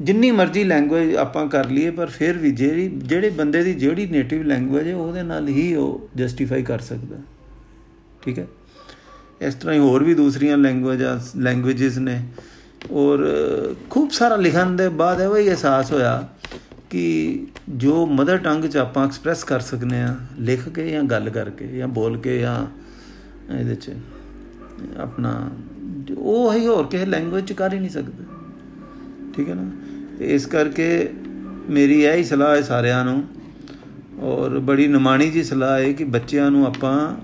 ਜਿੰਨੀ 0.00 0.30
ਮਰਜ਼ੀ 0.30 0.64
ਲੈਂਗੁਏਜ 0.64 1.16
ਆਪਾਂ 1.16 1.46
ਕਰ 1.46 1.70
ਲਈਏ, 1.70 1.90
ਪਰ 1.90 2.06
ਫਿਰ 2.06 2.38
ਵੀ 2.38 2.50
ਜਿਹੜੀ, 2.50 2.88
ਜਿਹੜੇ 2.88 3.30
ਬੰਦੇ 3.30 3.62
ਦੀ 3.62 3.74
ਜਿਹੜੀ 3.74 4.06
ਨੇਟਿਵ 4.06 4.42
ਲੈਂਗੁਏਜ 4.42 4.88
ਹੈ, 4.88 4.94
ਉਹਦੇ 4.94 5.22
ਨਾਲ 5.22 5.48
ਹੀ 5.48 5.74
ਉਹ 5.74 6.08
ਜਸਟੀਫਾਈ 6.16 6.62
ਕਰ 6.62 6.78
ਸਕਦਾ। 6.78 7.16
ਠੀਕ 8.22 8.38
ਹੈ? 8.38 8.46
ਇਸ 9.40 9.54
ਤਰ੍ਹਾਂ 9.54 9.74
ਹੀ 9.74 9.80
ਹੋਰ 9.80 10.04
ਵੀ 10.04 10.14
ਦੂਸਰੀਆਂ 10.14 10.56
ਲੈਂਗੁਏਜਾਂ 10.58 11.18
ਲੈਂਗੁਏजेस 11.38 11.98
ਨੇ। 11.98 12.22
ਔਰ 12.90 13.18
ਖੂਬ 13.90 14.10
ਸਾਰਾ 14.10 14.36
ਲਿਖਣ 14.36 14.70
ਦੇ 14.70 14.88
ਬਾਅਦ 14.88 15.20
ਇਹ 15.20 15.28
ਵੀ 15.28 15.48
ਅਹਿਸਾਸ 15.48 15.92
ਹੋਇਆ 15.92 16.28
ਕਿ 16.90 17.46
ਜੋ 17.68 18.06
ਮਦਰ 18.06 18.36
ਟੰਗ 18.36 18.64
ਚ 18.64 18.76
ਆਪਾਂ 18.76 19.06
ਐਕਸਪ੍ਰੈਸ 19.06 19.44
ਕਰ 19.44 19.60
ਸਕਨੇ 19.60 20.02
ਆ, 20.02 20.16
ਲਿਖ 20.38 20.68
ਕੇ 20.68 20.90
ਜਾਂ 20.90 21.02
ਗੱਲ 21.02 21.30
ਕਰਕੇ 21.30 21.66
ਜਾਂ 21.66 21.88
ਬੋਲ 21.88 22.18
ਕੇ 22.18 22.38
ਜਾਂ 22.38 22.66
ਇਹਦੇ 23.58 23.74
ਚ 23.74 23.90
ਆਪਣਾ, 24.98 25.50
ਉਹ 26.18 26.54
ਹੀ 26.54 26.66
ਹੋਰ 26.66 26.86
ਕਿਸੇ 26.86 27.06
ਲੈਂਗੁਏਜ 27.06 27.44
ਚ 27.44 27.52
ਕਰ 27.52 27.74
ਹੀ 27.74 27.78
ਨਹੀਂ 27.78 27.90
ਸਕਦੇ। 27.90 28.24
ਠੀਕ 29.36 29.48
ਹੈ 29.48 29.54
ਨਾ? 29.54 29.70
ਤੇ 30.18 30.34
ਇਸ 30.34 30.46
ਕਰਕੇ 30.46 31.10
ਮੇਰੀ 31.70 32.02
ਇਹ 32.02 32.12
ਹੀ 32.12 32.24
ਸਲਾਹ 32.24 32.56
ਹੈ 32.56 32.62
ਸਾਰਿਆਂ 32.62 33.04
ਨੂੰ, 33.04 33.24
ਔਰ 34.20 34.58
ਬੜੀ 34.58 34.86
ਨਿਮਾਣੀ 34.88 35.30
ਜੀ 35.30 35.42
ਸਲਾਹ 35.42 35.78
ਹੈ 35.78 35.92
ਕਿ 35.92 36.04
ਬੱਚਿਆਂ 36.04 36.50
ਨੂੰ 36.50 36.66
ਆਪਾਂ 36.66 37.16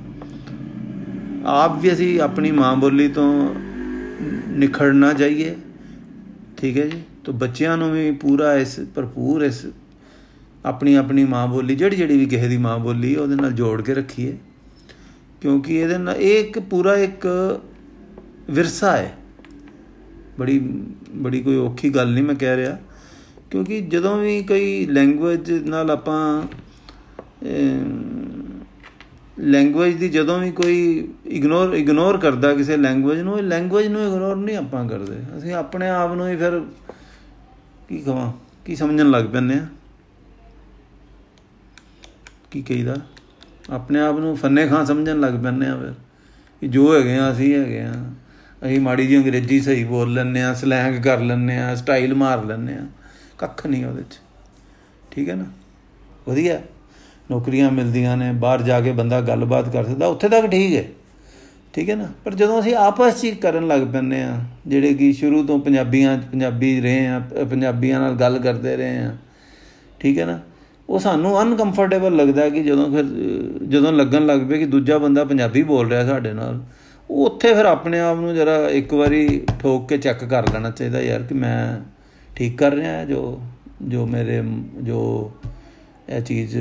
ਆਪ 1.47 1.81
ਵੀ 1.81 1.93
ਅਸੀਂ 1.93 2.21
ਆਪਣੀ 2.21 2.51
ਮਾਂ 2.51 2.77
ਬੋਲੀ 2.77 3.09
ਤੋਂ 3.09 3.55
ਨਿਖੜਨਾ 4.49 5.13
ਚਾਹੀਏ। 5.13 5.57
ਠੀਕ 6.57 6.79
ਹੈ 6.79 6.85
ਜੀ? 6.85 7.03
ਤਾਂ 7.25 7.35
ਬੱਚਿਆਂ 7.35 7.77
ਨੂੰ 7.77 7.93
ਵੀ 7.93 8.11
ਪੂਰਾ 8.11 8.55
ਇਸ 8.55 8.81
ਭਰਪੂਰ 8.95 9.43
ਇਸ 9.43 9.67
ਆਪਣੀ 10.65 10.95
ਆਪਣੀ 10.95 11.25
ਮਾਂ 11.25 11.47
ਬੋਲੀ, 11.47 11.77
ਜਿਹੜੀ 11.77 11.97
ਜਿਹੜੀ 11.97 12.19
ਵੀ 12.19 12.27
ਕਿਸੇ 12.27 12.49
ਦੀ 12.49 12.57
ਮਾਂ 12.57 12.79
ਬੋਲੀ, 12.79 13.17
ਉਹਦੇ 13.17 13.35
ਨਾਲ 13.35 13.53
ਜੋੜ 13.53 13.83
ਕੇ 13.83 13.95
ਰੱਖੀਏ। 13.95 14.37
ਕਿਉਂਕਿ 15.41 15.75
ਇਹਦੇ 15.81 15.99
ਨਾਲ 15.99 16.15
ਇਹ 16.17 16.41
ਇੱਕ 16.41 16.59
ਪੂਰਾ 16.59 16.97
ਇੱਕ 16.97 17.27
ਵਿਰਸਾ 18.51 18.97
ਹੈ। 18.97 19.15
ਬੜੀ 20.39 20.59
ਬੜੀ 21.15 21.43
ਕੋਈ 21.43 21.57
ਔਖੀ 21.57 21.91
ਗੱਲ 21.91 22.13
ਨਹੀਂ 22.13 22.25
ਮੈਂ 22.25 22.35
ਕਹਿ 22.35 22.57
ਰਿਹਾ। 22.57 22.79
ਕਿਉਂਕਿ 23.51 23.81
ਜਦੋਂ 23.81 24.19
ਵੀ 24.19 24.43
ਕੋਈ 24.43 24.87
ਲੈਂਗੁਏਜ 24.87 25.53
ਨਾਲ 25.53 25.91
ਆਪਾਂ 25.91 26.43
ਲੈਂਗੁਏਜ 29.39 29.97
ਦੀ 29.97 30.09
ਜਦੋਂ 30.09 30.39
ਵੀ 30.39 30.51
ਕੋਈ 30.51 31.09
ਇਗਨੋਰ 31.27 31.75
ਇਗਨੋਰ 31.75 32.19
ਕਰਦਾ 32.19 32.55
ਕਿਸੇ 32.55 32.77
ਲੈਂਗੁਏਜ 32.77 33.21
ਨੂੰ, 33.21 33.39
ਇਹ 33.39 33.43
ਲੈਂਗੁਏਜ 33.43 33.87
ਨੂੰ 33.87 34.03
ਇਗਨੋਰ 34.03 34.37
ਨਹੀਂ 34.37 34.57
ਆਪਾਂ 34.57 34.89
ਕਰਦੇ। 34.89 35.39
ਅਸੀਂ 35.39 35.53
ਆਪਣੇ 35.53 35.89
ਆਪ 35.89 36.15
ਨੂੰ 36.15 36.29
ਹੀ 36.29 36.37
ਫਿਰ 36.37 36.63
ਕੀ 37.89 37.99
ਕਹਾਂ 37.99 38.33
ਕੀ 38.65 38.77
ਸਮਝਣ 38.77 39.11
ਲੱਗ 39.11 39.25
ਪੈਂਦੇ 39.25 39.55
ਆ? 39.55 39.67
ਕੀ 42.51 42.63
ਕਹੀਦਾ? 42.63 42.97
ਆਪਣੇ 43.71 44.01
ਆਪ 44.01 44.19
ਨੂੰ 44.19 44.37
ਫੰਨੇ 44.37 44.67
ਖਾਂ 44.67 44.85
ਸਮਝਣ 44.85 45.21
ਲੱਗ 45.21 45.35
ਪੈਂਦੇ 45.35 45.67
ਆ 45.67 45.77
ਫਿਰ। 45.77 45.95
ਕਿ 46.61 46.69
ਜੋ 46.69 46.97
ਹੈਗੇ 46.97 47.17
ਆ, 47.17 47.33
ਅਸੀਂ 47.33 47.55
ਹੈਗੇ 47.55 47.81
ਆ। 47.81 47.93
ਅਸੀਂ 48.65 48.81
ਮਾੜੀ 48.81 49.07
ਜੀ 49.07 49.19
ਅੰਗਰੇਜ਼ੀ 49.19 49.61
ਸਹੀ 49.61 49.85
ਬੋਲ 49.85 50.13
ਲੈਂਦੇ 50.13 50.43
ਆ, 50.43 50.55
ਸਲੈਂਗ 50.55 51.03
ਕਰ 51.03 51.21
ਲੈਂਦੇ 51.21 51.59
ਆ, 51.59 51.75
ਸਟਾਈਲ 51.75 52.15
ਮਾਰ 52.15 52.45
ਲੈਂਦੇ 52.45 52.75
ਆ। 52.75 52.87
ਕੱਖ 53.39 53.67
ਨਹੀਂ 53.67 53.85
ਉਹਦੇ 53.85 54.03
'ਚ। 54.03 54.21
ਠੀਕ 55.11 55.29
ਹੈ 55.29 55.35
ਨਾ? 55.35 55.45
ਵਧੀਆ। 56.29 56.61
ਨੌਕਰੀਆਂ 57.31 57.71
ਮਿਲਦੀਆਂ 57.71 58.17
ਨੇ, 58.17 58.33
ਬਾਹਰ 58.33 58.63
ਜਾ 58.63 58.81
ਕੇ 58.81 58.93
ਬੰਦਾ 58.93 59.21
ਗੱਲਬਾਤ 59.21 59.69
ਕਰ 59.69 59.85
ਸਕਦਾ। 59.85 60.07
ਉੱਥੇ 60.07 60.29
ਤੱਕ 60.29 60.47
ਠੀਕ 60.47 60.75
ਹੈ। 60.75 60.89
ਠੀਕ 61.75 61.91
ਹੈ 61.91 61.97
ਨਾ? 61.97 62.09
ਪਰ 62.25 62.35
ਜਦੋਂ 62.35 62.61
ਅਸੀਂ 62.61 62.75
ਆਪਸ 62.75 63.21
'ਚ 63.23 63.27
ਕਰਨ 63.27 63.67
ਲੱਗ 63.67 63.83
ਪੈਂਦੇ 63.83 64.23
ਆ 64.23 64.39
ਜਿਹੜੇ 64.67 64.95
ਕਿ 64.95 65.13
ਸ਼ੁਰੂ 65.13 65.47
ਤੋਂ 65.47 65.59
ਪੰਜਾਬੀਆਂ, 65.59 66.19
ਪੰਜਾਬੀ 66.33 66.81
ਰਹੇ 66.81 67.07
ਆ 67.07 67.19
ਪੰਜਾਬੀਆਂ 67.51 68.01
ਨਾਲ 68.01 68.15
ਗੱਲ 68.15 68.39
ਕਰਦੇ 68.39 68.77
ਰਹੇ 68.77 68.99
ਆ 68.99 69.17
ਠੀਕ 70.01 70.19
ਹੈ 70.19 70.27
ਨਾ? 70.27 70.41
ਉਹ 70.89 70.99
ਸਾਨੂੰ 70.99 71.43
ਅਨਕੰਫਰਟੇਬਲ 71.43 72.17
ਲੱਗਦਾ 72.17 72.49
ਕਿ 72.49 72.63
ਜਦੋਂ 72.63 72.91
ਫਿਰ, 72.91 73.05
ਜਦੋਂ 73.63 73.93
ਲੱਗਣ 73.93 74.27
ਲੱਗ 74.27 74.41
ਪਏ 74.41 74.59
ਕਿ 74.59 74.67
ਦੂਜਾ 74.67 74.99
ਬੰਦਾ 74.99 75.25
ਪੰਜਾਬੀ 75.25 75.63
ਬੋਲ 75.63 75.89
ਰਿਹਾ 75.89 76.05
ਸਾਡੇ 76.07 76.33
ਨਾਲ, 76.33 76.61
ਉਹ 77.11 77.27
ਉੱਥੇ 77.27 77.55
ਫਿਰ 77.55 77.65
ਆਪਣੇ 77.65 78.01
ਆਪ 78.01 78.19
ਨੂੰ 78.19 78.35
ਜਰਾ 78.35 78.69
ਇੱਕ 78.69 78.95
ਵਾਰੀ 78.95 79.41
ਠੋਕ 79.61 79.89
ਕੇ 79.89 79.99
ਚੈੱਕ 79.99 80.25
ਕਰ 80.25 80.53
ਲੈਣਾ 80.53 80.71
ਚਾਹੀਦਾ 80.71 81.01
ਯਾਰ 81.01 81.23
ਕਿ 81.23 81.35
ਮੈਂ 81.35 81.81
ਠੀਕ 82.37 82.59
ਕਰ 82.59 82.73
ਰਿਹਾ 82.73 83.05
ਜੋ 83.05 83.41
ਜੋ 83.83 84.07
ਮੇਰੇ, 84.07 84.43
ਜੋ 84.83 85.33
ਇਹ 86.09 86.21
ਚੀਜ਼, 86.21 86.57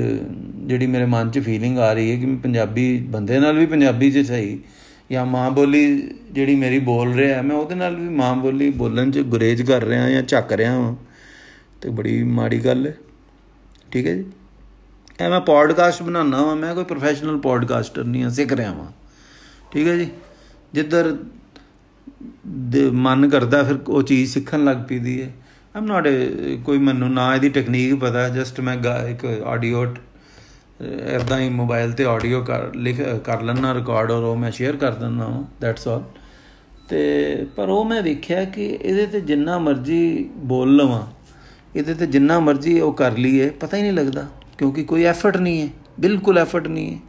ਜਿਹੜੀ 0.66 0.86
ਮੇਰੇ 0.86 1.06
ਮਨ 1.06 1.30
'ਚ 1.30 1.38
ਫੀਲਿੰਗ 1.38 1.78
ਆ 1.78 1.92
ਰਹੀ 1.92 2.10
ਹੈ 2.10 2.16
ਕਿ 2.16 2.26
ਮੈਂ 2.26 2.36
ਪੰਜਾਬੀ 2.36 2.98
ਬੰਦੇ 3.08 3.38
ਨਾਲ 3.38 3.58
ਵੀ 3.58 3.66
ਪੰਜਾਬੀ 3.66 4.10
'ਚ 4.10 4.26
ਸਹੀ 4.26 4.58
ਜਾਂ 5.12 5.26
ਮਾਂ 5.26 5.50
ਬੋਲੀ 5.50 6.10
ਜਿਹੜੀ 6.32 6.56
ਮੇਰੀ 6.56 6.78
ਬੋਲ 6.78 7.14
ਰਿਹਾ 7.14 7.42
ਮੈਂ 7.42 7.56
ਉਹਦੇ 7.56 7.74
ਨਾਲ 7.74 7.96
ਵੀ 7.96 8.08
ਮਾਂ 8.08 8.34
ਬੋਲੀ 8.34 8.70
ਬੋਲਣ 8.70 9.10
'ਚ 9.10 9.18
ਗੁਰੇਜ 9.18 9.62
ਕਰ 9.62 9.84
ਰਿਹਾ 9.84 10.10
ਜਾਂ 10.10 10.22
ਝੱਕ 10.22 10.52
ਰਿਹਾ 10.52 10.72
ਹਾਂ। 10.72 10.96
ਤੇ 11.80 11.90
ਬੜੀ 11.90 12.22
ਮਾੜੀ 12.22 12.64
ਗੱਲ 12.64 12.86
ਹੈ। 12.86 12.94
ਠੀਕ 13.92 14.06
ਹੈ 14.06 14.14
ਜੀ? 14.14 14.24
ਐ 15.20 15.28
ਮੈਂ 15.28 15.40
ਪੋਡਕਾਸਟ 15.40 16.02
ਬਣਾਉਣਾ 16.02 16.42
ਵਾਂ, 16.42 16.56
ਮੈਂ 16.56 16.74
ਕੋਈ 16.74 16.84
ਪ੍ਰੋਫੈਸ਼ਨਲ 16.84 17.38
ਪੋਡਕਾਸਟਰ 17.38 18.04
ਨਹੀਂ 18.04 18.22
ਹਾਂ 18.22 18.30
ਸਿੱਖ 18.30 18.52
ਰਿਹਾ 18.52 18.72
ਵਾਂ। 18.72 18.92
ਠੀਕ 19.72 19.88
ਹੈ 19.88 19.96
ਜੀ? 19.96 20.08
ਜਿੱਧਰ 20.74 21.16
ਦੇ 22.46 22.90
ਮਨ 22.90 23.28
ਕਰਦਾ 23.28 23.62
ਫਿਰ 23.62 23.76
ਉਹ 23.88 24.02
ਚੀਜ਼ 24.02 24.32
ਸਿੱਖਣ 24.32 24.64
ਲੱਗ 24.64 24.76
ਪਈਦੀ 24.88 25.22
ਹੈ। 25.22 25.34
ਆਮ 25.76 25.84
ਨਾਟ 25.84 26.08
ਕੋਈ 26.64 26.78
ਮੈਨੂੰ 26.78 27.12
ਨਾ 27.12 27.34
ਇਹਦੀ 27.34 27.48
ਟੈਕਨੀਕ 27.48 27.94
ਪਤਾ 27.94 28.28
ਜਸਟ 28.28 28.60
ਮੈਂ 28.60 28.76
ਇੱਕ 29.06 29.24
ਆਡੀਓ 29.24 29.84
ਇਦਾਂ 30.80 31.38
ਹੀ 31.40 31.48
ਮੋਬਾਈਲ 31.48 31.92
ਤੇ 31.92 32.04
ਆਡੀਓ 32.04 32.42
ਕਰ, 32.44 32.70
ਲਿਖ, 32.74 33.00
ਕਰ 33.24 33.42
ਲੈਣਾ 33.42 33.72
ਰਿਕਾਰਡ 33.74 34.10
ਔਰ 34.10 34.22
ਉਹ 34.22 34.36
ਮੈਂ 34.36 34.50
ਸ਼ੇਅਰ 34.50 34.76
ਕਰ 34.76 34.92
ਦਿੰਦਾ 34.92 35.24
ਹਾਂ 35.24 35.42
ਦੈਟਸ 35.60 35.88
ਆਲ 35.88 36.02
ਤੇ 36.88 37.46
ਪਰ 37.56 37.68
ਉਹ 37.68 37.84
ਮੈਂ 37.84 38.00
ਵੇਖਿਆ 38.02 38.44
ਕਿ 38.44 38.66
ਇਹਦੇ 38.72 39.06
ਤੇ 39.06 39.20
ਜਿੰਨਾ 39.20 39.58
ਮਰਜ਼ੀ 39.58 40.30
ਬੋਲ 40.44 40.74
ਲਵਾਂ, 40.76 41.02
ਇਹਦੇ 41.76 41.94
ਤੇ 41.94 42.06
ਜਿੰਨਾ 42.06 42.38
ਮਰਜ਼ੀ 42.40 42.78
ਉਹ 42.80 42.92
ਕਰ 42.92 43.16
ਲਈਏ, 43.18 43.48
ਪਤਾ 43.50 43.76
ਹੀ 43.76 43.82
ਨਹੀਂ 43.82 43.92
ਲੱਗਦਾ, 43.92 44.26
ਕਿਉਂਕਿ 44.58 44.84
ਕੋਈ 44.84 45.04
ਐਫਰਟ 45.04 45.36
ਨਹੀਂ 45.36 45.62
ਹੈ, 45.62 45.68
ਬਿਲਕੁਲ 46.00 46.38
ਐਫਰਟ 46.38 46.68
ਨਹੀਂ 46.68 46.94
ਹੈ। 46.94 47.00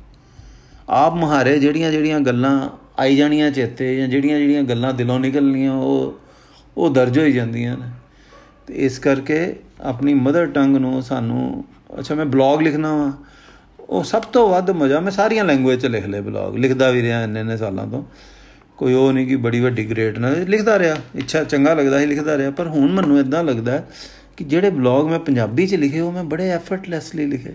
ਆਪ 0.90 1.14
ਮਹਾਰੇ 1.16 1.58
ਜਿਹੜੀਆਂ 1.60 1.92
ਜਿਹੜੀਆਂ 1.92 2.20
ਗੱਲਾਂ 2.20 2.70
ਆਈ 3.00 3.16
ਜਾਣੀਆਂ 3.16 3.52
ਚੇਤੇ 3.52 3.96
ਜਾਂ 3.98 4.08
ਜਿਹੜੀਆਂ 4.08 4.40
ਜਿਹੜੀਆਂ 4.40 4.64
ਗੱਲਾਂ 4.64 4.94
ਦਿਲੋਂ 4.94 5.20
ਨਿਕਲਣੀਆਂ, 5.20 5.74
ਉਹ 5.74 6.20
ਉਹ 6.78 6.90
ਦਰਜ 6.90 7.20
ਹੋਈ 7.20 7.32
ਜਾਂਦੀਆਂ 7.32 7.78
ਨੇ। 7.78 7.90
ਤੇ 8.68 8.74
ਇਸ 8.86 9.00
ਕਰਕੇ 9.00 9.56
ਆਪਣੀ 9.82 10.14
ਮਦਰ 10.14 10.46
ਟੰਗ 10.46 10.78
ਨੂੰ 10.78 11.02
ਸਾਨੂੰ, 11.04 11.64
ਅੱਛਾ 12.00 12.16
ਮੈਂ 12.16 12.26
ਬਲੌਗ 12.26 12.62
ਲਿਖਣਾ 12.62 12.96
ਵਾ 12.96 13.12
ਉਹ 13.90 14.04
ਸਭ 14.04 14.22
ਤੋਂ 14.34 14.48
ਵੱਧ 14.50 14.70
ਮਜ਼ਾ, 14.72 15.00
ਮੈਂ 15.00 15.12
ਸਾਰੀਆਂ 15.12 15.44
ਲੈਂਗੁਏਜ 15.46 15.80
'ਚ 15.82 15.86
ਲਿਖ 15.86 16.06
ਲਏ 16.06 16.22
ਬਲੌਗ 16.22 16.56
ਲਿਖਦਾ 16.58 16.90
ਵੀ 16.92 17.02
ਰਿਹਾ 17.02 17.24
ਇੰਨੇ 17.24 17.40
ਇੰਨੇ 17.40 17.58
ਸਾਲਾਂ 17.58 17.88
ਤੋਂ। 17.88 18.04
ਕੋਈ 18.78 18.94
ਉਹ 18.94 19.12
ਨਹੀਂ 19.14 19.28
ਕਿ 19.28 19.36
ਬੜੀ 19.38 19.60
ਵੱਡੀ 19.60 19.90
ਗ੍ਰੇਟ 19.90 20.18
ਨਾ, 20.20 20.30
ਲਿਖਦਾ 20.30 20.78
ਰਿਹਾ, 20.80 20.96
ਇੱਛਾ 21.16 21.44
ਚੰਗਾ 21.44 21.74
ਲੱਗਦਾ 21.74 22.00
ਸੀ 22.00 22.06
ਲਿਖਦਾ 22.06 22.38
ਰਿਹਾ, 22.38 22.52
ਪਰ 22.52 22.68
ਹੁਣ 22.68 22.92
ਮੈਨੂੰ 22.92 23.20
ਇਦਾਂ 23.20 23.44
ਲੱਗਦਾ 23.44 23.82
ਕਿ 24.38 24.44
ਜਿਹੜੇ 24.44 24.70
ਬਲੌਗ 24.70 25.08
ਮੈਂ 25.08 25.20
ਪੰਜਾਬੀ 25.20 25.68
'ਚ 25.68 25.76
ਲਿਖੇ, 25.76 26.00
ਉਹ 26.00 26.12
ਮੈਂ 26.12 26.24
ਬੜੇ 26.24 26.50
ਐਫਰਟਲੈਸਲੀ 26.50 27.26
ਲਿਖੇ। 27.26 27.54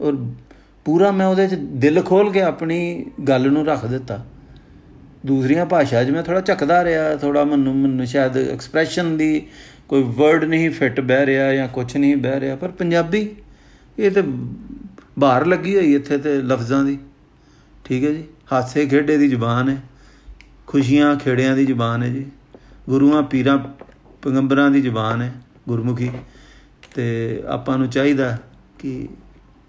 ਔਰ 0.00 0.16
ਪੂਰਾ 0.86 1.10
ਮੈਂ 1.10 1.26
ਉਹਦੇ 1.26 1.46
'ਚ 1.48 1.54
ਦਿਲ 1.54 2.02
ਖੋਲ 2.02 2.30
ਕੇ 2.32 2.42
ਆਪਣੀ 2.42 3.06
ਗੱਲ 3.28 3.50
ਨੂੰ 3.52 3.64
ਰੱਖ 3.66 3.86
ਦਿੱਤਾ। 3.86 4.24
ਦੂਸਰੀਆਂ 5.26 5.64
ਭਾਸ਼ਾ 5.66 6.02
'ਚ 6.04 6.10
ਮੈਂ 6.10 6.22
ਥੋੜਾ 6.22 6.40
ਝੱਕਦਾ 6.40 6.82
ਰਿਹਾ 6.84 7.14
ਥੋੜਾ 7.16 7.44
ਮੈਨੂੰ 7.44 7.74
ਮੈਨੂੰ 7.76 8.06
ਸ਼ਾਇਦ 8.06 8.36
ਐਕਸਪ੍ਰੈਸ਼ਨ 8.38 9.16
ਦੀ 9.16 9.46
ਕੋਈ 9.88 10.02
ਵਰਡ 10.16 10.44
ਨਹੀਂ 10.44 10.70
ਫਿੱਟ 10.70 11.00
ਬਹਿ 11.00 11.26
ਰਿਹਾ 11.26 11.52
ਜਾਂ 11.54 11.66
ਕੁਝ 11.68 11.96
ਨਹੀਂ 11.96 12.16
ਬਹਿ 12.16 12.40
ਰਿਹਾ, 12.40 12.56
ਪਰ 12.56 12.70
ਪੰਜਾਬੀ 12.70 13.28
ਇਹ 13.98 14.10
ਤੇ 14.10 14.22
ਬਾਹਰ 15.18 15.46
ਲੱਗੀ 15.46 15.76
ਹੋਈ 15.76 15.94
ਇੱਥੇ 15.94 16.18
ਤੇ 16.18 16.42
ਲਫ਼ਜ਼ਾਂ 16.42 16.84
ਦੀ। 16.84 16.98
ਠੀਕ 17.84 18.04
ਹੈ 18.04 18.10
ਜੀ? 18.10 18.24
ਹਾਸੇ 18.52 18.86
ਖੇਡੇ 18.86 19.16
ਦੀ 19.16 19.28
ਜ਼ੁਬਾਨ 19.28 19.68
ਹੈ। 19.68 19.82
ਖੁਸ਼ੀਆਂ 20.66 21.16
ਖੇੜਿਆਂ 21.16 21.56
ਦੀ 21.56 21.66
ਜ਼ੁਬਾਨ 21.66 22.02
ਹੈ 22.02 22.08
ਜੀ। 22.08 22.26
ਗੁਰੂਆਂ 22.88 23.22
ਪੀਰਾਂ 23.22 23.58
ਪੈਗੰਬਰਾਂ 24.22 24.70
ਦੀ 24.70 24.80
ਜ਼ੁਬਾਨ 24.80 25.22
ਹੈ 25.22 25.34
ਗੁਰਮੁਖੀ। 25.68 26.10
ਤੇ 26.94 27.42
ਆਪਾਂ 27.46 27.78
ਨੂੰ 27.78 27.90
ਚਾਹੀਦਾ 27.90 28.38
ਕਿ 28.78 29.08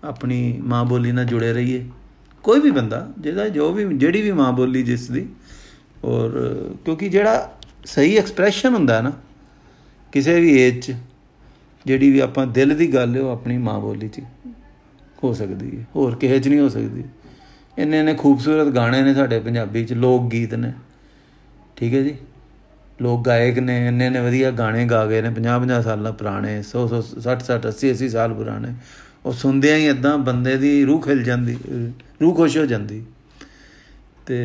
ਆਪਣੀ 0.04 0.62
ਮਾਂ 0.63 0.86
ਬੋਲੀ 0.86 1.12
ਨਾਲ 1.12 1.26
ਜੁੜੇ 1.26 1.54
ਰਹੀਏ। 1.54 1.90
ਕੋਈ 2.44 2.60
ਵੀ 2.60 2.72
ਬੰਦਾ, 2.72 3.13
ਜਿਹਦਾ 3.20 3.50
ਜੋ 3.50 3.74
ਵੀ, 3.74 3.98
ਜਿਹੜੀ 3.98 4.22
ਵੀ 4.22 4.32
ਮਾਂ 4.32 4.54
ਬੋਲੀ 4.54 4.84
ਜਿਸ 4.84 5.12
ਦੀ। 5.12 5.30
ਔਰ 6.04 6.32
ਕਿਉਂਕਿ 6.86 7.10
ਜਿਹੜਾ 7.10 7.58
ਸਹੀ 7.86 8.18
ਐਕਸਪ੍ਰੈਸ਼ਨ 8.18 8.74
ਹੁੰਦਾ 8.74 9.02
ਨਾ, 9.02 9.12
ਕਿਸੇ 10.12 10.40
ਵੀ 10.40 10.62
ਏਜ 10.62 10.86
'ਚ 10.86 10.96
ਜਿਹੜੀ 11.88 12.12
ਵੀ 12.12 12.19
ਆਪਾਂ 12.19 12.47
ਦਿਲ 12.47 12.78
ਦੀ 12.78 12.93
ਗੱਲ 12.93 13.15
ਹੈ, 13.15 13.21
ਉਹ 13.21 13.30
ਆਪਣੀ 13.30 13.58
ਮਾਂ 13.58 13.80
ਬੋਲੀ 13.80 14.08
'ਚ 14.08 14.21
ਹੋ 15.23 15.34
ਸਕਦੀ 15.34 15.80
ਹੈ। 15.80 15.86
ਹੋਰ 15.95 16.15
ਕਿਸੇ 16.15 16.39
'ਚ 16.39 16.47
ਨਹੀਂ 16.47 16.60
ਹੋ 16.60 16.69
ਸਕਦੀ। 16.69 17.04
ਇੰਨੇ 17.78 18.04
ਨੇ 18.04 18.13
ਖੂਬਸੂਰਤ 18.13 18.67
ਗਾਣੇ 18.67 19.02
ਨੇ 19.02 19.13
ਸਾਡੇ 19.13 19.39
ਪੰਜਾਬੀ 19.39 19.86
'ਚ, 19.86 19.93
ਲੋਕ 19.93 20.32
ਗੀਤ 20.32 20.54
ਨੇ। 20.54 20.73
ਠੀਕ 21.76 21.93
ਹੈ 21.93 22.02
ਜੀ? 22.02 22.15
ਲੋਕ 23.02 23.26
ਗਾਇਕ 23.26 23.60
ਨੇ, 23.60 23.88
ਇੰਨੇ 23.88 24.10
ਨੇ 24.10 24.19
ਵਧੀਆ 24.19 24.52
ਗਾਣੇ 24.52 24.86
ਗਾ 24.86 25.06
ਗਏ 25.06 25.21
ਨੇ। 25.21 25.30
50 25.30 25.60
50 25.60 25.82
ਸਾਲਾਂ 25.82 26.12
ਪੁਰਾਣੇ 26.12 26.60
100 26.60 26.88
100 26.88 27.02
60 27.02 27.45
60 27.45 27.67
80 27.67 27.91
80 27.91 28.10
ਸਾਲ 28.10 28.34
ਪੁਰਾਣੇ। 28.34 28.73
ਉਹ 29.26 29.34
ਸੁਣਦਿਆਂ 29.34 29.78
ਹੀ 29.78 29.88
ਇਦਾਂ 29.88 30.17
ਬੰਦੇ 30.17 30.58
ਦੀ 30.58 30.86
ਰੂਹ 30.86 31.02
ਖਿਲ 31.02 31.23
ਜਾਂਦੀ, 31.23 31.58
ਰੂਹ 32.21 32.36
ਖੁਸ਼ 32.36 32.58
ਹੋ 32.58 32.65
ਜਾਂਦੀ। 32.65 33.04
ਤੇ 34.26 34.38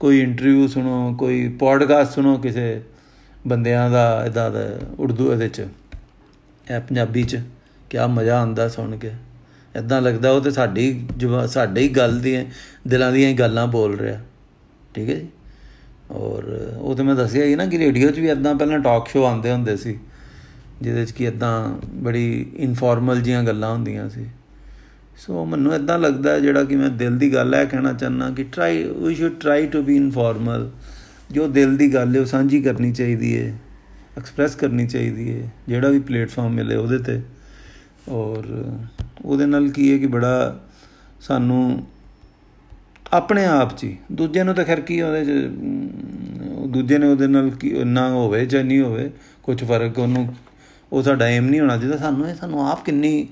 ਕੋਈ 0.00 0.20
ਇੰਟਰਵਿਊ 0.20 0.66
ਸੁਣੋ, 0.66 1.14
ਕੋਈ 1.18 1.48
ਪੋਡਕਾਸਟ 1.48 2.12
ਸੁਣੋ 2.12 2.38
ਕਿਸੇ 2.38 2.80
ਬੰਦਿਆਂ 3.46 3.90
ਦਾ 3.90 4.24
ਇਦਾਂ 4.26 4.50
ਦਾ 4.50 4.78
ਉਰਦੂ 4.98 5.32
ਇਹਦੇ 5.32 5.48
ਚ। 5.48 5.66
ਇਹ 6.70 6.80
ਪੰਜਾਬੀ 6.80 7.22
ਚ, 7.22 7.38
ਕਿਆ 7.90 8.06
ਮਜ਼ਾ 8.06 8.38
ਆਉਂਦਾ 8.38 8.68
ਸੁਣ 8.68 8.96
ਕੇ। 8.96 9.10
ਇਦਾਂ 9.74 10.00
ਲੱਗਦਾ 10.02 10.30
ਉਹ 10.30 10.40
ਤੇ 10.40 10.50
ਸਾਡੀ 10.50 11.06
ਸਾਡੇ 11.48 11.80
ਹੀ 11.80 11.88
ਗੱਲ 11.88 12.18
ਦੀਆਂ, 12.20 12.44
ਦਿਲਾਂ 12.88 13.12
ਦੀਆਂ 13.12 13.28
ਹੀ 13.28 13.34
ਗੱਲਾਂ 13.34 13.66
ਬੋਲ 13.66 13.98
ਰਿਹਾ। 13.98 14.20
ਠੀਕ 14.94 15.08
ਹੈ 15.08 15.14
ਜੀ? 15.14 15.26
ਔਰ 16.10 16.44
ਉਹ 16.78 16.94
ਤੇ 16.96 17.02
ਮੈਂ 17.02 17.14
ਦੱਸਿਆ 17.14 17.44
ਹੀ 17.44 17.54
ਨਾ 17.54 17.66
ਕਿ 17.66 17.78
ਰੇਡੀਓ 17.78 18.10
'ਚ 18.10 18.18
ਵੀ 18.18 18.28
ਇਦਾਂ 18.28 18.54
ਪਹਿਲਾਂ 18.54 18.78
ਟਾਕ 18.78 19.08
ਸ਼ੋ 19.08 19.24
ਆਉਂਦੇ 19.24 19.52
ਹੁੰਦੇ 19.52 19.76
ਸੀ, 19.76 19.98
ਜਿਹਦੇ 20.82 21.04
'ਚ 21.06 21.10
ਕਿ 21.10 21.24
ਇਦਾਂ 21.24 21.52
ਬੜੀ 21.94 22.50
ਇਨਫਾਰਮਲ 22.56 23.20
ਜੀਆਂ 23.20 23.42
ਗੱਲਾਂ 23.44 23.72
ਹੁੰਦੀਆਂ 23.72 24.08
ਸੀ। 24.10 24.26
ਸੋ 25.16 25.44
ਮੈਨੂੰ 25.44 25.74
ਇਦਾਂ 25.74 25.98
ਲੱਗਦਾ 25.98 26.38
ਜਿਹੜਾ 26.38 26.64
ਕਿ 26.64 26.76
ਮੈਂ 26.76 26.88
ਦਿਲ 26.88 27.18
ਦੀ 27.18 27.32
ਗੱਲ 27.34 27.54
ਹੈ 27.54 27.64
ਕਹਿਣਾ 27.64 27.92
ਚਾਹਨਾ 27.92 28.30
ਕਿ 28.30 28.44
try 28.44 28.82
we 28.96 29.14
should 29.14 29.32
try 29.40 29.66
to 29.66 29.82
be 29.82 29.96
informal 29.96 30.70
ਜੋ 31.30 31.46
ਦਿਲ 31.48 31.76
ਦੀ 31.76 31.92
ਗੱਲ 31.94 32.14
ਹੈ 32.16 32.20
ਉਹ 32.20 32.26
ਸਾਂਝੀ 32.26 32.62
ਕਰਨੀ 32.62 32.92
ਚਾਹੀਦੀ 32.92 33.36
ਹੈ 33.38 33.52
ਐਕਸਪ੍ਰੈਸ 34.20 34.54
ਕਰਨੀ 34.56 34.86
ਚਾਹੀਦੀ 34.86 35.28
ਹੈ, 35.32 35.48
ਜਿਹੜਾ 35.68 35.88
ਵੀ 35.88 35.98
ਪਲੇਟਫਾਰਮ 36.00 36.52
ਮਿਲੇ 36.52 36.76
ਉਹਦੇ 36.76 36.98
ਤੇ। 36.98 37.20
ਔਰ 38.08 38.46
ਉਹਦੇ 39.24 39.46
ਨਾਲ 39.46 39.68
ਕੀ 39.70 39.92
ਹੈ 39.92 39.96
ਕਿ 39.98 40.06
ਬੜਾ 40.06 40.60
ਸਾਨੂੰ 41.20 41.86
ਆਪਣੇ 43.12 43.44
ਆਪ 43.44 43.76
'ਚ 43.76 43.86
ਦੂਜੇ 44.12 44.42
ਨੂੰ 44.42 44.54
ਤਾਂ 44.54 44.64
ਖੈਰ 44.64 44.80
ਕੀ 44.80 45.00
ਉਹਦੇ 45.00 45.24
'ਚ 45.24 45.30
ਦੂਜੇ 46.68 46.98
ਨੇ 46.98 47.06
ਉਹਦੇ 47.06 47.26
ਨਾਲ 47.26 47.50
ਕੀ, 47.50 47.72
ਨਾ 47.84 48.08
ਹੋਵੇ 48.10 48.44
ਜਾਂ 48.46 48.62
ਨਹੀਂ 48.64 48.80
ਹੋਵੇ 48.80 49.10
ਕੁਝ 49.42 49.62
ਫ਼ਰਕ 49.64 49.98
ਉਹਨੂੰ, 49.98 50.26
ਉਹ 50.92 51.02
ਸਾਡਾ 51.02 51.28
ਏਮ 51.28 51.48
ਨਹੀਂ 51.48 51.60
ਹੋਣਾ 51.60 51.76
ਚਾਹੀਦਾ। 51.76 51.96
ਸਾਨੂੰ 51.96 52.28
ਇਹ, 52.28 52.34
ਸਾਨੂੰ 52.34 52.66
ਆਪ 52.68 52.84
ਕਿੰਨੀ, 52.84 53.26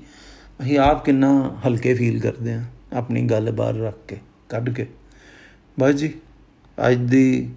ਅਸੀਂ 0.60 0.78
ਆਪ 0.78 1.04
ਕਿੰਨਾ 1.04 1.30
ਹਲਕੇ 1.66 1.94
ਫੀਲ 1.94 2.18
ਕਰਦੇ 2.20 2.52
ਆ 2.54 2.62
ਆਪਣੀ 2.92 3.22
ਗੱਲ 3.22 3.50
ਬਾਹਰ 3.52 3.74
ਰੱਖ 3.76 3.98
ਕੇ, 4.08 4.16
ਕੱਢ 4.48 4.70
ਕੇ। 4.70 4.86
ਬਸ 5.76 5.94
ਜੀ, 5.94 6.12
ਅੱਜ 6.78 6.98
ਦੀ, 7.10 7.50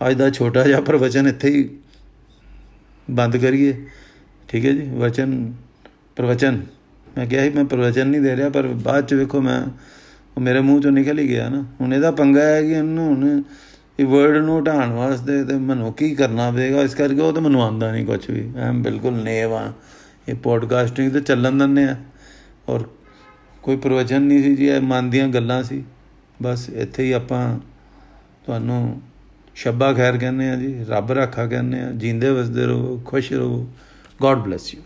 ਅੱਜ 0.00 0.16
ਦਾ 0.16 0.30
ਛੋਟਾ 0.30 0.64
ਜਿਹਾ 0.64 0.80
ਪ੍ਰਵਚਨ 0.80 1.26
ਇੱਥੇ 1.26 1.48
ਹੀ 1.48 1.68
ਬੰਦ 3.10 3.36
ਕਰੀਏ। 3.36 3.86
ਠੀਕ 4.48 4.66
ਹੈ 4.66 4.72
ਜੀ, 4.72 4.90
ਵਚਨ, 4.94 5.52
ਪ੍ਰਵਚਨ। 6.16 6.62
ਮੈਂ 7.18 7.26
ਕਿਹਾ 7.26 7.44
ਸੀ, 7.44 7.50
ਮੈਂ 7.50 7.64
ਪ੍ਰਵਚਨ 7.64 8.06
ਨਹੀਂ 8.06 8.20
ਦੇ 8.20 8.36
ਰਿਹਾ, 8.36 8.48
ਪਰ 8.48 8.66
ਬਾਅਦ 8.66 9.06
ਚ 9.06 9.14
ਵੇਖੋ 9.14 9.40
ਮੈਂ, 9.40 9.62
ਉਹ 10.36 10.40
ਮੇਰੇ 10.40 10.60
ਮੂੰਹ 10.60 10.82
ਚੋਂ 10.82 10.92
ਨਿਕਲ 10.92 11.18
ਹੀ 11.18 11.28
ਗਿਆ 11.28 11.48
ਨਾ। 11.48 11.64
ਹੁਣ 11.80 11.94
ਇਹਦਾ 11.94 12.10
ਪੰਗਾ 12.10 12.42
ਹੈ 12.42 12.62
ਕਿ 12.62 12.68
ਇਹਨੂੰ 12.68 13.06
ਹੁਣ 13.06 13.42
ਇਹ 14.00 14.06
ਵਰਡ 14.06 14.36
ਨੂੰ 14.36 14.62
ਹਟਾਉਣ 14.62 14.90
ਵਾਸਤੇ 14.90 15.44
ਤੇ 15.44 15.54
ਮੈਨੂੰ 15.54 15.92
ਕੀ 15.92 16.14
ਕਰਨਾ 16.14 16.50
ਪਵੇਗਾ 16.50 16.80
ਇਸ 16.80 16.94
ਕਰਕੇ 16.94 17.20
ਉਹ 17.20 17.32
ਤਾਂ 17.32 17.42
ਮੈਨੂੰ 17.42 17.62
ਆਉਂਦਾ 17.62 17.92
ਨਹੀਂ 17.92 18.06
ਕੁਝ 18.06 18.30
ਵੀ। 18.30 18.52
ਐਮ 18.56 18.82
ਬਿਲਕੁਲ 18.82 19.12
ਨੇਵ 19.12 19.54
ਆ 19.54 19.72
ਇਹ 20.28 20.34
ਪੋਡਕਾਸਟਿੰਗ 20.34 21.12
ਤੇ 21.12 21.20
ਚੱਲਣ 21.20 21.58
ਦਿੰਨੇ 21.58 21.84
ਆ। 21.84 21.96
ਔਰ 22.68 22.84
ਕੋਈ 23.62 23.76
ਪ੍ਰਵਚਨ 23.76 24.22
ਨਹੀਂ 24.22 24.42
ਸੀ 24.42 24.56
ਜੀ, 24.56 24.66
ਇਹ 24.66 24.80
ਮਨ 24.80 25.10
ਦੀਆਂ 25.10 25.28
ਗੱਲਾਂ 25.28 25.62
ਸੀ। 25.62 25.84
ਬਸ 26.42 26.70
ਇੱਥੇ 26.70 27.04
ਹੀ 27.04 27.12
ਆਪਾਂ 27.12 27.58
ਤੁਹਾਨੂੰ 28.46 29.02
ਸ਼ੱਬਾ 29.58 29.92
ਖੈਰ 29.92 30.18
ਕਹਿੰਦੇ 30.18 30.50
ਆ 30.50 30.56
ਜੀ, 30.56 30.84
ਰੱਬ 30.88 31.12
ਰਾਖਾ 31.12 31.46
ਕਹਿੰਦੇ 31.46 31.80
ਆ, 31.80 31.90
ਜਿੰਦੇ 31.90 32.30
ਵਸਦੇ 32.30 32.66
ਰਹੋ, 32.66 33.02
ਖੁਸ਼ 33.04 33.32
ਰਹੋ 33.32 33.68
ਗੋਡ 34.22 34.38
ਬlesਸ 34.38 34.74
ਯੂ 34.74 34.80